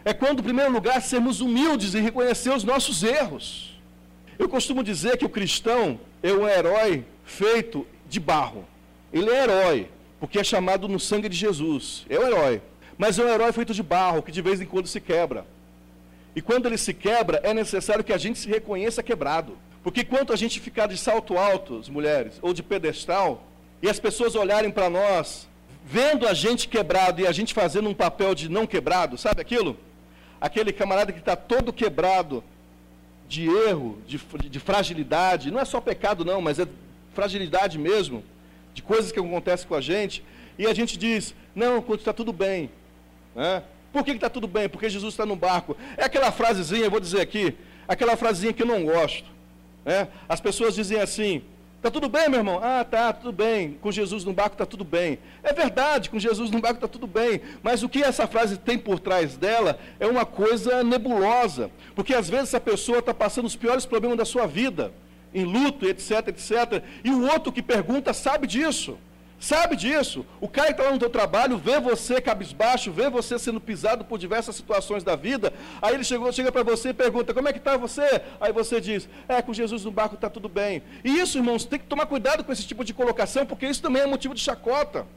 É 0.04 0.12
quando, 0.12 0.40
em 0.40 0.42
primeiro 0.42 0.72
lugar, 0.72 1.00
sermos 1.00 1.40
humildes 1.40 1.94
e 1.94 2.00
reconhecer 2.00 2.50
os 2.50 2.64
nossos 2.64 3.04
erros. 3.04 3.80
Eu 4.38 4.48
costumo 4.48 4.82
dizer 4.82 5.16
que 5.16 5.24
o 5.24 5.28
cristão 5.28 6.00
é 6.20 6.32
um 6.32 6.48
herói 6.48 7.04
feito 7.24 7.86
de 8.08 8.18
barro. 8.18 8.66
Ele 9.12 9.30
é 9.30 9.44
herói, 9.44 9.88
porque 10.18 10.40
é 10.40 10.44
chamado 10.44 10.88
no 10.88 10.98
sangue 10.98 11.28
de 11.28 11.36
Jesus. 11.36 12.04
É 12.08 12.18
um 12.18 12.26
herói. 12.26 12.60
Mas 12.98 13.18
é 13.18 13.24
um 13.24 13.28
herói 13.28 13.52
feito 13.52 13.74
de 13.74 13.82
barro, 13.82 14.22
que 14.22 14.32
de 14.32 14.42
vez 14.42 14.60
em 14.60 14.66
quando 14.66 14.86
se 14.86 15.00
quebra. 15.00 15.44
E 16.34 16.40
quando 16.40 16.66
ele 16.66 16.78
se 16.78 16.94
quebra, 16.94 17.40
é 17.42 17.52
necessário 17.52 18.04
que 18.04 18.12
a 18.12 18.18
gente 18.18 18.38
se 18.38 18.48
reconheça 18.48 19.02
quebrado. 19.02 19.56
Porque 19.82 20.04
quanto 20.04 20.32
a 20.32 20.36
gente 20.36 20.60
ficar 20.60 20.86
de 20.86 20.96
salto 20.96 21.36
alto, 21.36 21.78
as 21.78 21.88
mulheres, 21.88 22.38
ou 22.40 22.54
de 22.54 22.62
pedestal, 22.62 23.44
e 23.82 23.88
as 23.88 23.98
pessoas 23.98 24.34
olharem 24.34 24.70
para 24.70 24.88
nós, 24.88 25.48
vendo 25.84 26.26
a 26.26 26.32
gente 26.32 26.68
quebrado 26.68 27.20
e 27.20 27.26
a 27.26 27.32
gente 27.32 27.52
fazendo 27.52 27.88
um 27.88 27.94
papel 27.94 28.34
de 28.34 28.48
não 28.48 28.66
quebrado, 28.66 29.18
sabe 29.18 29.42
aquilo? 29.42 29.76
Aquele 30.40 30.72
camarada 30.72 31.12
que 31.12 31.18
está 31.18 31.34
todo 31.34 31.72
quebrado 31.72 32.44
de 33.28 33.48
erro, 33.48 33.98
de, 34.06 34.18
de 34.18 34.60
fragilidade, 34.60 35.50
não 35.50 35.58
é 35.58 35.64
só 35.64 35.80
pecado 35.80 36.24
não, 36.24 36.40
mas 36.40 36.58
é 36.58 36.66
fragilidade 37.12 37.78
mesmo, 37.78 38.22
de 38.72 38.82
coisas 38.82 39.10
que 39.10 39.18
acontecem 39.18 39.66
com 39.66 39.74
a 39.74 39.80
gente, 39.80 40.22
e 40.58 40.66
a 40.66 40.74
gente 40.74 40.96
diz, 40.96 41.34
não, 41.54 41.84
está 41.94 42.12
tudo 42.12 42.32
bem. 42.32 42.70
Né? 43.34 43.62
Por 43.92 44.04
que 44.04 44.12
está 44.12 44.30
tudo 44.30 44.46
bem? 44.46 44.68
Porque 44.68 44.88
Jesus 44.88 45.12
está 45.12 45.26
no 45.26 45.36
barco. 45.36 45.76
É 45.96 46.04
aquela 46.04 46.32
frasezinha, 46.32 46.84
eu 46.84 46.90
vou 46.90 47.00
dizer 47.00 47.20
aqui, 47.20 47.54
aquela 47.86 48.16
frasezinha 48.16 48.52
que 48.52 48.62
eu 48.62 48.66
não 48.66 48.84
gosto. 48.84 49.30
É? 49.84 50.06
As 50.28 50.40
pessoas 50.40 50.74
dizem 50.74 51.00
assim: 51.00 51.42
Está 51.82 51.90
tudo 51.90 52.08
bem, 52.08 52.28
meu 52.28 52.38
irmão? 52.38 52.60
Ah, 52.62 52.84
tá, 52.84 53.12
tudo 53.12 53.32
bem. 53.32 53.76
Com 53.82 53.90
Jesus 53.90 54.24
no 54.24 54.32
barco 54.32 54.54
está 54.54 54.64
tudo 54.64 54.84
bem. 54.84 55.18
É 55.42 55.52
verdade, 55.52 56.10
com 56.10 56.16
Jesus 56.16 56.48
no 56.48 56.60
barco 56.60 56.76
está 56.76 56.86
tudo 56.86 57.08
bem. 57.08 57.40
Mas 57.60 57.82
o 57.82 57.88
que 57.88 58.00
essa 58.00 58.24
frase 58.28 58.56
tem 58.56 58.78
por 58.78 59.00
trás 59.00 59.36
dela 59.36 59.76
é 59.98 60.06
uma 60.06 60.24
coisa 60.24 60.84
nebulosa. 60.84 61.72
Porque 61.96 62.14
às 62.14 62.30
vezes 62.30 62.54
a 62.54 62.60
pessoa 62.60 63.00
está 63.00 63.12
passando 63.12 63.46
os 63.46 63.56
piores 63.56 63.84
problemas 63.84 64.16
da 64.16 64.24
sua 64.24 64.46
vida, 64.46 64.92
em 65.34 65.44
luto, 65.44 65.84
etc, 65.84 66.28
etc. 66.28 66.84
E 67.02 67.10
o 67.10 67.26
outro 67.26 67.50
que 67.50 67.60
pergunta 67.60 68.12
sabe 68.12 68.46
disso. 68.46 68.96
Sabe 69.42 69.74
disso? 69.74 70.24
O 70.40 70.46
cara 70.46 70.68
que 70.68 70.74
está 70.74 70.84
lá 70.84 70.92
no 70.92 71.00
teu 71.00 71.10
trabalho, 71.10 71.58
vê 71.58 71.80
você 71.80 72.20
cabisbaixo, 72.20 72.92
vê 72.92 73.10
você 73.10 73.36
sendo 73.40 73.60
pisado 73.60 74.04
por 74.04 74.16
diversas 74.16 74.54
situações 74.54 75.02
da 75.02 75.16
vida. 75.16 75.52
Aí 75.82 75.94
ele 75.94 76.04
chegou, 76.04 76.30
chega 76.30 76.52
para 76.52 76.62
você 76.62 76.90
e 76.90 76.94
pergunta: 76.94 77.34
Como 77.34 77.48
é 77.48 77.52
que 77.52 77.58
está 77.58 77.76
você? 77.76 78.22
Aí 78.40 78.52
você 78.52 78.80
diz: 78.80 79.08
É, 79.28 79.42
com 79.42 79.52
Jesus 79.52 79.84
no 79.84 79.90
barco 79.90 80.14
está 80.14 80.30
tudo 80.30 80.48
bem. 80.48 80.80
E 81.02 81.18
isso, 81.18 81.38
irmãos, 81.38 81.64
tem 81.64 81.80
que 81.80 81.86
tomar 81.86 82.06
cuidado 82.06 82.44
com 82.44 82.52
esse 82.52 82.64
tipo 82.64 82.84
de 82.84 82.94
colocação, 82.94 83.44
porque 83.44 83.66
isso 83.66 83.82
também 83.82 84.02
é 84.02 84.06
motivo 84.06 84.32
de 84.32 84.40
chacota. 84.40 85.08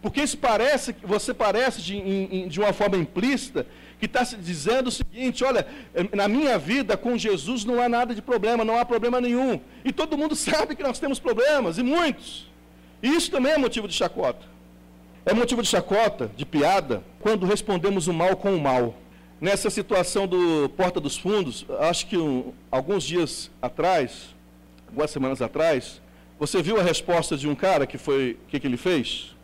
Porque 0.00 0.22
isso 0.22 0.38
parece, 0.38 0.96
você 1.02 1.34
parece 1.34 1.82
de, 1.82 2.48
de 2.48 2.58
uma 2.58 2.72
forma 2.72 2.96
implícita, 2.96 3.66
que 4.00 4.06
está 4.06 4.22
dizendo 4.22 4.86
o 4.86 4.90
seguinte: 4.90 5.44
olha, 5.44 5.66
na 6.14 6.28
minha 6.28 6.58
vida 6.58 6.96
com 6.96 7.18
Jesus 7.18 7.66
não 7.66 7.78
há 7.82 7.90
nada 7.90 8.14
de 8.14 8.22
problema, 8.22 8.64
não 8.64 8.78
há 8.78 8.86
problema 8.86 9.20
nenhum. 9.20 9.60
E 9.84 9.92
todo 9.92 10.16
mundo 10.16 10.32
sabe 10.48 10.74
que 10.74 10.82
nós 10.82 10.98
temos 10.98 11.20
problemas, 11.20 11.76
e 11.76 11.82
muitos. 11.82 12.55
Isso 13.02 13.30
também 13.30 13.52
é 13.52 13.58
motivo 13.58 13.86
de 13.86 13.94
chacota. 13.94 14.46
É 15.24 15.34
motivo 15.34 15.60
de 15.62 15.68
chacota, 15.68 16.30
de 16.36 16.46
piada, 16.46 17.02
quando 17.20 17.46
respondemos 17.46 18.06
o 18.06 18.12
mal 18.12 18.36
com 18.36 18.54
o 18.54 18.60
mal. 18.60 18.94
Nessa 19.40 19.68
situação 19.70 20.26
do 20.26 20.68
Porta 20.76 21.00
dos 21.00 21.16
Fundos, 21.16 21.66
acho 21.80 22.06
que 22.06 22.16
um, 22.16 22.52
alguns 22.70 23.04
dias 23.04 23.50
atrás, 23.60 24.34
algumas 24.86 25.10
semanas 25.10 25.42
atrás, 25.42 26.00
você 26.38 26.62
viu 26.62 26.78
a 26.78 26.82
resposta 26.82 27.36
de 27.36 27.48
um 27.48 27.54
cara 27.54 27.86
que 27.86 27.98
foi, 27.98 28.38
o 28.44 28.48
que, 28.48 28.60
que 28.60 28.66
ele 28.66 28.76
fez? 28.76 29.34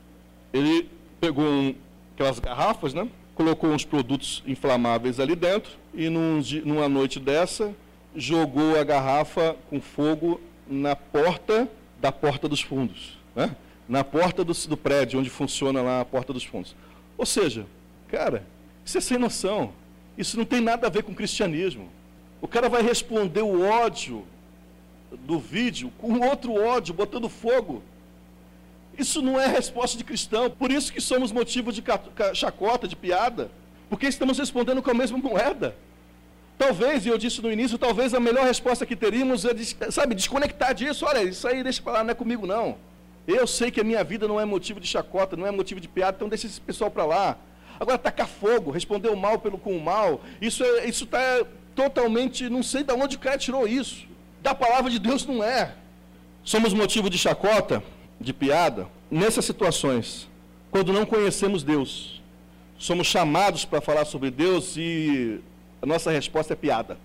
Ele 0.52 0.88
pegou 1.20 1.44
um, 1.44 1.74
aquelas 2.14 2.38
garrafas, 2.38 2.94
né? 2.94 3.08
colocou 3.34 3.70
uns 3.70 3.84
produtos 3.84 4.42
inflamáveis 4.46 5.18
ali 5.18 5.34
dentro 5.34 5.72
e 5.94 6.08
num, 6.08 6.40
numa 6.64 6.88
noite 6.88 7.18
dessa 7.18 7.74
jogou 8.14 8.78
a 8.78 8.84
garrafa 8.84 9.56
com 9.70 9.80
fogo 9.80 10.40
na 10.68 10.94
porta 10.94 11.68
da 12.00 12.12
porta 12.12 12.48
dos 12.48 12.60
fundos 12.60 13.21
né? 13.34 13.54
na 13.88 14.04
porta 14.04 14.44
do, 14.44 14.52
do 14.52 14.76
prédio, 14.76 15.20
onde 15.20 15.30
funciona 15.30 15.82
lá 15.82 16.00
a 16.00 16.04
porta 16.04 16.32
dos 16.32 16.44
fundos. 16.44 16.74
Ou 17.18 17.26
seja, 17.26 17.66
cara, 18.08 18.44
isso 18.84 18.98
é 18.98 19.00
sem 19.00 19.18
noção. 19.18 19.72
Isso 20.16 20.36
não 20.36 20.44
tem 20.44 20.60
nada 20.60 20.86
a 20.86 20.90
ver 20.90 21.02
com 21.02 21.14
cristianismo. 21.14 21.88
O 22.40 22.48
cara 22.48 22.68
vai 22.68 22.82
responder 22.82 23.42
o 23.42 23.62
ódio 23.62 24.24
do 25.26 25.38
vídeo 25.38 25.92
com 25.98 26.18
outro 26.20 26.54
ódio, 26.54 26.94
botando 26.94 27.28
fogo. 27.28 27.82
Isso 28.98 29.22
não 29.22 29.40
é 29.40 29.46
resposta 29.46 29.96
de 29.96 30.04
cristão. 30.04 30.50
Por 30.50 30.70
isso 30.70 30.92
que 30.92 31.00
somos 31.00 31.32
motivo 31.32 31.72
de 31.72 31.82
chacota, 32.34 32.86
de 32.86 32.96
piada. 32.96 33.50
Porque 33.88 34.06
estamos 34.06 34.38
respondendo 34.38 34.82
com 34.82 34.90
a 34.90 34.94
mesma 34.94 35.18
moeda. 35.18 35.76
Talvez, 36.58 37.06
e 37.06 37.08
eu 37.08 37.18
disse 37.18 37.40
no 37.42 37.50
início, 37.50 37.78
talvez 37.78 38.14
a 38.14 38.20
melhor 38.20 38.44
resposta 38.44 38.86
que 38.86 38.94
teríamos 38.94 39.44
é, 39.44 39.50
sabe, 39.90 40.14
desconectar 40.14 40.74
disso. 40.74 41.04
Olha, 41.06 41.22
isso 41.22 41.46
aí 41.48 41.62
deixa 41.62 41.82
para 41.82 41.92
lá, 41.94 42.04
não 42.04 42.10
é 42.10 42.14
comigo 42.14 42.46
não. 42.46 42.76
Eu 43.26 43.46
sei 43.46 43.70
que 43.70 43.80
a 43.80 43.84
minha 43.84 44.02
vida 44.02 44.26
não 44.26 44.40
é 44.40 44.44
motivo 44.44 44.80
de 44.80 44.86
chacota, 44.86 45.36
não 45.36 45.46
é 45.46 45.50
motivo 45.50 45.80
de 45.80 45.88
piada, 45.88 46.16
então 46.16 46.28
deixa 46.28 46.46
esse 46.46 46.60
pessoal 46.60 46.90
para 46.90 47.04
lá. 47.04 47.36
Agora, 47.78 47.98
tacar 47.98 48.28
fogo, 48.28 48.70
responder 48.70 49.08
o 49.08 49.16
mal 49.16 49.38
pelo 49.38 49.58
com 49.58 49.76
o 49.76 49.80
mal, 49.80 50.20
isso 50.40 50.62
é, 50.64 50.88
está 50.88 51.44
totalmente, 51.74 52.48
não 52.48 52.62
sei 52.62 52.82
de 52.82 52.92
onde 52.92 53.16
o 53.16 53.18
cara 53.18 53.38
tirou 53.38 53.66
isso. 53.66 54.06
Da 54.42 54.54
palavra 54.54 54.90
de 54.90 54.98
Deus 54.98 55.24
não 55.26 55.42
é. 55.42 55.74
Somos 56.44 56.72
motivo 56.72 57.08
de 57.08 57.16
chacota, 57.16 57.82
de 58.20 58.32
piada, 58.32 58.88
nessas 59.10 59.44
situações, 59.44 60.28
quando 60.70 60.92
não 60.92 61.06
conhecemos 61.06 61.62
Deus. 61.62 62.20
Somos 62.78 63.06
chamados 63.06 63.64
para 63.64 63.80
falar 63.80 64.04
sobre 64.04 64.30
Deus 64.30 64.76
e 64.76 65.40
a 65.80 65.86
nossa 65.86 66.10
resposta 66.10 66.54
é 66.54 66.56
piada. 66.56 66.98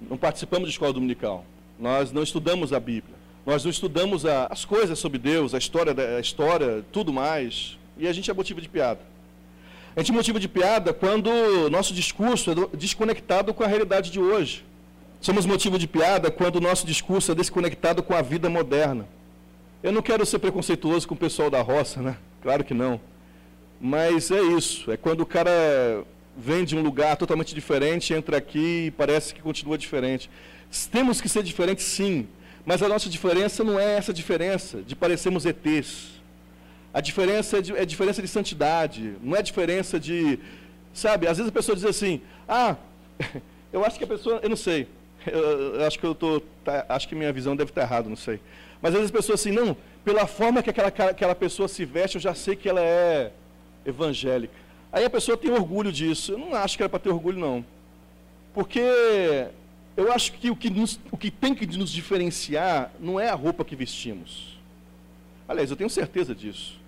Não 0.00 0.16
participamos 0.16 0.68
de 0.68 0.72
escola 0.72 0.92
dominical. 0.92 1.44
Nós 1.78 2.10
não 2.10 2.22
estudamos 2.22 2.72
a 2.72 2.80
Bíblia. 2.80 3.19
Nós 3.50 3.64
não 3.64 3.70
estudamos 3.72 4.24
a, 4.24 4.46
as 4.46 4.64
coisas 4.64 4.96
sobre 4.96 5.18
Deus, 5.18 5.54
a 5.54 5.58
história, 5.58 5.92
a 6.16 6.20
história, 6.20 6.84
tudo 6.92 7.12
mais. 7.12 7.76
E 7.98 8.06
a 8.06 8.12
gente 8.12 8.30
é 8.30 8.32
motivo 8.32 8.60
de 8.60 8.68
piada. 8.68 9.00
A 9.96 9.98
gente 9.98 10.12
é 10.12 10.14
motivo 10.14 10.38
de 10.38 10.46
piada 10.46 10.92
quando 10.92 11.68
nosso 11.68 11.92
discurso 11.92 12.52
é 12.52 12.76
desconectado 12.76 13.52
com 13.52 13.64
a 13.64 13.66
realidade 13.66 14.12
de 14.12 14.20
hoje. 14.20 14.64
Somos 15.20 15.46
motivo 15.46 15.80
de 15.80 15.88
piada 15.88 16.30
quando 16.30 16.56
o 16.56 16.60
nosso 16.60 16.86
discurso 16.86 17.32
é 17.32 17.34
desconectado 17.34 18.04
com 18.04 18.14
a 18.14 18.22
vida 18.22 18.48
moderna. 18.48 19.04
Eu 19.82 19.90
não 19.90 20.00
quero 20.00 20.24
ser 20.24 20.38
preconceituoso 20.38 21.08
com 21.08 21.14
o 21.14 21.18
pessoal 21.18 21.50
da 21.50 21.60
roça, 21.60 22.00
né? 22.00 22.18
Claro 22.44 22.62
que 22.62 22.72
não. 22.72 23.00
Mas 23.80 24.30
é 24.30 24.40
isso. 24.40 24.92
É 24.92 24.96
quando 24.96 25.22
o 25.22 25.26
cara 25.26 26.04
vem 26.36 26.64
de 26.64 26.76
um 26.76 26.82
lugar 26.82 27.16
totalmente 27.16 27.52
diferente, 27.52 28.14
entra 28.14 28.36
aqui 28.36 28.86
e 28.86 28.90
parece 28.92 29.34
que 29.34 29.42
continua 29.42 29.76
diferente. 29.76 30.30
Temos 30.92 31.20
que 31.20 31.28
ser 31.28 31.42
diferentes, 31.42 31.84
sim. 31.84 32.28
Mas 32.64 32.82
a 32.82 32.88
nossa 32.88 33.08
diferença 33.08 33.64
não 33.64 33.78
é 33.78 33.96
essa 33.96 34.12
diferença 34.12 34.82
de 34.82 34.94
parecermos 34.94 35.46
ETs. 35.46 36.20
A 36.92 37.00
diferença 37.00 37.58
é, 37.58 37.62
de, 37.62 37.76
é 37.76 37.84
diferença 37.84 38.20
de 38.20 38.28
santidade, 38.28 39.14
não 39.22 39.36
é 39.36 39.42
diferença 39.42 39.98
de. 39.98 40.38
Sabe, 40.92 41.28
às 41.28 41.36
vezes 41.38 41.50
a 41.50 41.54
pessoa 41.54 41.76
diz 41.76 41.84
assim, 41.84 42.20
ah, 42.48 42.76
eu 43.72 43.84
acho 43.84 43.96
que 43.96 44.04
a 44.04 44.08
pessoa, 44.08 44.40
eu 44.42 44.48
não 44.48 44.56
sei, 44.56 44.88
eu, 45.24 45.76
eu 45.76 45.86
acho 45.86 45.98
que 45.98 46.04
eu 46.04 46.16
tô, 46.16 46.40
tá, 46.64 46.84
acho 46.88 47.08
que 47.08 47.14
minha 47.14 47.32
visão 47.32 47.54
deve 47.54 47.70
estar 47.70 47.82
errada, 47.82 48.08
não 48.08 48.16
sei. 48.16 48.40
Mas 48.82 48.92
às 48.92 49.00
vezes 49.00 49.14
a 49.14 49.16
pessoa 49.16 49.34
assim, 49.34 49.52
não, 49.52 49.76
pela 50.04 50.26
forma 50.26 50.62
que 50.62 50.70
aquela, 50.70 50.88
aquela 50.88 51.34
pessoa 51.34 51.68
se 51.68 51.84
veste, 51.84 52.16
eu 52.16 52.20
já 52.20 52.34
sei 52.34 52.56
que 52.56 52.68
ela 52.68 52.80
é 52.80 53.30
evangélica. 53.86 54.54
Aí 54.92 55.04
a 55.04 55.10
pessoa 55.10 55.36
tem 55.36 55.50
orgulho 55.50 55.92
disso. 55.92 56.32
Eu 56.32 56.38
não 56.38 56.54
acho 56.54 56.76
que 56.76 56.82
era 56.82 56.90
para 56.90 56.98
ter 56.98 57.10
orgulho, 57.10 57.38
não. 57.38 57.64
Porque 58.52 58.80
eu 59.96 60.12
acho 60.12 60.32
que 60.32 60.50
o 60.50 60.56
que, 60.56 60.70
nos, 60.70 60.98
o 61.10 61.16
que 61.16 61.30
tem 61.30 61.54
que 61.54 61.66
nos 61.66 61.90
diferenciar 61.90 62.92
não 63.00 63.18
é 63.18 63.28
a 63.28 63.34
roupa 63.34 63.64
que 63.64 63.76
vestimos. 63.76 64.58
Aliás, 65.48 65.70
eu 65.70 65.76
tenho 65.76 65.90
certeza 65.90 66.34
disso. 66.34 66.78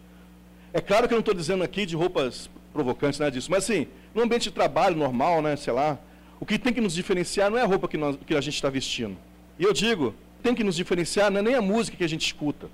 É 0.73 0.81
claro 0.81 1.07
que 1.07 1.15
eu 1.15 1.17
não 1.17 1.21
estou 1.21 1.35
dizendo 1.35 1.63
aqui 1.65 1.85
de 1.85 1.97
roupas 1.97 2.49
provocantes, 2.73 3.21
nada 3.21 3.31
disso, 3.31 3.51
mas 3.51 3.65
assim, 3.65 3.87
no 4.15 4.23
ambiente 4.23 4.45
de 4.45 4.53
trabalho 4.53 4.97
normal, 4.97 5.43
né, 5.43 5.57
sei 5.57 5.73
lá, 5.73 5.99
o 6.41 6.47
que 6.47 6.59
tem 6.59 6.73
que 6.73 6.81
nos 6.81 6.95
diferenciar 6.95 7.51
não 7.51 7.59
é 7.59 7.63
a 7.63 7.67
roupa 7.67 7.87
que, 7.87 7.97
nós, 7.97 8.17
que 8.27 8.35
a 8.35 8.41
gente 8.41 8.55
está 8.55 8.71
vestindo. 8.71 9.17
E 9.59 9.65
eu 9.65 9.73
digo, 9.73 10.15
tem 10.43 10.55
que 10.55 10.65
nos 10.65 10.75
diferenciar 10.75 11.31
não 11.31 11.41
é 11.41 11.43
nem 11.43 11.55
a 11.55 11.63
música 11.63 11.97
que 11.97 12.05
a 12.05 12.09
gente 12.09 12.27
escuta. 12.27 12.69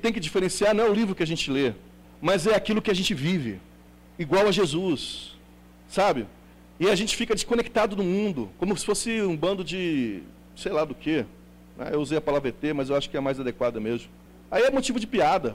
Tem 0.00 0.12
que 0.12 0.20
diferenciar 0.20 0.74
não 0.74 0.84
é 0.84 0.88
o 0.88 0.94
livro 0.94 1.14
que 1.14 1.22
a 1.22 1.26
gente 1.26 1.50
lê, 1.50 1.74
mas 2.20 2.46
é 2.46 2.54
aquilo 2.54 2.80
que 2.80 2.90
a 2.90 2.94
gente 2.94 3.12
vive, 3.12 3.60
igual 4.18 4.46
a 4.46 4.52
Jesus, 4.52 5.32
sabe? 5.88 6.26
E 6.80 6.88
a 6.88 6.94
gente 6.94 7.14
fica 7.14 7.34
desconectado 7.34 7.94
do 7.94 8.02
mundo, 8.02 8.48
como 8.56 8.74
se 8.74 8.86
fosse 8.86 9.20
um 9.20 9.36
bando 9.36 9.62
de, 9.62 10.22
sei 10.56 10.72
lá 10.72 10.82
do 10.82 10.94
que. 10.94 11.26
Né? 11.76 11.90
Eu 11.92 12.00
usei 12.00 12.16
a 12.16 12.22
palavra 12.22 12.48
ET, 12.48 12.74
mas 12.74 12.88
eu 12.88 12.96
acho 12.96 13.10
que 13.10 13.18
é 13.18 13.20
mais 13.20 13.38
adequada 13.38 13.78
mesmo. 13.78 14.08
Aí 14.50 14.62
é 14.62 14.70
motivo 14.70 14.98
de 14.98 15.06
piada. 15.06 15.54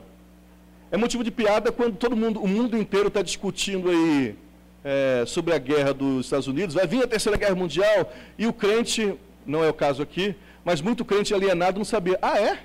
É 0.91 0.97
motivo 0.97 1.23
de 1.23 1.31
piada 1.31 1.71
quando 1.71 1.97
todo 1.97 2.15
mundo, 2.15 2.39
o 2.39 2.47
mundo 2.47 2.77
inteiro 2.77 3.07
está 3.07 3.23
discutindo 3.23 3.89
aí 3.89 4.35
é, 4.83 5.23
sobre 5.25 5.51
a 5.51 5.57
guerra 5.57 5.95
dos 5.95 6.27
Estados 6.27 6.45
Unidos. 6.45 6.75
Vai 6.75 6.85
vir 6.85 7.03
a 7.03 7.07
terceira 7.07 7.39
guerra 7.39 7.55
mundial 7.55 8.13
e 8.37 8.45
o 8.45 8.53
crente, 8.53 9.15
não 9.47 9.63
é 9.63 9.69
o 9.69 9.73
caso 9.73 10.03
aqui, 10.03 10.35
mas 10.63 10.79
muito 10.79 11.03
crente 11.03 11.33
alienado 11.33 11.79
não 11.79 11.85
sabia. 11.85 12.19
Ah, 12.21 12.39
é? 12.39 12.59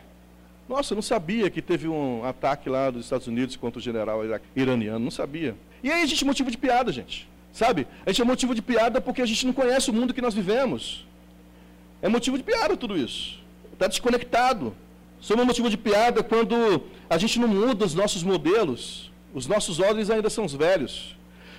Nossa, 0.68 0.92
eu 0.92 0.96
não 0.96 1.02
sabia 1.02 1.48
que 1.48 1.62
teve 1.62 1.88
um 1.88 2.26
ataque 2.26 2.68
lá 2.68 2.90
dos 2.90 3.06
Estados 3.06 3.26
Unidos 3.26 3.56
contra 3.56 3.78
o 3.78 3.82
general 3.82 4.20
iraniano. 4.54 4.98
Não 4.98 5.10
sabia. 5.10 5.56
E 5.82 5.90
aí 5.90 6.02
a 6.02 6.06
gente 6.06 6.26
motivo 6.26 6.50
de 6.50 6.58
piada, 6.58 6.92
gente. 6.92 7.26
Sabe? 7.52 7.86
A 8.06 8.10
gente 8.10 8.22
é 8.22 8.24
motivo 8.24 8.54
de 8.54 8.62
piada 8.62 9.00
porque 9.00 9.22
a 9.22 9.26
gente 9.26 9.44
não 9.46 9.52
conhece 9.52 9.90
o 9.90 9.92
mundo 9.92 10.14
que 10.14 10.22
nós 10.22 10.34
vivemos. 10.34 11.06
É 12.02 12.08
motivo 12.08 12.36
de 12.36 12.44
piada 12.44 12.76
tudo 12.76 12.96
isso. 12.96 13.38
Está 13.72 13.86
desconectado. 13.86 14.74
Somos 15.20 15.44
motivo 15.44 15.68
de 15.68 15.76
piada 15.76 16.22
quando 16.22 16.82
a 17.08 17.18
gente 17.18 17.38
não 17.38 17.48
muda 17.48 17.84
os 17.84 17.94
nossos 17.94 18.22
modelos. 18.22 19.10
Os 19.34 19.46
nossos 19.46 19.78
olhos 19.78 20.10
ainda 20.10 20.30
são 20.30 20.44
os 20.44 20.54
velhos. 20.54 21.16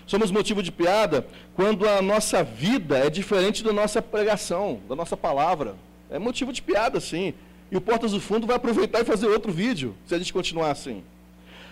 Somos 0.08 0.32
motivo 0.32 0.64
de 0.64 0.72
piada 0.72 1.26
quando 1.56 1.88
a 1.88 2.02
nossa 2.02 2.44
vida 2.44 2.98
é 2.98 3.10
diferente 3.10 3.64
da 3.64 3.72
nossa 3.72 4.02
pregação, 4.02 4.82
da 4.90 4.96
nossa 4.96 5.16
palavra. 5.16 5.76
É 6.10 6.18
motivo 6.18 6.52
de 6.52 6.62
piada, 6.62 7.00
sim. 7.00 7.34
E 7.72 7.78
o 7.78 7.82
Portas 7.82 8.12
do 8.12 8.20
Fundo 8.20 8.46
vai 8.46 8.58
aproveitar 8.58 9.00
e 9.00 9.06
fazer 9.06 9.28
outro 9.28 9.52
vídeo, 9.52 9.96
se 10.06 10.14
a 10.14 10.18
gente 10.18 10.34
continuar 10.34 10.72
assim. 10.72 11.04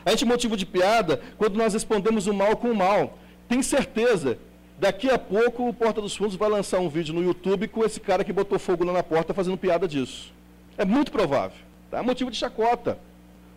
A 0.06 0.12
gente 0.12 0.24
é 0.24 0.28
motivo 0.28 0.56
de 0.56 0.66
piada 0.66 1.22
quando 1.38 1.58
nós 1.58 1.74
respondemos 1.74 2.28
o 2.28 2.34
mal 2.34 2.56
com 2.56 2.72
o 2.72 2.76
mal. 2.76 3.18
Tem 3.50 3.64
certeza, 3.64 4.38
daqui 4.78 5.10
a 5.10 5.18
pouco 5.18 5.68
o 5.68 5.74
Porta 5.74 6.00
dos 6.00 6.16
Fundos 6.16 6.36
vai 6.36 6.48
lançar 6.48 6.80
um 6.80 6.88
vídeo 6.88 7.16
no 7.16 7.24
YouTube 7.24 7.68
com 7.68 7.84
esse 7.84 8.00
cara 8.00 8.24
que 8.24 8.32
botou 8.32 8.60
fogo 8.60 8.84
lá 8.84 8.94
na 8.94 9.02
porta 9.02 9.34
fazendo 9.34 9.58
piada 9.58 9.88
disso. 9.88 10.32
É 10.78 10.86
muito 10.86 11.12
provável. 11.12 11.58
Tá? 11.90 12.04
Motivo 12.04 12.30
de 12.30 12.38
chacota. 12.38 13.00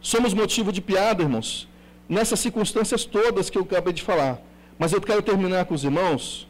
Somos 0.01 0.33
motivo 0.33 0.73
de 0.73 0.81
piada, 0.81 1.23
irmãos, 1.23 1.69
nessas 2.09 2.41
circunstâncias 2.41 3.05
todas 3.05 3.51
que 3.51 3.59
eu 3.59 3.63
acabei 3.63 3.93
de 3.93 4.03
falar. 4.03 4.41
Mas 4.79 4.95
eu 4.95 5.01
quero 5.01 5.21
terminar 5.23 5.67
com 5.67 5.75
os 5.75 5.85
irmãos. 5.85 6.49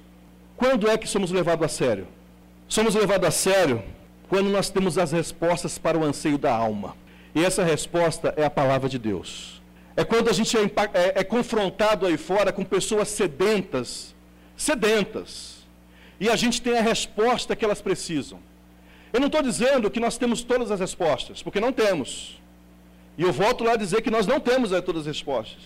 Quando 0.57 0.89
é 0.89 0.97
que 0.97 1.09
somos 1.09 1.33
levados 1.33 1.67
a 1.67 1.69
sério? 1.69 2.07
Somos 2.69 2.95
levados 2.95 3.27
a 3.27 3.31
sério 3.33 3.83
quando 4.29 4.49
nós 4.51 4.71
temos 4.71 4.97
as 4.97 5.11
respostas 5.11 5.77
para 5.79 5.99
o 5.99 6.05
anseio 6.05 6.39
da 6.39 6.55
alma. 6.55 6.97
E 7.35 7.45
essa 7.45 7.65
resposta 7.65 8.33
é 8.37 8.45
a 8.45 8.51
palavra 8.51 8.89
de 8.89 9.01
Deus. 9.01 9.62
É 9.97 10.05
quando 10.05 10.31
a 10.31 10.33
gente 10.33 10.57
é, 10.57 10.63
é, 10.95 11.21
é 11.21 11.25
confrontado 11.25 12.07
aí 12.07 12.17
fora 12.17 12.53
com 12.53 12.65
pessoas 12.65 13.09
sedentas, 13.09 14.15
sedentas, 14.57 15.59
e 16.19 16.29
a 16.29 16.37
gente 16.37 16.63
tem 16.63 16.79
a 16.79 16.83
resposta 16.83 17.55
que 17.55 17.65
elas 17.65 17.81
precisam. 17.81 18.39
Eu 19.13 19.21
não 19.21 19.27
estou 19.27 19.43
dizendo 19.43 19.91
que 19.91 20.01
nós 20.01 20.17
temos 20.17 20.43
todas 20.43 20.71
as 20.71 20.81
respostas, 20.81 21.43
porque 21.43 21.61
não 21.61 21.73
temos. 21.73 22.41
E 23.19 23.23
eu 23.23 23.33
volto 23.33 23.63
lá 23.63 23.73
a 23.73 23.77
dizer 23.77 24.01
que 24.03 24.11
nós 24.11 24.27
não 24.27 24.41
temos 24.41 24.71
todas 24.83 25.03
as 25.03 25.07
respostas. 25.07 25.63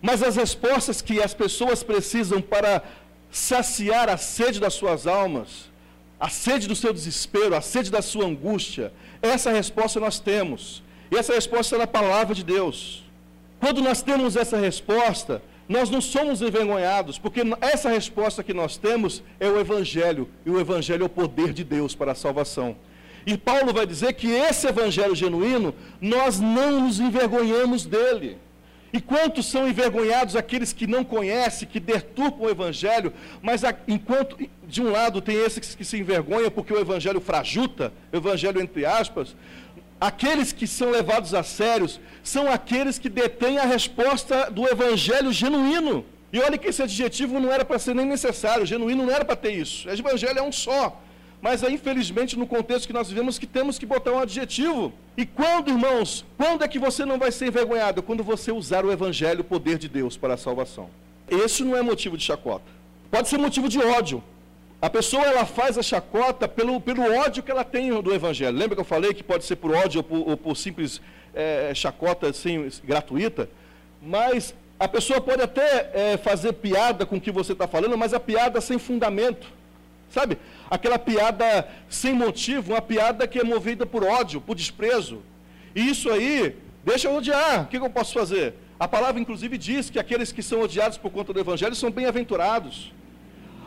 Mas 0.00 0.22
as 0.22 0.36
respostas 0.36 1.02
que 1.02 1.20
as 1.20 1.34
pessoas 1.34 1.82
precisam 1.82 2.40
para 2.40 2.82
saciar 3.30 4.08
a 4.08 4.16
sede 4.16 4.60
das 4.60 4.74
suas 4.74 5.06
almas, 5.06 5.70
a 6.20 6.28
sede 6.28 6.68
do 6.68 6.76
seu 6.76 6.92
desespero, 6.92 7.56
a 7.56 7.60
sede 7.60 7.90
da 7.90 8.02
sua 8.02 8.26
angústia, 8.26 8.92
essa 9.20 9.50
resposta 9.50 9.98
nós 9.98 10.20
temos. 10.20 10.82
E 11.10 11.16
essa 11.16 11.34
resposta 11.34 11.74
é 11.74 11.78
na 11.78 11.86
palavra 11.86 12.34
de 12.34 12.44
Deus. 12.44 13.01
Quando 13.62 13.80
nós 13.80 14.02
temos 14.02 14.34
essa 14.34 14.56
resposta, 14.56 15.40
nós 15.68 15.88
não 15.88 16.00
somos 16.00 16.42
envergonhados, 16.42 17.16
porque 17.16 17.42
essa 17.60 17.88
resposta 17.88 18.42
que 18.42 18.52
nós 18.52 18.76
temos 18.76 19.22
é 19.38 19.48
o 19.48 19.56
Evangelho, 19.56 20.28
e 20.44 20.50
o 20.50 20.58
Evangelho 20.58 21.04
é 21.04 21.06
o 21.06 21.08
poder 21.08 21.52
de 21.52 21.62
Deus 21.62 21.94
para 21.94 22.10
a 22.10 22.16
salvação. 22.16 22.76
E 23.24 23.38
Paulo 23.38 23.72
vai 23.72 23.86
dizer 23.86 24.14
que 24.14 24.26
esse 24.26 24.66
Evangelho 24.66 25.14
genuíno, 25.14 25.72
nós 26.00 26.40
não 26.40 26.80
nos 26.80 26.98
envergonhamos 26.98 27.86
dele. 27.86 28.36
E 28.92 29.00
quantos 29.00 29.46
são 29.46 29.68
envergonhados 29.68 30.34
aqueles 30.34 30.72
que 30.72 30.88
não 30.88 31.04
conhecem, 31.04 31.68
que 31.68 31.78
deturpam 31.78 32.46
o 32.46 32.50
Evangelho, 32.50 33.12
mas 33.40 33.62
enquanto, 33.86 34.36
de 34.66 34.82
um 34.82 34.90
lado, 34.90 35.20
tem 35.20 35.36
esses 35.36 35.76
que 35.76 35.84
se 35.84 35.98
envergonham 35.98 36.50
porque 36.50 36.74
o 36.74 36.80
Evangelho 36.80 37.20
frajuta, 37.20 37.92
o 38.12 38.16
Evangelho 38.16 38.60
entre 38.60 38.84
aspas, 38.84 39.36
Aqueles 40.02 40.50
que 40.50 40.66
são 40.66 40.90
levados 40.90 41.32
a 41.32 41.44
sérios 41.44 42.00
são 42.24 42.50
aqueles 42.50 42.98
que 42.98 43.08
detêm 43.08 43.58
a 43.58 43.64
resposta 43.64 44.50
do 44.50 44.66
evangelho 44.68 45.32
genuíno. 45.32 46.04
E 46.32 46.40
olha 46.40 46.58
que 46.58 46.66
esse 46.66 46.82
adjetivo 46.82 47.38
não 47.38 47.52
era 47.52 47.64
para 47.64 47.78
ser 47.78 47.94
nem 47.94 48.04
necessário, 48.04 48.66
genuíno 48.66 49.06
não 49.06 49.14
era 49.14 49.24
para 49.24 49.36
ter 49.36 49.52
isso. 49.52 49.88
O 49.88 49.92
evangelho 49.92 50.40
é 50.40 50.42
um 50.42 50.50
só. 50.50 51.00
Mas 51.40 51.62
aí, 51.62 51.74
infelizmente, 51.74 52.36
no 52.36 52.48
contexto 52.48 52.88
que 52.88 52.92
nós 52.92 53.10
vivemos, 53.10 53.38
que 53.38 53.46
temos 53.46 53.78
que 53.78 53.86
botar 53.86 54.10
um 54.10 54.18
adjetivo. 54.18 54.92
E 55.16 55.24
quando, 55.24 55.68
irmãos, 55.70 56.24
quando 56.36 56.64
é 56.64 56.68
que 56.68 56.80
você 56.80 57.04
não 57.04 57.16
vai 57.16 57.30
ser 57.30 57.46
envergonhado? 57.46 58.02
Quando 58.02 58.24
você 58.24 58.50
usar 58.50 58.84
o 58.84 58.90
evangelho, 58.90 59.42
o 59.42 59.44
poder 59.44 59.78
de 59.78 59.88
Deus 59.88 60.16
para 60.16 60.34
a 60.34 60.36
salvação. 60.36 60.90
Esse 61.30 61.62
não 61.62 61.76
é 61.76 61.82
motivo 61.82 62.16
de 62.16 62.24
chacota. 62.24 62.66
Pode 63.08 63.28
ser 63.28 63.38
motivo 63.38 63.68
de 63.68 63.78
ódio. 63.78 64.20
A 64.82 64.90
pessoa 64.90 65.24
ela 65.24 65.46
faz 65.46 65.78
a 65.78 65.82
chacota 65.82 66.48
pelo, 66.48 66.80
pelo 66.80 67.04
ódio 67.14 67.40
que 67.40 67.52
ela 67.52 67.62
tem 67.62 68.02
do 68.02 68.12
Evangelho. 68.12 68.58
Lembra 68.58 68.74
que 68.74 68.80
eu 68.80 68.84
falei 68.84 69.14
que 69.14 69.22
pode 69.22 69.44
ser 69.44 69.54
por 69.54 69.72
ódio 69.72 69.98
ou 70.00 70.02
por, 70.02 70.28
ou 70.30 70.36
por 70.36 70.56
simples 70.56 71.00
é, 71.32 71.72
chacota 71.72 72.26
assim, 72.26 72.68
gratuita? 72.82 73.48
Mas 74.02 74.52
a 74.80 74.88
pessoa 74.88 75.20
pode 75.20 75.40
até 75.40 75.92
é, 75.94 76.16
fazer 76.16 76.54
piada 76.54 77.06
com 77.06 77.14
o 77.14 77.20
que 77.20 77.30
você 77.30 77.52
está 77.52 77.68
falando, 77.68 77.96
mas 77.96 78.12
a 78.12 78.18
piada 78.18 78.60
sem 78.60 78.76
fundamento. 78.76 79.46
Sabe? 80.10 80.36
Aquela 80.68 80.98
piada 80.98 81.68
sem 81.88 82.12
motivo, 82.12 82.72
uma 82.72 82.82
piada 82.82 83.28
que 83.28 83.38
é 83.38 83.44
movida 83.44 83.86
por 83.86 84.02
ódio, 84.02 84.40
por 84.40 84.56
desprezo. 84.56 85.22
E 85.76 85.88
isso 85.88 86.10
aí, 86.10 86.56
deixa 86.84 87.06
eu 87.06 87.14
odiar. 87.14 87.62
O 87.62 87.66
que, 87.66 87.78
que 87.78 87.86
eu 87.86 87.88
posso 87.88 88.12
fazer? 88.12 88.54
A 88.80 88.88
palavra, 88.88 89.20
inclusive, 89.20 89.56
diz 89.56 89.90
que 89.90 90.00
aqueles 90.00 90.32
que 90.32 90.42
são 90.42 90.60
odiados 90.60 90.98
por 90.98 91.12
conta 91.12 91.32
do 91.32 91.38
Evangelho 91.38 91.76
são 91.76 91.88
bem-aventurados. 91.88 92.90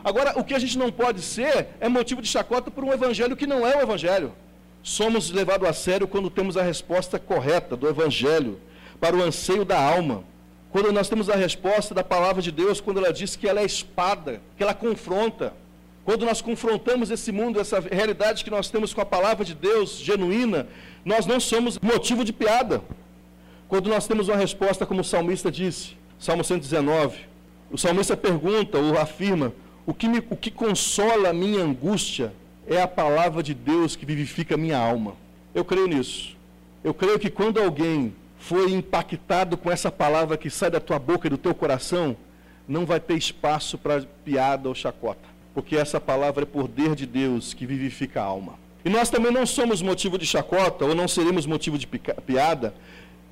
Agora, 0.06 0.38
o 0.38 0.44
que 0.44 0.54
a 0.54 0.58
gente 0.60 0.78
não 0.78 0.92
pode 0.92 1.20
ser 1.20 1.66
é 1.80 1.88
motivo 1.88 2.22
de 2.22 2.28
chacota 2.28 2.70
por 2.70 2.84
um 2.84 2.92
evangelho 2.92 3.34
que 3.34 3.44
não 3.44 3.66
é 3.66 3.76
o 3.76 3.80
evangelho. 3.80 4.32
Somos 4.80 5.32
levados 5.32 5.68
a 5.68 5.72
sério 5.72 6.06
quando 6.06 6.30
temos 6.30 6.56
a 6.56 6.62
resposta 6.62 7.18
correta 7.18 7.76
do 7.76 7.88
evangelho 7.88 8.60
para 9.00 9.16
o 9.16 9.20
anseio 9.20 9.64
da 9.64 9.76
alma. 9.76 10.22
Quando 10.70 10.92
nós 10.92 11.08
temos 11.08 11.28
a 11.28 11.34
resposta 11.34 11.92
da 11.92 12.04
palavra 12.04 12.40
de 12.40 12.52
Deus, 12.52 12.80
quando 12.80 12.98
ela 12.98 13.12
diz 13.12 13.34
que 13.34 13.48
ela 13.48 13.60
é 13.60 13.64
espada, 13.64 14.40
que 14.56 14.62
ela 14.62 14.74
confronta. 14.74 15.52
quando 16.04 16.24
nós 16.24 16.40
confrontamos 16.40 17.10
esse 17.10 17.32
mundo, 17.32 17.58
essa 17.58 17.80
realidade 17.80 18.44
que 18.44 18.50
nós 18.50 18.70
temos 18.70 18.94
com 18.94 19.00
a 19.00 19.04
palavra 19.04 19.44
de 19.44 19.56
Deus 19.56 19.98
genuína, 19.98 20.68
nós 21.04 21.26
não 21.26 21.40
somos 21.40 21.80
motivo 21.80 22.24
de 22.24 22.32
piada. 22.32 22.80
Quando 23.66 23.88
nós 23.88 24.06
temos 24.06 24.28
uma 24.28 24.36
resposta, 24.36 24.86
como 24.86 25.00
o 25.00 25.04
salmista 25.04 25.50
disse, 25.50 25.96
Salmo 26.16 26.44
119, 26.44 27.18
o 27.72 27.76
salmista 27.76 28.16
pergunta 28.16 28.78
ou 28.78 28.96
afirma: 28.96 29.52
o 29.86 29.94
que, 29.94 30.08
me, 30.08 30.18
o 30.30 30.36
que 30.36 30.50
consola 30.50 31.30
a 31.30 31.32
minha 31.32 31.62
angústia 31.62 32.32
é 32.66 32.82
a 32.82 32.88
palavra 32.88 33.42
de 33.42 33.54
Deus 33.54 33.96
que 33.96 34.04
vivifica 34.04 34.54
a 34.54 34.58
minha 34.58 34.76
alma. 34.76 35.14
Eu 35.54 35.64
creio 35.64 35.86
nisso. 35.86 36.36
Eu 36.82 36.92
creio 36.92 37.18
que 37.18 37.30
quando 37.30 37.60
alguém 37.60 38.14
foi 38.38 38.72
impactado 38.72 39.56
com 39.56 39.70
essa 39.70 39.90
palavra 39.90 40.36
que 40.36 40.50
sai 40.50 40.70
da 40.70 40.80
tua 40.80 40.98
boca 40.98 41.26
e 41.26 41.30
do 41.30 41.38
teu 41.38 41.54
coração, 41.54 42.16
não 42.68 42.84
vai 42.84 43.00
ter 43.00 43.14
espaço 43.16 43.78
para 43.78 44.02
piada 44.24 44.68
ou 44.68 44.74
chacota 44.74 45.36
porque 45.56 45.74
essa 45.74 45.98
palavra 45.98 46.42
é 46.42 46.44
poder 46.44 46.94
de 46.94 47.06
Deus 47.06 47.54
que 47.54 47.64
vivifica 47.64 48.20
a 48.20 48.24
alma. 48.24 48.58
E 48.84 48.90
nós 48.90 49.08
também 49.08 49.32
não 49.32 49.46
somos 49.46 49.80
motivo 49.80 50.18
de 50.18 50.26
chacota, 50.26 50.84
ou 50.84 50.94
não 50.94 51.08
seremos 51.08 51.46
motivo 51.46 51.78
de 51.78 51.86
piada, 51.86 52.74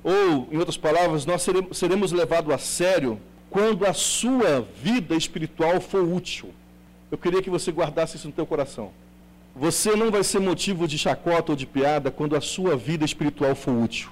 ou, 0.03 0.49
em 0.51 0.57
outras 0.57 0.75
palavras, 0.75 1.23
nós 1.23 1.43
seremos, 1.43 1.77
seremos 1.77 2.11
levados 2.11 2.51
a 2.51 2.57
sério 2.57 3.19
quando 3.55 3.85
a 3.85 3.93
sua 3.93 4.67
vida 4.83 5.15
espiritual 5.15 5.79
for 5.79 6.03
útil. 6.03 6.53
Eu 7.09 7.17
queria 7.17 7.41
que 7.41 7.49
você 7.49 7.71
guardasse 7.71 8.17
isso 8.17 8.27
no 8.27 8.33
teu 8.33 8.45
coração. 8.45 8.91
Você 9.55 9.95
não 9.95 10.11
vai 10.11 10.25
ser 10.25 10.39
motivo 10.39 10.85
de 10.85 10.97
chacota 10.97 11.53
ou 11.53 11.55
de 11.55 11.65
piada 11.65 12.11
quando 12.11 12.35
a 12.35 12.41
sua 12.41 12.75
vida 12.75 13.05
espiritual 13.05 13.55
for 13.55 13.71
útil. 13.71 14.09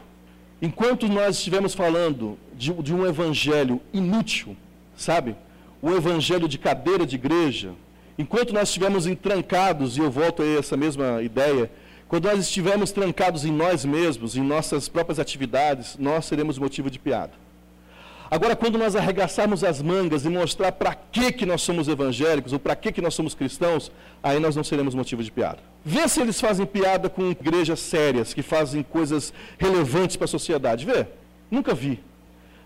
Enquanto 0.61 1.09
nós 1.09 1.35
estivermos 1.35 1.73
falando 1.73 2.37
de, 2.55 2.71
de 2.71 2.93
um 2.93 3.05
evangelho 3.05 3.81
inútil, 3.91 4.55
sabe? 4.95 5.35
O 5.81 5.91
evangelho 5.91 6.47
de 6.47 6.57
cadeira 6.57 7.05
de 7.05 7.15
igreja, 7.15 7.73
Enquanto 8.17 8.53
nós 8.53 8.69
estivermos 8.69 9.07
entrancados, 9.07 9.97
e 9.97 9.99
eu 9.99 10.11
volto 10.11 10.43
a 10.43 10.45
essa 10.45 10.77
mesma 10.77 11.21
ideia, 11.21 11.69
quando 12.07 12.25
nós 12.25 12.39
estivermos 12.39 12.91
trancados 12.91 13.43
em 13.43 13.51
nós 13.51 13.83
mesmos, 13.83 14.37
em 14.37 14.41
nossas 14.41 14.87
próprias 14.87 15.19
atividades, 15.19 15.97
nós 15.97 16.25
seremos 16.25 16.59
motivo 16.59 16.91
de 16.91 16.99
piada. 16.99 17.42
Agora, 18.33 18.55
quando 18.55 18.79
nós 18.79 18.95
arregaçarmos 18.95 19.63
as 19.63 19.79
mangas 19.79 20.25
e 20.25 20.27
mostrar 20.27 20.71
para 20.71 20.95
que, 20.95 21.31
que 21.31 21.45
nós 21.45 21.61
somos 21.61 21.87
evangélicos, 21.87 22.51
ou 22.51 22.57
para 22.57 22.75
que, 22.75 22.91
que 22.91 22.99
nós 22.99 23.13
somos 23.13 23.35
cristãos, 23.35 23.91
aí 24.23 24.39
nós 24.39 24.55
não 24.55 24.63
seremos 24.63 24.95
motivo 24.95 25.23
de 25.23 25.31
piada. 25.31 25.59
Vê 25.85 26.07
se 26.07 26.19
eles 26.19 26.41
fazem 26.41 26.65
piada 26.65 27.11
com 27.11 27.29
igrejas 27.29 27.79
sérias, 27.79 28.33
que 28.33 28.41
fazem 28.41 28.81
coisas 28.81 29.31
relevantes 29.59 30.15
para 30.15 30.25
a 30.25 30.27
sociedade. 30.27 30.83
Vê. 30.83 31.05
Nunca 31.51 31.75
vi. 31.75 31.99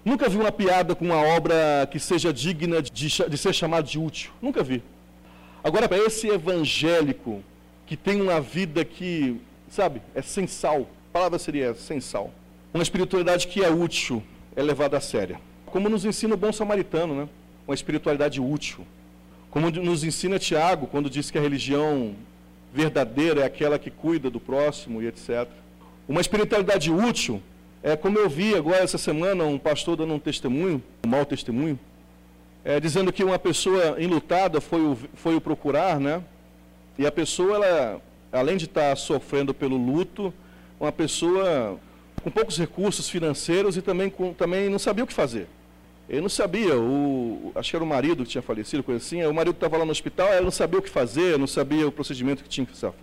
Nunca 0.05 0.29
vi 0.29 0.37
uma 0.37 0.53
piada 0.53 0.95
com 0.95 1.03
uma 1.03 1.21
obra 1.21 1.85
que 1.91 1.99
seja 1.99 2.31
digna 2.31 2.81
de, 2.81 3.09
de 3.27 3.37
ser 3.37 3.51
chamada 3.51 3.85
de 3.85 3.99
útil. 3.99 4.31
Nunca 4.41 4.63
vi. 4.63 4.81
Agora, 5.61 5.89
para 5.89 5.97
esse 5.97 6.29
evangélico 6.29 7.43
que 7.85 7.97
tem 7.97 8.21
uma 8.21 8.39
vida 8.39 8.85
que, 8.85 9.41
sabe, 9.69 10.01
é 10.15 10.21
sem 10.21 10.47
sal, 10.47 10.87
a 11.09 11.11
palavra 11.11 11.37
seria 11.37 11.73
sem 11.73 11.99
sal. 11.99 12.31
Uma 12.73 12.83
espiritualidade 12.83 13.49
que 13.49 13.61
é 13.61 13.69
útil, 13.69 14.23
é 14.55 14.63
levada 14.63 14.95
a 14.95 15.01
séria. 15.01 15.45
Como 15.71 15.89
nos 15.89 16.05
ensina 16.05 16.33
o 16.33 16.37
bom 16.37 16.51
samaritano, 16.51 17.15
né? 17.15 17.29
Uma 17.67 17.75
espiritualidade 17.75 18.39
útil. 18.39 18.85
Como 19.51 19.69
nos 19.69 20.03
ensina 20.03 20.39
Tiago, 20.39 20.87
quando 20.87 21.09
diz 21.09 21.31
que 21.31 21.37
a 21.37 21.41
religião 21.41 22.15
verdadeira 22.73 23.41
é 23.41 23.45
aquela 23.45 23.79
que 23.79 23.89
cuida 23.89 24.29
do 24.29 24.39
próximo 24.39 25.01
e 25.01 25.07
etc. 25.07 25.47
Uma 26.07 26.21
espiritualidade 26.21 26.91
útil 26.91 27.41
é 27.83 27.95
como 27.95 28.17
eu 28.17 28.29
vi 28.29 28.55
agora 28.55 28.83
essa 28.83 28.97
semana 28.97 29.43
um 29.45 29.57
pastor 29.57 29.95
dando 29.95 30.13
um 30.13 30.19
testemunho, 30.19 30.81
um 31.05 31.09
mau 31.09 31.25
testemunho, 31.25 31.79
é, 32.63 32.79
dizendo 32.79 33.13
que 33.13 33.23
uma 33.23 33.39
pessoa 33.39 33.95
enlutada 34.01 34.59
foi 34.59 34.81
o, 34.81 34.97
foi 35.15 35.35
o 35.35 35.41
procurar, 35.41 35.99
né? 35.99 36.21
E 36.97 37.05
a 37.05 37.11
pessoa, 37.11 37.55
ela, 37.55 38.01
além 38.31 38.57
de 38.57 38.65
estar 38.65 38.95
sofrendo 38.97 39.53
pelo 39.53 39.77
luto, 39.77 40.33
uma 40.79 40.91
pessoa 40.91 41.79
com 42.27 42.31
poucos 42.31 42.57
recursos 42.57 43.09
financeiros 43.09 43.77
e 43.77 43.81
também, 43.81 44.09
com, 44.09 44.33
também 44.33 44.67
não 44.67 44.77
sabia 44.77 45.01
o 45.01 45.07
que 45.07 45.13
fazer. 45.13 45.47
Ele 46.09 46.19
não 46.19 46.27
sabia, 46.27 46.77
o, 46.77 47.53
acho 47.55 47.69
que 47.69 47.75
era 47.77 47.83
o 47.83 47.87
marido 47.87 48.23
que 48.23 48.29
tinha 48.31 48.41
falecido, 48.41 48.83
coisa 48.83 49.01
assim, 49.03 49.23
o 49.23 49.33
marido 49.33 49.53
estava 49.53 49.77
lá 49.77 49.85
no 49.85 49.91
hospital, 49.91 50.27
ela 50.27 50.41
não 50.41 50.51
sabia 50.51 50.79
o 50.79 50.81
que 50.81 50.89
fazer, 50.89 51.39
não 51.39 51.47
sabia 51.47 51.87
o 51.87 51.91
procedimento 51.91 52.43
que 52.43 52.49
tinha 52.49 52.65
que 52.65 52.73
fazer, 52.73 52.93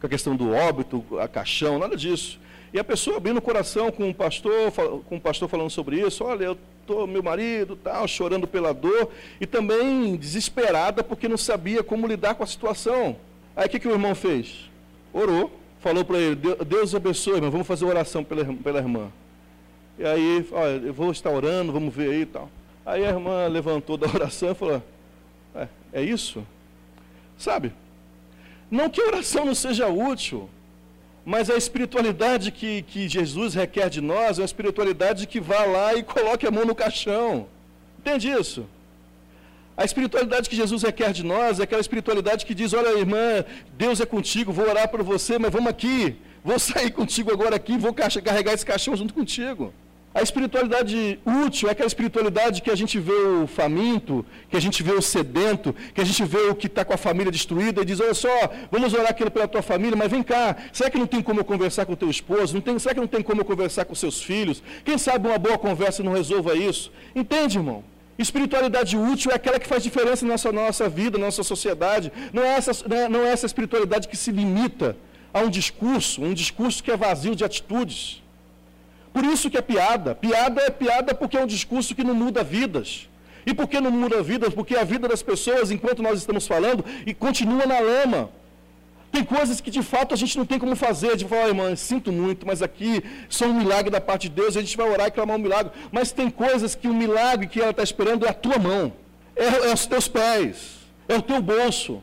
com 0.00 0.06
a 0.06 0.08
questão 0.08 0.34
do 0.34 0.52
óbito, 0.52 1.04
a 1.20 1.28
caixão, 1.28 1.78
nada 1.78 1.96
disso. 1.96 2.40
E 2.72 2.78
a 2.78 2.82
pessoa 2.82 3.18
abrindo 3.18 3.36
o 3.36 3.42
coração 3.42 3.92
com 3.92 4.10
o 4.10 4.14
pastor, 4.14 4.72
com 4.72 5.16
o 5.16 5.20
pastor 5.20 5.48
falando 5.48 5.70
sobre 5.70 6.00
isso, 6.00 6.24
olha, 6.24 6.46
eu 6.46 6.58
tô 6.84 7.06
meu 7.06 7.22
marido, 7.22 7.76
tal, 7.76 8.08
chorando 8.08 8.48
pela 8.48 8.74
dor 8.74 9.10
e 9.40 9.46
também 9.46 10.16
desesperada 10.16 11.04
porque 11.04 11.28
não 11.28 11.36
sabia 11.36 11.84
como 11.84 12.08
lidar 12.08 12.34
com 12.34 12.42
a 12.42 12.46
situação. 12.48 13.16
Aí 13.54 13.66
o 13.66 13.70
que, 13.70 13.78
que 13.78 13.86
o 13.86 13.92
irmão 13.92 14.14
fez? 14.16 14.68
Orou, 15.12 15.61
falou 15.82 16.04
para 16.04 16.18
ele, 16.18 16.36
Deus 16.64 16.94
abençoe, 16.94 17.34
irmão, 17.34 17.50
vamos 17.50 17.66
fazer 17.66 17.84
oração 17.84 18.22
pela, 18.22 18.44
pela 18.44 18.78
irmã. 18.78 19.10
E 19.98 20.04
aí, 20.04 20.48
olha, 20.52 20.86
eu 20.86 20.94
vou 20.94 21.10
estar 21.10 21.28
orando, 21.28 21.72
vamos 21.72 21.92
ver 21.92 22.10
aí 22.10 22.20
e 22.22 22.26
tal. 22.26 22.48
Aí 22.86 23.04
a 23.04 23.08
irmã 23.08 23.46
levantou 23.48 23.96
da 23.96 24.06
oração 24.14 24.52
e 24.52 24.54
falou, 24.54 24.82
é, 25.54 25.68
é 25.92 26.02
isso? 26.02 26.46
Sabe? 27.36 27.72
Não 28.70 28.88
que 28.88 29.02
a 29.02 29.06
oração 29.06 29.44
não 29.44 29.56
seja 29.56 29.88
útil, 29.88 30.48
mas 31.24 31.50
a 31.50 31.56
espiritualidade 31.56 32.52
que, 32.52 32.82
que 32.82 33.08
Jesus 33.08 33.54
requer 33.54 33.90
de 33.90 34.00
nós 34.00 34.38
é 34.38 34.42
uma 34.42 34.46
espiritualidade 34.46 35.26
que 35.26 35.40
vá 35.40 35.64
lá 35.64 35.94
e 35.94 36.04
coloque 36.04 36.46
a 36.46 36.50
mão 36.50 36.64
no 36.64 36.76
caixão. 36.76 37.48
Entende 37.98 38.30
isso? 38.30 38.66
A 39.76 39.84
espiritualidade 39.84 40.50
que 40.50 40.56
Jesus 40.56 40.82
requer 40.82 41.12
de 41.12 41.24
nós 41.24 41.58
é 41.58 41.62
aquela 41.62 41.80
espiritualidade 41.80 42.44
que 42.44 42.54
diz: 42.54 42.72
Olha, 42.74 42.98
irmã, 42.98 43.44
Deus 43.76 44.00
é 44.00 44.06
contigo, 44.06 44.52
vou 44.52 44.68
orar 44.68 44.88
por 44.88 45.02
você, 45.02 45.38
mas 45.38 45.50
vamos 45.50 45.68
aqui, 45.68 46.16
vou 46.44 46.58
sair 46.60 46.90
contigo 46.90 47.32
agora 47.32 47.56
aqui, 47.56 47.78
vou 47.78 47.94
carregar 47.94 48.52
esse 48.52 48.66
caixão 48.66 48.94
junto 48.96 49.14
contigo. 49.14 49.72
A 50.14 50.20
espiritualidade 50.20 51.18
útil 51.24 51.70
é 51.70 51.72
aquela 51.72 51.86
espiritualidade 51.86 52.60
que 52.60 52.70
a 52.70 52.74
gente 52.74 53.00
vê 53.00 53.14
o 53.14 53.46
faminto, 53.46 54.26
que 54.50 54.56
a 54.58 54.60
gente 54.60 54.82
vê 54.82 54.92
o 54.92 55.00
sedento, 55.00 55.74
que 55.94 56.02
a 56.02 56.04
gente 56.04 56.22
vê 56.22 56.50
o 56.50 56.54
que 56.54 56.66
está 56.66 56.84
com 56.84 56.92
a 56.92 56.98
família 56.98 57.32
destruída 57.32 57.80
e 57.80 57.84
diz: 57.86 57.98
Olha 57.98 58.12
só, 58.12 58.28
vamos 58.70 58.92
orar 58.92 59.08
aquilo 59.08 59.30
pela 59.30 59.48
tua 59.48 59.62
família, 59.62 59.96
mas 59.96 60.10
vem 60.10 60.22
cá, 60.22 60.54
será 60.70 60.90
que 60.90 60.98
não 60.98 61.06
tem 61.06 61.22
como 61.22 61.40
eu 61.40 61.44
conversar 61.46 61.86
com 61.86 61.94
o 61.94 61.96
teu 61.96 62.10
esposo? 62.10 62.52
Não 62.52 62.60
tem, 62.60 62.78
será 62.78 62.94
que 62.94 63.00
não 63.00 63.06
tem 63.06 63.22
como 63.22 63.40
eu 63.40 63.44
conversar 63.46 63.86
com 63.86 63.94
seus 63.94 64.22
filhos? 64.22 64.62
Quem 64.84 64.98
sabe 64.98 65.28
uma 65.28 65.38
boa 65.38 65.56
conversa 65.56 66.02
não 66.02 66.12
resolva 66.12 66.54
isso? 66.54 66.92
Entende, 67.16 67.56
irmão? 67.56 67.82
Espiritualidade 68.22 68.96
útil 68.96 69.30
é 69.32 69.34
aquela 69.34 69.58
que 69.58 69.68
faz 69.72 69.82
diferença 69.82 70.24
na 70.24 70.32
nossa, 70.34 70.52
nossa 70.52 70.88
vida, 70.88 71.18
na 71.18 71.26
nossa 71.26 71.42
sociedade. 71.42 72.12
Não 72.32 72.42
é, 72.42 72.54
essa, 72.60 72.72
é, 72.94 73.08
não 73.08 73.22
é 73.26 73.30
essa 73.30 73.46
espiritualidade 73.46 74.08
que 74.08 74.16
se 74.16 74.30
limita 74.30 74.96
a 75.34 75.40
um 75.40 75.50
discurso, 75.50 76.22
um 76.22 76.32
discurso 76.32 76.82
que 76.82 76.90
é 76.90 76.96
vazio 76.96 77.34
de 77.34 77.44
atitudes. 77.44 78.22
Por 79.12 79.24
isso 79.24 79.50
que 79.50 79.58
é 79.58 79.62
piada. 79.62 80.14
Piada 80.14 80.62
é 80.62 80.70
piada 80.70 81.14
porque 81.14 81.36
é 81.36 81.42
um 81.42 81.46
discurso 81.46 81.94
que 81.94 82.04
não 82.04 82.14
muda 82.14 82.42
vidas. 82.42 83.08
E 83.44 83.52
por 83.52 83.66
que 83.68 83.80
não 83.80 83.90
muda 83.90 84.22
vidas? 84.22 84.54
Porque 84.54 84.76
a 84.76 84.84
vida 84.84 85.08
das 85.08 85.22
pessoas, 85.22 85.70
enquanto 85.70 86.02
nós 86.02 86.18
estamos 86.18 86.46
falando, 86.46 86.84
e 87.04 87.12
continua 87.12 87.66
na 87.66 87.80
lama. 87.80 88.30
Tem 89.12 89.22
coisas 89.22 89.60
que 89.60 89.70
de 89.70 89.82
fato 89.82 90.14
a 90.14 90.16
gente 90.16 90.36
não 90.38 90.46
tem 90.46 90.58
como 90.58 90.74
fazer, 90.74 91.16
de 91.16 91.26
falar, 91.26 91.48
irmã, 91.48 91.76
sinto 91.76 92.10
muito, 92.10 92.46
mas 92.46 92.62
aqui 92.62 93.04
só 93.28 93.44
um 93.46 93.54
milagre 93.54 93.90
da 93.90 94.00
parte 94.00 94.28
de 94.28 94.34
Deus, 94.40 94.56
a 94.56 94.60
gente 94.60 94.76
vai 94.76 94.88
orar 94.88 95.06
e 95.08 95.10
clamar 95.10 95.36
um 95.36 95.40
milagre. 95.40 95.70
Mas 95.92 96.10
tem 96.10 96.30
coisas 96.30 96.74
que 96.74 96.88
o 96.88 96.94
milagre 96.94 97.46
que 97.46 97.60
ela 97.60 97.70
está 97.70 97.82
esperando 97.82 98.26
é 98.26 98.30
a 98.30 98.34
tua 98.34 98.58
mão, 98.58 98.92
é, 99.36 99.68
é 99.68 99.72
os 99.72 99.86
teus 99.86 100.08
pés, 100.08 100.78
é 101.08 101.14
o 101.14 101.22
teu 101.22 101.40
bolso, 101.42 102.02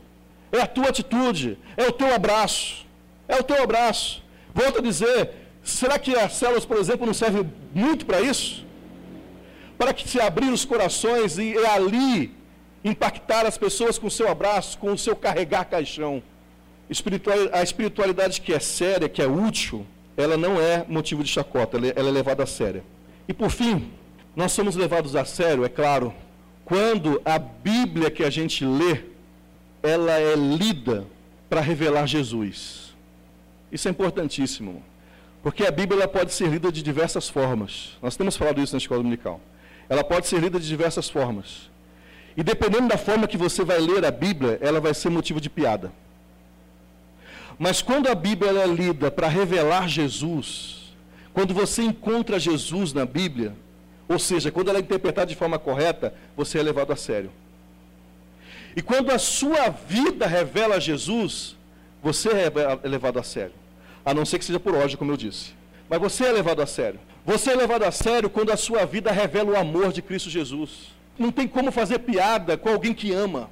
é 0.52 0.60
a 0.60 0.66
tua 0.66 0.88
atitude, 0.88 1.58
é 1.76 1.86
o 1.86 1.92
teu 1.92 2.14
abraço. 2.14 2.86
É 3.28 3.36
o 3.36 3.44
teu 3.44 3.62
abraço. 3.62 4.22
Volto 4.52 4.78
a 4.78 4.82
dizer, 4.82 5.30
Será 5.62 5.98
que 5.98 6.16
as 6.16 6.34
células, 6.34 6.64
por 6.64 6.76
exemplo, 6.76 7.06
não 7.06 7.14
servem 7.14 7.50
muito 7.74 8.06
para 8.06 8.20
isso? 8.20 8.64
Para 9.78 9.92
que 9.92 10.08
se 10.08 10.20
abrir 10.20 10.50
os 10.50 10.64
corações 10.64 11.38
e, 11.38 11.52
e 11.52 11.66
ali 11.66 12.34
impactar 12.82 13.46
as 13.46 13.58
pessoas 13.58 13.98
com 13.98 14.06
o 14.06 14.10
seu 14.10 14.28
abraço, 14.28 14.78
com 14.78 14.92
o 14.92 14.98
seu 14.98 15.14
carregar 15.14 15.64
caixão. 15.66 16.22
A 17.52 17.62
espiritualidade 17.62 18.40
que 18.40 18.52
é 18.52 18.58
séria, 18.58 19.08
que 19.08 19.22
é 19.22 19.26
útil, 19.26 19.86
ela 20.16 20.36
não 20.36 20.60
é 20.60 20.84
motivo 20.88 21.22
de 21.22 21.30
chacota, 21.30 21.76
ela 21.76 21.86
é, 21.86 21.92
é 21.96 22.02
levada 22.02 22.42
a 22.42 22.46
sério. 22.46 22.82
E 23.28 23.32
por 23.32 23.50
fim, 23.50 23.90
nós 24.34 24.52
somos 24.52 24.74
levados 24.74 25.14
a 25.14 25.24
sério, 25.24 25.64
é 25.64 25.68
claro, 25.68 26.12
quando 26.64 27.20
a 27.24 27.38
Bíblia 27.38 28.10
que 28.10 28.24
a 28.24 28.30
gente 28.30 28.64
lê, 28.64 29.02
ela 29.82 30.18
é 30.18 30.34
lida 30.34 31.06
para 31.48 31.60
revelar 31.60 32.06
Jesus. 32.06 32.94
Isso 33.70 33.88
é 33.88 33.90
importantíssimo. 33.90 34.82
Porque 35.42 35.64
a 35.64 35.70
Bíblia 35.70 36.06
pode 36.06 36.32
ser 36.32 36.48
lida 36.48 36.70
de 36.70 36.82
diversas 36.82 37.28
formas. 37.28 37.96
Nós 38.02 38.16
temos 38.16 38.36
falado 38.36 38.60
isso 38.60 38.74
na 38.74 38.78
escola 38.78 39.00
dominical. 39.00 39.40
Ela 39.88 40.04
pode 40.04 40.26
ser 40.26 40.40
lida 40.40 40.60
de 40.60 40.68
diversas 40.68 41.08
formas. 41.08 41.70
E 42.36 42.42
dependendo 42.42 42.88
da 42.88 42.98
forma 42.98 43.26
que 43.26 43.36
você 43.36 43.64
vai 43.64 43.78
ler 43.78 44.04
a 44.04 44.10
Bíblia, 44.10 44.58
ela 44.60 44.80
vai 44.80 44.94
ser 44.94 45.08
motivo 45.08 45.40
de 45.40 45.48
piada. 45.48 45.90
Mas 47.62 47.82
quando 47.82 48.08
a 48.08 48.14
Bíblia 48.14 48.52
é 48.52 48.66
lida 48.66 49.10
para 49.10 49.28
revelar 49.28 49.86
Jesus, 49.86 50.94
quando 51.34 51.52
você 51.52 51.82
encontra 51.82 52.38
Jesus 52.40 52.94
na 52.94 53.04
Bíblia, 53.04 53.52
ou 54.08 54.18
seja, 54.18 54.50
quando 54.50 54.68
ela 54.68 54.78
é 54.78 54.80
interpretada 54.80 55.26
de 55.26 55.36
forma 55.36 55.58
correta, 55.58 56.14
você 56.34 56.58
é 56.58 56.62
levado 56.62 56.90
a 56.90 56.96
sério. 56.96 57.30
E 58.74 58.80
quando 58.80 59.10
a 59.10 59.18
sua 59.18 59.68
vida 59.68 60.26
revela 60.26 60.80
Jesus, 60.80 61.54
você 62.02 62.30
é 62.30 62.88
levado 62.88 63.18
a 63.18 63.22
sério. 63.22 63.52
A 64.06 64.14
não 64.14 64.24
ser 64.24 64.38
que 64.38 64.46
seja 64.46 64.58
por 64.58 64.74
ódio, 64.74 64.96
como 64.96 65.12
eu 65.12 65.16
disse. 65.18 65.52
Mas 65.86 66.00
você 66.00 66.24
é 66.24 66.32
levado 66.32 66.62
a 66.62 66.66
sério. 66.66 66.98
Você 67.26 67.50
é 67.50 67.54
levado 67.54 67.82
a 67.82 67.90
sério 67.90 68.30
quando 68.30 68.52
a 68.52 68.56
sua 68.56 68.86
vida 68.86 69.12
revela 69.12 69.50
o 69.50 69.56
amor 69.58 69.92
de 69.92 70.00
Cristo 70.00 70.30
Jesus. 70.30 70.94
Não 71.18 71.30
tem 71.30 71.46
como 71.46 71.70
fazer 71.70 71.98
piada 71.98 72.56
com 72.56 72.70
alguém 72.70 72.94
que 72.94 73.12
ama, 73.12 73.50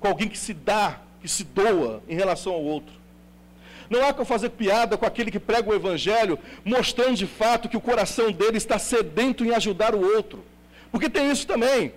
com 0.00 0.08
alguém 0.08 0.26
que 0.26 0.38
se 0.38 0.54
dá, 0.54 1.00
que 1.20 1.28
se 1.28 1.44
doa 1.44 2.02
em 2.08 2.14
relação 2.14 2.54
ao 2.54 2.62
outro. 2.62 3.01
Não 3.92 4.02
há 4.06 4.12
como 4.14 4.24
fazer 4.24 4.50
piada 4.60 4.96
com 4.96 5.04
aquele 5.04 5.30
que 5.30 5.38
prega 5.38 5.68
o 5.68 5.74
Evangelho, 5.74 6.38
mostrando 6.64 7.14
de 7.14 7.26
fato 7.26 7.68
que 7.68 7.76
o 7.76 7.86
coração 7.90 8.32
dele 8.32 8.56
está 8.56 8.78
sedento 8.78 9.44
em 9.44 9.52
ajudar 9.54 9.94
o 9.94 10.02
outro. 10.16 10.42
Porque 10.90 11.10
tem 11.10 11.30
isso 11.30 11.46
também. 11.46 11.92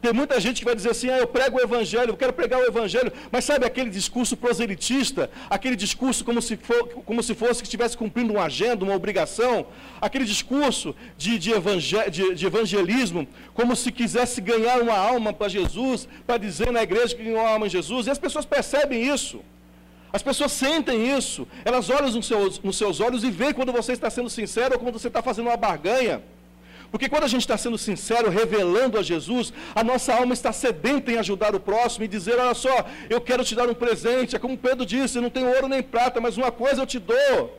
Tem 0.00 0.12
muita 0.20 0.40
gente 0.40 0.60
que 0.60 0.64
vai 0.64 0.74
dizer 0.74 0.90
assim: 0.94 1.10
ah, 1.10 1.18
eu 1.18 1.26
prego 1.26 1.58
o 1.58 1.62
Evangelho, 1.68 2.10
eu 2.12 2.16
quero 2.16 2.32
pregar 2.32 2.60
o 2.60 2.66
Evangelho, 2.72 3.12
mas 3.30 3.44
sabe 3.44 3.66
aquele 3.66 3.90
discurso 3.90 4.34
proselitista, 4.38 5.30
aquele 5.50 5.76
discurso 5.76 6.24
como 6.24 6.40
se, 6.40 6.56
for, 6.56 6.82
como 7.08 7.22
se 7.22 7.34
fosse 7.34 7.60
que 7.62 7.68
estivesse 7.70 7.96
cumprindo 8.02 8.32
uma 8.32 8.44
agenda, 8.44 8.82
uma 8.82 8.94
obrigação, 8.94 9.66
aquele 10.00 10.24
discurso 10.24 10.96
de, 11.18 11.38
de, 11.38 11.50
evangel, 11.52 12.10
de, 12.10 12.34
de 12.34 12.46
evangelismo, 12.46 13.28
como 13.52 13.76
se 13.76 13.92
quisesse 13.92 14.40
ganhar 14.40 14.80
uma 14.80 14.96
alma 14.96 15.30
para 15.30 15.48
Jesus, 15.48 16.08
para 16.26 16.38
dizer 16.38 16.70
na 16.72 16.82
igreja 16.82 17.14
que 17.14 17.22
ganhou 17.22 17.40
uma 17.40 17.50
alma 17.50 17.66
em 17.66 17.70
Jesus, 17.78 18.06
e 18.06 18.10
as 18.10 18.18
pessoas 18.18 18.46
percebem 18.46 19.02
isso. 19.16 19.40
As 20.14 20.22
pessoas 20.22 20.52
sentem 20.52 21.10
isso, 21.18 21.44
elas 21.64 21.90
olham 21.90 22.08
nos 22.08 22.24
seus, 22.24 22.60
nos 22.60 22.76
seus 22.76 23.00
olhos 23.00 23.24
e 23.24 23.32
veem 23.32 23.52
quando 23.52 23.72
você 23.72 23.94
está 23.94 24.08
sendo 24.08 24.30
sincero 24.30 24.74
ou 24.74 24.78
quando 24.78 24.96
você 24.96 25.08
está 25.08 25.20
fazendo 25.20 25.48
uma 25.48 25.56
barganha. 25.56 26.22
Porque 26.88 27.08
quando 27.08 27.24
a 27.24 27.26
gente 27.26 27.40
está 27.40 27.58
sendo 27.58 27.76
sincero, 27.76 28.30
revelando 28.30 28.96
a 28.96 29.02
Jesus, 29.02 29.52
a 29.74 29.82
nossa 29.82 30.14
alma 30.14 30.32
está 30.32 30.52
sedenta 30.52 31.10
em 31.10 31.18
ajudar 31.18 31.52
o 31.52 31.58
próximo 31.58 32.04
e 32.04 32.08
dizer: 32.08 32.38
Olha 32.38 32.54
só, 32.54 32.86
eu 33.10 33.20
quero 33.20 33.44
te 33.44 33.56
dar 33.56 33.68
um 33.68 33.74
presente. 33.74 34.36
É 34.36 34.38
como 34.38 34.56
Pedro 34.56 34.86
disse: 34.86 35.18
não 35.18 35.28
tenho 35.28 35.48
ouro 35.48 35.66
nem 35.66 35.82
prata, 35.82 36.20
mas 36.20 36.36
uma 36.36 36.52
coisa 36.52 36.82
eu 36.82 36.86
te 36.86 37.00
dou: 37.00 37.58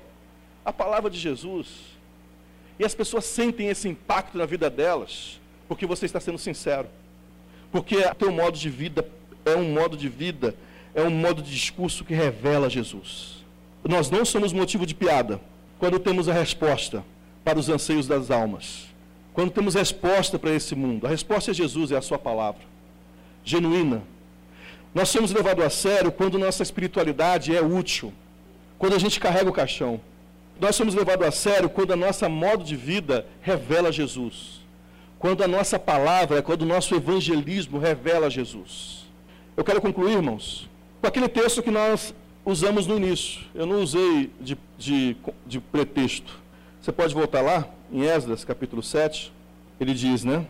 a 0.63 0.71
palavra 0.71 1.09
de 1.09 1.19
Jesus. 1.19 1.67
E 2.79 2.85
as 2.85 2.95
pessoas 2.95 3.25
sentem 3.25 3.67
esse 3.67 3.89
impacto 3.89 4.37
na 4.37 4.45
vida 4.45 4.69
delas, 4.69 5.41
porque 5.67 5.85
você 5.85 6.05
está 6.05 6.21
sendo 6.21 6.37
sincero. 6.37 6.87
Porque 7.69 7.97
o 7.97 8.15
teu 8.15 8.31
modo 8.31 8.57
de 8.57 8.69
vida 8.69 9.05
é 9.43 9.57
um 9.57 9.73
modo 9.73 9.97
de 9.97 10.07
vida, 10.07 10.55
é 10.95 11.01
um 11.03 11.11
modo 11.11 11.41
de 11.41 11.51
discurso 11.51 12.05
que 12.05 12.13
revela 12.13 12.69
Jesus. 12.69 13.43
Nós 13.83 14.09
não 14.09 14.23
somos 14.23 14.53
motivo 14.53 14.85
de 14.85 14.95
piada 14.95 15.41
quando 15.77 15.99
temos 15.99 16.29
a 16.29 16.33
resposta 16.33 17.03
para 17.43 17.59
os 17.59 17.67
anseios 17.69 18.07
das 18.07 18.31
almas. 18.31 18.87
Quando 19.33 19.51
temos 19.51 19.75
resposta 19.75 20.39
para 20.39 20.55
esse 20.55 20.73
mundo, 20.73 21.05
a 21.05 21.09
resposta 21.09 21.51
é 21.51 21.53
Jesus, 21.53 21.91
é 21.91 21.97
a 21.97 22.01
Sua 22.01 22.17
palavra, 22.17 22.61
genuína. 23.43 24.01
Nós 24.93 25.09
somos 25.09 25.33
levados 25.33 25.65
a 25.65 25.69
sério 25.69 26.11
quando 26.13 26.39
nossa 26.39 26.63
espiritualidade 26.63 27.53
é 27.53 27.61
útil, 27.61 28.13
quando 28.79 28.95
a 28.95 28.99
gente 28.99 29.19
carrega 29.19 29.49
o 29.49 29.53
caixão. 29.53 29.99
Nós 30.59 30.77
somos 30.77 30.95
levados 30.95 31.27
a 31.27 31.31
sério 31.31 31.69
quando 31.69 31.91
a 31.91 31.97
nossa 31.97 32.29
modo 32.29 32.63
de 32.63 32.77
vida 32.77 33.27
revela 33.41 33.91
Jesus. 33.91 34.61
Quando 35.19 35.43
a 35.43 35.47
nossa 35.47 35.77
palavra, 35.77 36.41
quando 36.41 36.61
o 36.61 36.65
nosso 36.65 36.95
evangelismo 36.95 37.77
revela 37.77 38.29
Jesus. 38.29 39.05
Eu 39.57 39.65
quero 39.65 39.81
concluir, 39.81 40.13
irmãos, 40.13 40.69
com 41.05 41.09
aquele 41.09 41.27
texto 41.27 41.61
que 41.61 41.69
nós 41.69 42.15
usamos 42.43 42.87
no 42.87 42.97
início. 42.97 43.41
Eu 43.53 43.67
não 43.67 43.79
usei 43.79 44.31
de, 44.41 44.57
de, 44.75 45.15
de 45.45 45.59
pretexto. 45.59 46.39
Você 46.81 46.91
pode 46.91 47.13
voltar 47.13 47.41
lá? 47.41 47.69
em 47.91 48.03
Esdras, 48.03 48.43
capítulo 48.43 48.81
7, 48.81 49.31
ele 49.79 49.93
diz, 49.93 50.23
né? 50.23 50.47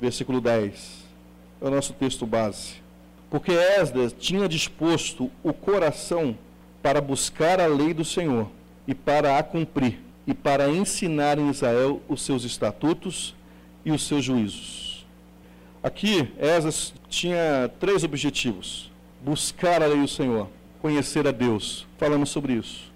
Versículo 0.00 0.40
10. 0.40 1.04
É 1.60 1.66
o 1.66 1.70
nosso 1.70 1.92
texto 1.92 2.24
base. 2.24 2.76
Porque 3.28 3.52
Esdras 3.52 4.14
tinha 4.18 4.48
disposto 4.48 5.30
o 5.42 5.52
coração 5.52 6.34
para 6.82 7.02
buscar 7.02 7.60
a 7.60 7.66
lei 7.66 7.92
do 7.92 8.06
Senhor 8.06 8.48
e 8.88 8.94
para 8.94 9.36
a 9.36 9.42
cumprir, 9.42 9.98
e 10.26 10.32
para 10.32 10.70
ensinar 10.70 11.38
em 11.38 11.50
Israel 11.50 12.00
os 12.08 12.22
seus 12.22 12.44
estatutos 12.44 13.34
e 13.84 13.92
os 13.92 14.06
seus 14.06 14.24
juízos. 14.24 15.06
Aqui, 15.82 16.32
Esdras 16.38 16.94
tinha 17.10 17.70
três 17.78 18.02
objetivos: 18.02 18.89
buscar 19.22 19.82
a 19.82 19.86
lei 19.86 20.00
do 20.00 20.08
Senhor, 20.08 20.48
conhecer 20.80 21.26
a 21.26 21.30
Deus. 21.30 21.86
Falamos 21.98 22.30
sobre 22.30 22.54
isso. 22.54 22.90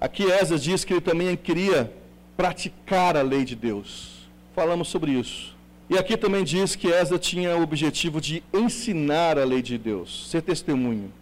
Aqui, 0.00 0.24
Esdras 0.24 0.62
diz 0.62 0.84
que 0.84 0.92
ele 0.92 1.00
também 1.00 1.36
queria 1.36 1.92
praticar 2.36 3.16
a 3.16 3.22
lei 3.22 3.44
de 3.44 3.54
Deus. 3.54 4.28
Falamos 4.54 4.88
sobre 4.88 5.12
isso. 5.12 5.54
E 5.88 5.98
aqui 5.98 6.16
também 6.16 6.44
diz 6.44 6.74
que 6.74 6.90
Esa 6.90 7.18
tinha 7.18 7.56
o 7.56 7.62
objetivo 7.62 8.20
de 8.20 8.42
ensinar 8.52 9.38
a 9.38 9.44
lei 9.44 9.60
de 9.60 9.76
Deus, 9.76 10.28
ser 10.30 10.42
testemunho. 10.42 11.12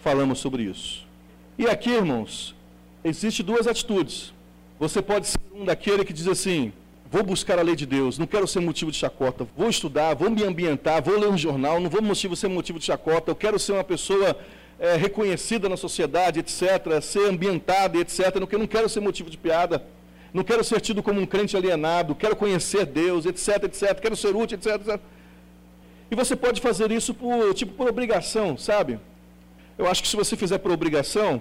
Falamos 0.00 0.38
sobre 0.38 0.62
isso. 0.62 1.04
E 1.58 1.66
aqui, 1.66 1.90
irmãos, 1.90 2.54
existem 3.02 3.44
duas 3.44 3.66
atitudes. 3.66 4.32
Você 4.78 5.00
pode 5.00 5.26
ser 5.26 5.40
um 5.54 5.64
daquele 5.64 6.04
que 6.04 6.12
diz 6.12 6.28
assim: 6.28 6.72
vou 7.10 7.22
buscar 7.22 7.58
a 7.58 7.62
lei 7.62 7.76
de 7.76 7.86
Deus, 7.86 8.18
não 8.18 8.26
quero 8.26 8.46
ser 8.46 8.60
motivo 8.60 8.90
de 8.90 8.96
chacota, 8.96 9.46
vou 9.56 9.68
estudar, 9.68 10.14
vou 10.14 10.30
me 10.30 10.42
ambientar, 10.42 11.02
vou 11.02 11.18
ler 11.18 11.28
um 11.28 11.38
jornal, 11.38 11.80
não 11.80 11.90
vou 11.90 12.02
motivo, 12.02 12.34
ser 12.34 12.48
motivo 12.48 12.78
de 12.78 12.84
chacota, 12.86 13.30
eu 13.30 13.36
quero 13.36 13.58
ser 13.58 13.72
uma 13.72 13.84
pessoa 13.84 14.36
é, 14.78 14.96
reconhecida 14.96 15.68
na 15.68 15.76
sociedade, 15.76 16.40
etc., 16.40 17.00
ser 17.00 17.28
ambientada, 17.28 17.98
etc., 17.98 18.36
eu 18.50 18.58
não 18.58 18.66
quero 18.66 18.88
ser 18.88 19.00
motivo 19.00 19.30
de 19.30 19.38
piada 19.38 19.84
não 20.34 20.42
quero 20.42 20.64
ser 20.64 20.80
tido 20.80 21.00
como 21.00 21.20
um 21.20 21.26
crente 21.26 21.56
alienado, 21.56 22.12
quero 22.12 22.34
conhecer 22.34 22.84
Deus, 22.84 23.24
etc, 23.24 23.62
etc, 23.64 24.00
quero 24.00 24.16
ser 24.16 24.34
útil, 24.34 24.58
etc, 24.58 24.74
etc. 24.74 25.00
E 26.10 26.16
você 26.16 26.34
pode 26.34 26.60
fazer 26.60 26.90
isso 26.90 27.14
por, 27.14 27.54
tipo, 27.54 27.72
por 27.74 27.88
obrigação, 27.88 28.58
sabe? 28.58 28.98
Eu 29.78 29.86
acho 29.86 30.02
que 30.02 30.08
se 30.08 30.16
você 30.16 30.36
fizer 30.36 30.58
por 30.58 30.72
obrigação, 30.72 31.40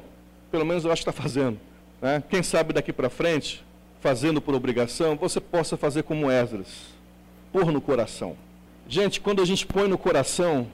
pelo 0.51 0.63
menos 0.63 0.85
eu 0.85 0.91
acho 0.91 1.03
que 1.03 1.09
está 1.09 1.21
fazendo. 1.23 1.59
Né? 1.99 2.21
Quem 2.29 2.43
sabe 2.43 2.71
daqui 2.71 2.93
para 2.93 3.09
frente, 3.09 3.65
fazendo 4.03 4.41
por 4.41 4.53
obrigação, 4.53 5.15
você 5.15 5.39
possa 5.39 5.77
fazer 5.77 6.03
como 6.03 6.29
Esdras, 6.29 6.67
pôr 7.53 7.71
no 7.71 7.79
coração. 7.79 8.35
Gente, 8.85 9.21
quando 9.21 9.41
a 9.41 9.45
gente 9.45 9.65
põe 9.65 9.87
no 9.87 9.97
coração, 9.97 10.67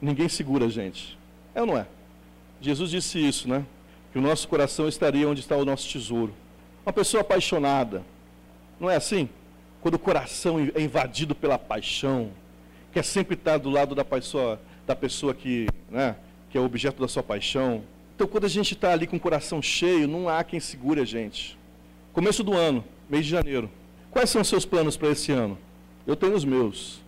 ninguém 0.00 0.26
segura 0.26 0.64
a 0.64 0.68
gente. 0.70 1.18
É 1.54 1.60
ou 1.60 1.66
não 1.66 1.76
é? 1.76 1.86
Jesus 2.58 2.90
disse 2.90 3.18
isso, 3.18 3.46
né? 3.46 3.62
Que 4.10 4.18
o 4.18 4.22
nosso 4.22 4.48
coração 4.48 4.88
estaria 4.88 5.28
onde 5.28 5.40
está 5.40 5.54
o 5.54 5.66
nosso 5.66 5.86
tesouro. 5.86 6.32
Uma 6.86 6.94
pessoa 6.94 7.20
apaixonada, 7.20 8.02
não 8.80 8.90
é 8.90 8.96
assim? 8.96 9.28
Quando 9.82 9.96
o 9.96 9.98
coração 9.98 10.56
é 10.74 10.80
invadido 10.80 11.34
pela 11.34 11.58
paixão, 11.58 12.30
quer 12.90 13.04
sempre 13.04 13.34
estar 13.34 13.58
do 13.58 13.68
lado 13.68 13.94
da 13.94 14.02
pessoa, 14.02 14.58
da 14.86 14.96
pessoa 14.96 15.34
que, 15.34 15.66
né, 15.90 16.16
que 16.48 16.56
é 16.56 16.60
objeto 16.62 17.02
da 17.02 17.06
sua 17.06 17.22
paixão. 17.22 17.82
Então, 18.14 18.26
quando 18.26 18.44
a 18.44 18.48
gente 18.48 18.72
está 18.72 18.92
ali 18.92 19.06
com 19.06 19.16
o 19.16 19.20
coração 19.20 19.60
cheio, 19.60 20.08
não 20.08 20.26
há 20.26 20.42
quem 20.42 20.58
segure 20.58 21.02
a 21.02 21.04
gente. 21.04 21.58
Começo 22.16 22.42
do 22.42 22.54
ano, 22.54 22.82
mês 23.10 23.26
de 23.26 23.30
janeiro. 23.30 23.70
Quais 24.10 24.30
são 24.30 24.40
os 24.40 24.48
seus 24.48 24.64
planos 24.64 24.96
para 24.96 25.10
esse 25.10 25.32
ano? 25.32 25.58
Eu 26.06 26.16
tenho 26.16 26.34
os 26.34 26.46
meus. 26.46 27.02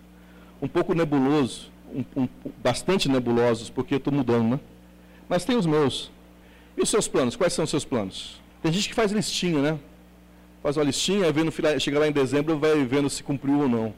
Um 0.61 0.67
pouco 0.67 0.93
nebuloso, 0.93 1.71
um, 1.91 2.05
um, 2.15 2.29
bastante 2.61 3.09
nebulosos, 3.09 3.71
porque 3.71 3.95
estou 3.95 4.13
mudando, 4.13 4.49
né? 4.51 4.59
Mas 5.27 5.43
tem 5.43 5.57
os 5.57 5.65
meus. 5.65 6.11
E 6.77 6.83
os 6.83 6.89
seus 6.89 7.07
planos? 7.07 7.35
Quais 7.35 7.53
são 7.53 7.63
os 7.63 7.71
seus 7.71 7.83
planos? 7.83 8.39
Tem 8.61 8.71
gente 8.71 8.87
que 8.87 8.93
faz 8.93 9.11
listinha, 9.11 9.59
né? 9.59 9.79
Faz 10.61 10.77
uma 10.77 10.83
listinha, 10.83 11.31
vendo, 11.31 11.51
chega 11.79 11.97
lá 11.97 12.07
em 12.07 12.11
dezembro 12.11 12.59
vai 12.59 12.85
vendo 12.85 13.09
se 13.09 13.23
cumpriu 13.23 13.61
ou 13.61 13.67
não. 13.67 13.91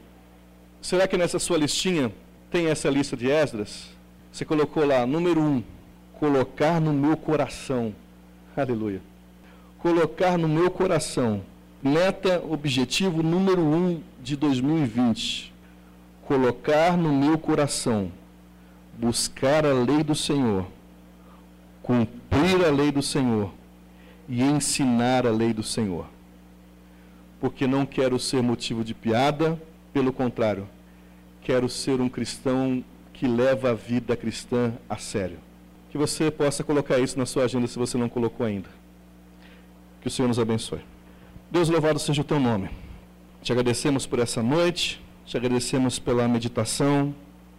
Será 0.80 1.06
que 1.06 1.18
nessa 1.18 1.38
sua 1.38 1.58
listinha 1.58 2.10
tem 2.50 2.68
essa 2.68 2.88
lista 2.88 3.18
de 3.18 3.30
Esdras? 3.30 3.90
Você 4.32 4.46
colocou 4.46 4.86
lá, 4.86 5.04
número 5.04 5.42
um, 5.42 5.62
colocar 6.14 6.80
no 6.80 6.90
meu 6.90 7.18
coração. 7.18 7.94
Aleluia. 8.56 9.11
Colocar 9.82 10.38
no 10.38 10.46
meu 10.46 10.70
coração. 10.70 11.42
Meta, 11.82 12.40
objetivo 12.48 13.20
número 13.20 13.60
um 13.60 14.00
de 14.22 14.36
2020. 14.36 15.52
Colocar 16.24 16.96
no 16.96 17.12
meu 17.12 17.36
coração. 17.36 18.12
Buscar 18.96 19.66
a 19.66 19.72
lei 19.72 20.04
do 20.04 20.14
Senhor. 20.14 20.66
Cumprir 21.82 22.64
a 22.64 22.70
lei 22.70 22.92
do 22.92 23.02
Senhor 23.02 23.50
e 24.28 24.40
ensinar 24.40 25.26
a 25.26 25.32
lei 25.32 25.52
do 25.52 25.64
Senhor. 25.64 26.06
Porque 27.40 27.66
não 27.66 27.84
quero 27.84 28.20
ser 28.20 28.40
motivo 28.40 28.84
de 28.84 28.94
piada, 28.94 29.60
pelo 29.92 30.12
contrário, 30.12 30.68
quero 31.40 31.68
ser 31.68 32.00
um 32.00 32.08
cristão 32.08 32.84
que 33.12 33.26
leva 33.26 33.70
a 33.70 33.74
vida 33.74 34.16
cristã 34.16 34.74
a 34.88 34.96
sério. 34.96 35.38
Que 35.90 35.98
você 35.98 36.30
possa 36.30 36.62
colocar 36.62 37.00
isso 37.00 37.18
na 37.18 37.26
sua 37.26 37.46
agenda 37.46 37.66
se 37.66 37.80
você 37.80 37.98
não 37.98 38.08
colocou 38.08 38.46
ainda. 38.46 38.81
Que 40.02 40.08
o 40.08 40.10
Senhor 40.10 40.28
nos 40.28 40.38
abençoe. 40.38 40.80
Deus 41.50 41.68
louvado 41.68 41.98
seja 41.98 42.20
o 42.20 42.24
teu 42.24 42.40
nome. 42.40 42.68
Te 43.40 43.52
agradecemos 43.52 44.04
por 44.04 44.18
essa 44.18 44.42
noite, 44.42 45.00
te 45.24 45.36
agradecemos 45.36 45.98
pela 45.98 46.28
meditação 46.28 47.14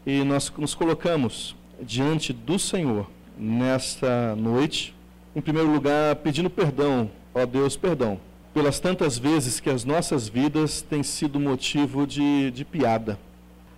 e 0.06 0.24
nós 0.24 0.52
nos 0.58 0.76
colocamos 0.76 1.56
diante 1.82 2.32
do 2.34 2.60
Senhor 2.60 3.10
nesta 3.38 4.36
noite 4.36 4.94
em 5.36 5.42
primeiro 5.42 5.72
lugar, 5.72 6.18
pedindo 6.18 6.50
perdão, 6.50 7.10
ó 7.34 7.46
Deus, 7.46 7.76
perdão, 7.76 8.20
pelas 8.54 8.80
tantas 8.80 9.18
vezes 9.18 9.60
que 9.60 9.70
as 9.70 9.84
nossas 9.84 10.28
vidas 10.28 10.82
têm 10.82 11.02
sido 11.02 11.40
motivo 11.40 12.06
de, 12.06 12.52
de 12.52 12.64
piada. 12.64 13.18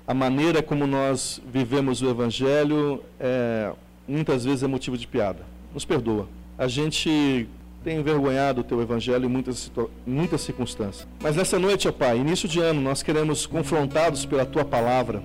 a 0.05 0.13
maneira 0.13 0.61
como 0.61 0.85
nós 0.85 1.41
vivemos 1.51 2.01
o 2.01 2.09
Evangelho 2.09 3.01
é, 3.19 3.71
muitas 4.07 4.43
vezes 4.43 4.63
é 4.63 4.67
motivo 4.67 4.97
de 4.97 5.07
piada. 5.07 5.45
Nos 5.73 5.85
perdoa. 5.85 6.27
A 6.57 6.67
gente 6.67 7.47
tem 7.85 7.99
envergonhado 7.99 8.61
o 8.61 8.63
teu 8.63 8.81
Evangelho 8.81 9.25
em 9.25 9.29
muitas, 9.29 9.71
muitas 10.07 10.41
circunstâncias. 10.41 11.07
Mas 11.21 11.35
nessa 11.35 11.59
noite, 11.59 11.87
ó 11.87 11.91
Pai, 11.91 12.17
início 12.17 12.49
de 12.49 12.59
ano, 12.59 12.81
nós 12.81 13.03
queremos, 13.03 13.45
confrontados 13.45 14.25
pela 14.25 14.43
tua 14.43 14.65
palavra, 14.65 15.21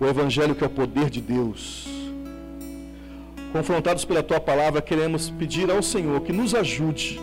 o 0.00 0.06
Evangelho 0.06 0.54
que 0.54 0.64
é 0.64 0.66
o 0.66 0.70
poder 0.70 1.10
de 1.10 1.20
Deus. 1.20 1.86
Confrontados 3.52 4.06
pela 4.06 4.22
tua 4.22 4.40
palavra, 4.40 4.80
queremos 4.80 5.28
pedir 5.28 5.70
ao 5.70 5.82
Senhor 5.82 6.22
que 6.22 6.32
nos 6.32 6.54
ajude 6.54 7.20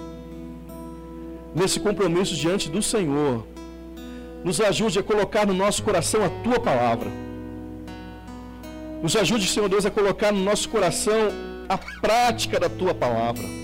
nesse 1.55 1.79
compromisso 1.79 2.35
diante 2.35 2.69
do 2.69 2.81
Senhor 2.81 3.43
nos 4.43 4.59
ajude 4.59 4.99
a 4.99 5.03
colocar 5.03 5.47
no 5.47 5.53
nosso 5.53 5.81
coração 5.83 6.23
a 6.23 6.29
tua 6.43 6.59
palavra. 6.59 7.09
Nos 9.01 9.15
ajude, 9.15 9.47
Senhor 9.47 9.69
Deus, 9.69 9.85
a 9.85 9.89
colocar 9.89 10.33
no 10.33 10.43
nosso 10.43 10.67
coração 10.67 11.31
a 11.69 11.77
prática 11.77 12.59
da 12.59 12.67
tua 12.67 12.93
palavra. 12.93 13.62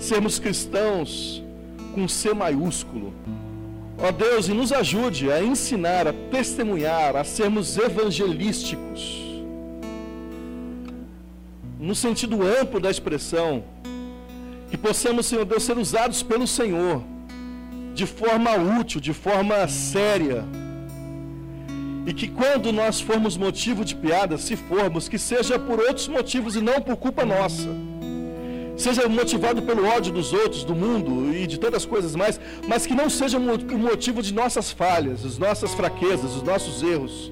Sermos 0.00 0.38
cristãos 0.38 1.42
com 1.94 2.08
C 2.08 2.32
maiúsculo. 2.32 3.12
Ó 3.98 4.10
Deus, 4.10 4.48
e 4.48 4.54
nos 4.54 4.72
ajude 4.72 5.30
a 5.30 5.44
ensinar, 5.44 6.08
a 6.08 6.12
testemunhar, 6.30 7.14
a 7.16 7.22
sermos 7.22 7.76
evangelísticos. 7.76 9.20
No 11.78 11.94
sentido 11.94 12.38
amplo 12.42 12.80
da 12.80 12.90
expressão, 12.90 13.62
que 14.70 14.78
possamos, 14.78 15.26
Senhor 15.26 15.44
Deus, 15.44 15.64
ser 15.64 15.76
usados 15.76 16.22
pelo 16.22 16.46
Senhor 16.46 17.02
de 17.94 18.06
forma 18.06 18.54
útil, 18.54 19.02
de 19.02 19.12
forma 19.12 19.68
séria. 19.68 20.44
E 22.06 22.14
que 22.14 22.26
quando 22.26 22.72
nós 22.72 23.02
formos 23.02 23.36
motivo 23.36 23.84
de 23.84 23.94
piada, 23.94 24.38
se 24.38 24.56
formos, 24.56 25.10
que 25.10 25.18
seja 25.18 25.58
por 25.58 25.78
outros 25.78 26.08
motivos 26.08 26.56
e 26.56 26.62
não 26.62 26.80
por 26.80 26.96
culpa 26.96 27.26
nossa. 27.26 27.68
Seja 28.84 29.08
motivado 29.08 29.60
pelo 29.68 29.82
ódio 29.96 30.12
dos 30.18 30.32
outros, 30.32 30.62
do 30.70 30.74
mundo 30.74 31.12
e 31.34 31.46
de 31.46 31.58
tantas 31.64 31.84
coisas 31.84 32.12
mais, 32.22 32.40
mas 32.66 32.86
que 32.86 32.94
não 33.00 33.08
seja 33.10 33.36
o 33.38 33.78
motivo 33.88 34.22
de 34.22 34.32
nossas 34.40 34.70
falhas, 34.70 35.24
as 35.30 35.36
nossas 35.46 35.74
fraquezas, 35.74 36.30
os 36.38 36.42
nossos 36.42 36.82
erros. 36.82 37.30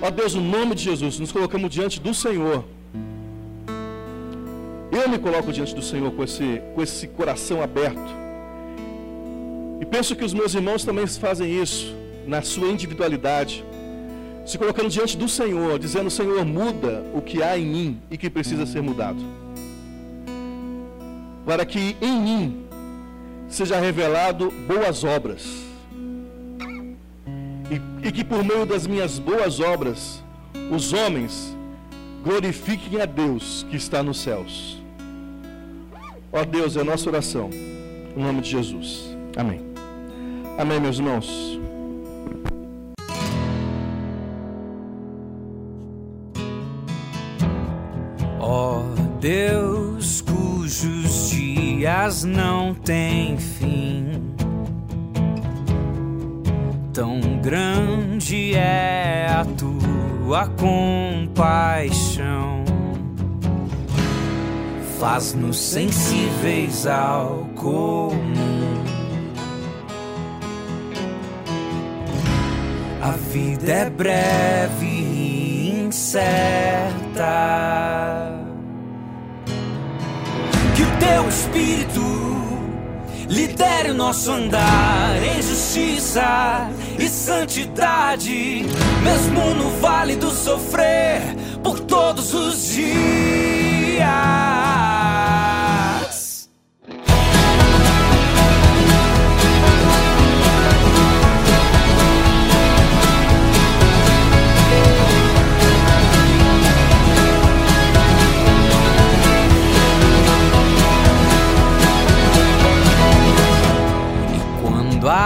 Ó 0.00 0.10
Deus, 0.10 0.32
no 0.34 0.42
nome 0.56 0.76
de 0.76 0.84
Jesus, 0.84 1.18
nos 1.18 1.32
colocamos 1.32 1.70
diante 1.70 1.98
do 2.06 2.14
Senhor. 2.14 2.64
Eu 4.92 5.08
me 5.08 5.18
coloco 5.18 5.52
diante 5.52 5.74
do 5.74 5.82
Senhor 5.82 6.10
com 6.12 6.22
esse, 6.22 6.62
com 6.74 6.80
esse 6.80 7.08
coração 7.08 7.60
aberto 7.60 8.18
e 9.80 9.84
penso 9.86 10.16
que 10.16 10.24
os 10.24 10.34
meus 10.34 10.54
irmãos 10.54 10.84
também 10.84 11.06
fazem 11.06 11.62
isso, 11.62 11.94
na 12.26 12.42
sua 12.42 12.68
individualidade, 12.68 13.64
se 14.44 14.58
colocando 14.58 14.88
diante 14.88 15.16
do 15.16 15.28
Senhor, 15.28 15.78
dizendo: 15.78 16.10
Senhor, 16.10 16.44
muda 16.44 17.04
o 17.14 17.22
que 17.22 17.42
há 17.42 17.56
em 17.56 17.66
mim 17.66 18.00
e 18.10 18.18
que 18.18 18.28
precisa 18.28 18.66
ser 18.66 18.82
mudado. 18.82 19.18
Para 21.48 21.64
que 21.64 21.96
em 22.02 22.20
mim 22.20 22.66
seja 23.48 23.80
revelado 23.80 24.50
boas 24.50 25.02
obras. 25.02 25.64
E, 27.70 28.06
e 28.06 28.12
que 28.12 28.22
por 28.22 28.44
meio 28.44 28.66
das 28.66 28.86
minhas 28.86 29.18
boas 29.18 29.58
obras, 29.58 30.22
os 30.70 30.92
homens 30.92 31.56
glorifiquem 32.22 33.00
a 33.00 33.06
Deus 33.06 33.64
que 33.70 33.78
está 33.78 34.02
nos 34.02 34.20
céus. 34.20 34.76
Ó 36.30 36.44
Deus, 36.44 36.76
é 36.76 36.84
nossa 36.84 37.08
oração. 37.08 37.48
Em 38.14 38.22
nome 38.22 38.42
de 38.42 38.50
Jesus. 38.50 39.16
Amém. 39.34 39.62
Amém, 40.58 40.78
meus 40.78 40.98
irmãos. 40.98 41.58
Ó 48.38 48.80
oh, 48.80 49.18
Deus, 49.18 49.87
dias 51.78 52.24
não 52.24 52.74
têm 52.74 53.38
fim, 53.38 54.34
tão 56.92 57.20
grande 57.40 58.56
é 58.56 59.28
a 59.30 59.44
tua 59.44 60.48
compaixão. 60.48 61.38
Faz-nos 64.98 65.56
sensíveis 65.56 66.84
ao 66.84 67.48
comum 67.54 68.18
A 73.00 73.12
vida 73.12 73.72
é 73.72 73.88
breve 73.88 74.86
e 74.86 75.84
incerta. 75.86 76.88
Lidere 83.28 83.90
o 83.90 83.94
nosso 83.94 84.32
andar 84.32 85.22
em 85.22 85.42
justiça 85.42 86.70
e 86.98 87.08
santidade, 87.08 88.64
mesmo 89.02 89.54
no 89.54 89.70
vale 89.80 90.16
do 90.16 90.30
sofrer 90.30 91.20
por 91.62 91.78
todos 91.80 92.32
os 92.34 92.68
dias. 92.70 93.08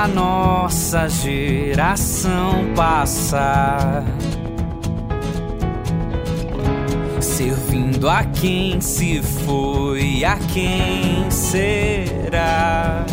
Nossa 0.09 1.09
geração 1.09 2.72
passar, 2.74 4.05
servindo 7.20 8.09
a 8.09 8.24
quem 8.24 8.80
se 8.80 9.22
foi, 9.22 10.24
a 10.24 10.36
quem 10.53 11.30
será. 11.30 13.05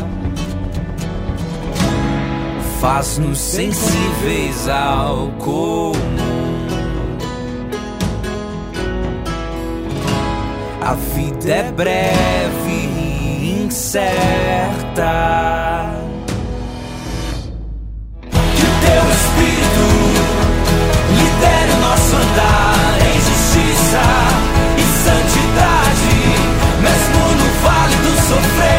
Faz-nos 2.80 3.38
sensíveis 3.40 4.70
ao 4.70 5.28
comum. 5.38 6.00
A 10.82 10.94
vida 10.94 11.52
é 11.52 11.72
breve 11.72 12.72
e 12.72 13.64
incerta. 13.66 15.10
Lidere 22.10 22.16
o 22.16 22.16
nosso 22.16 22.16
andar 22.16 22.98
em 23.06 23.22
justiça 23.22 24.02
e 24.78 24.84
santidade, 25.04 26.18
mesmo 26.82 27.20
no 27.38 27.48
vale 27.62 27.96
do 27.98 28.14
sofrer, 28.28 28.79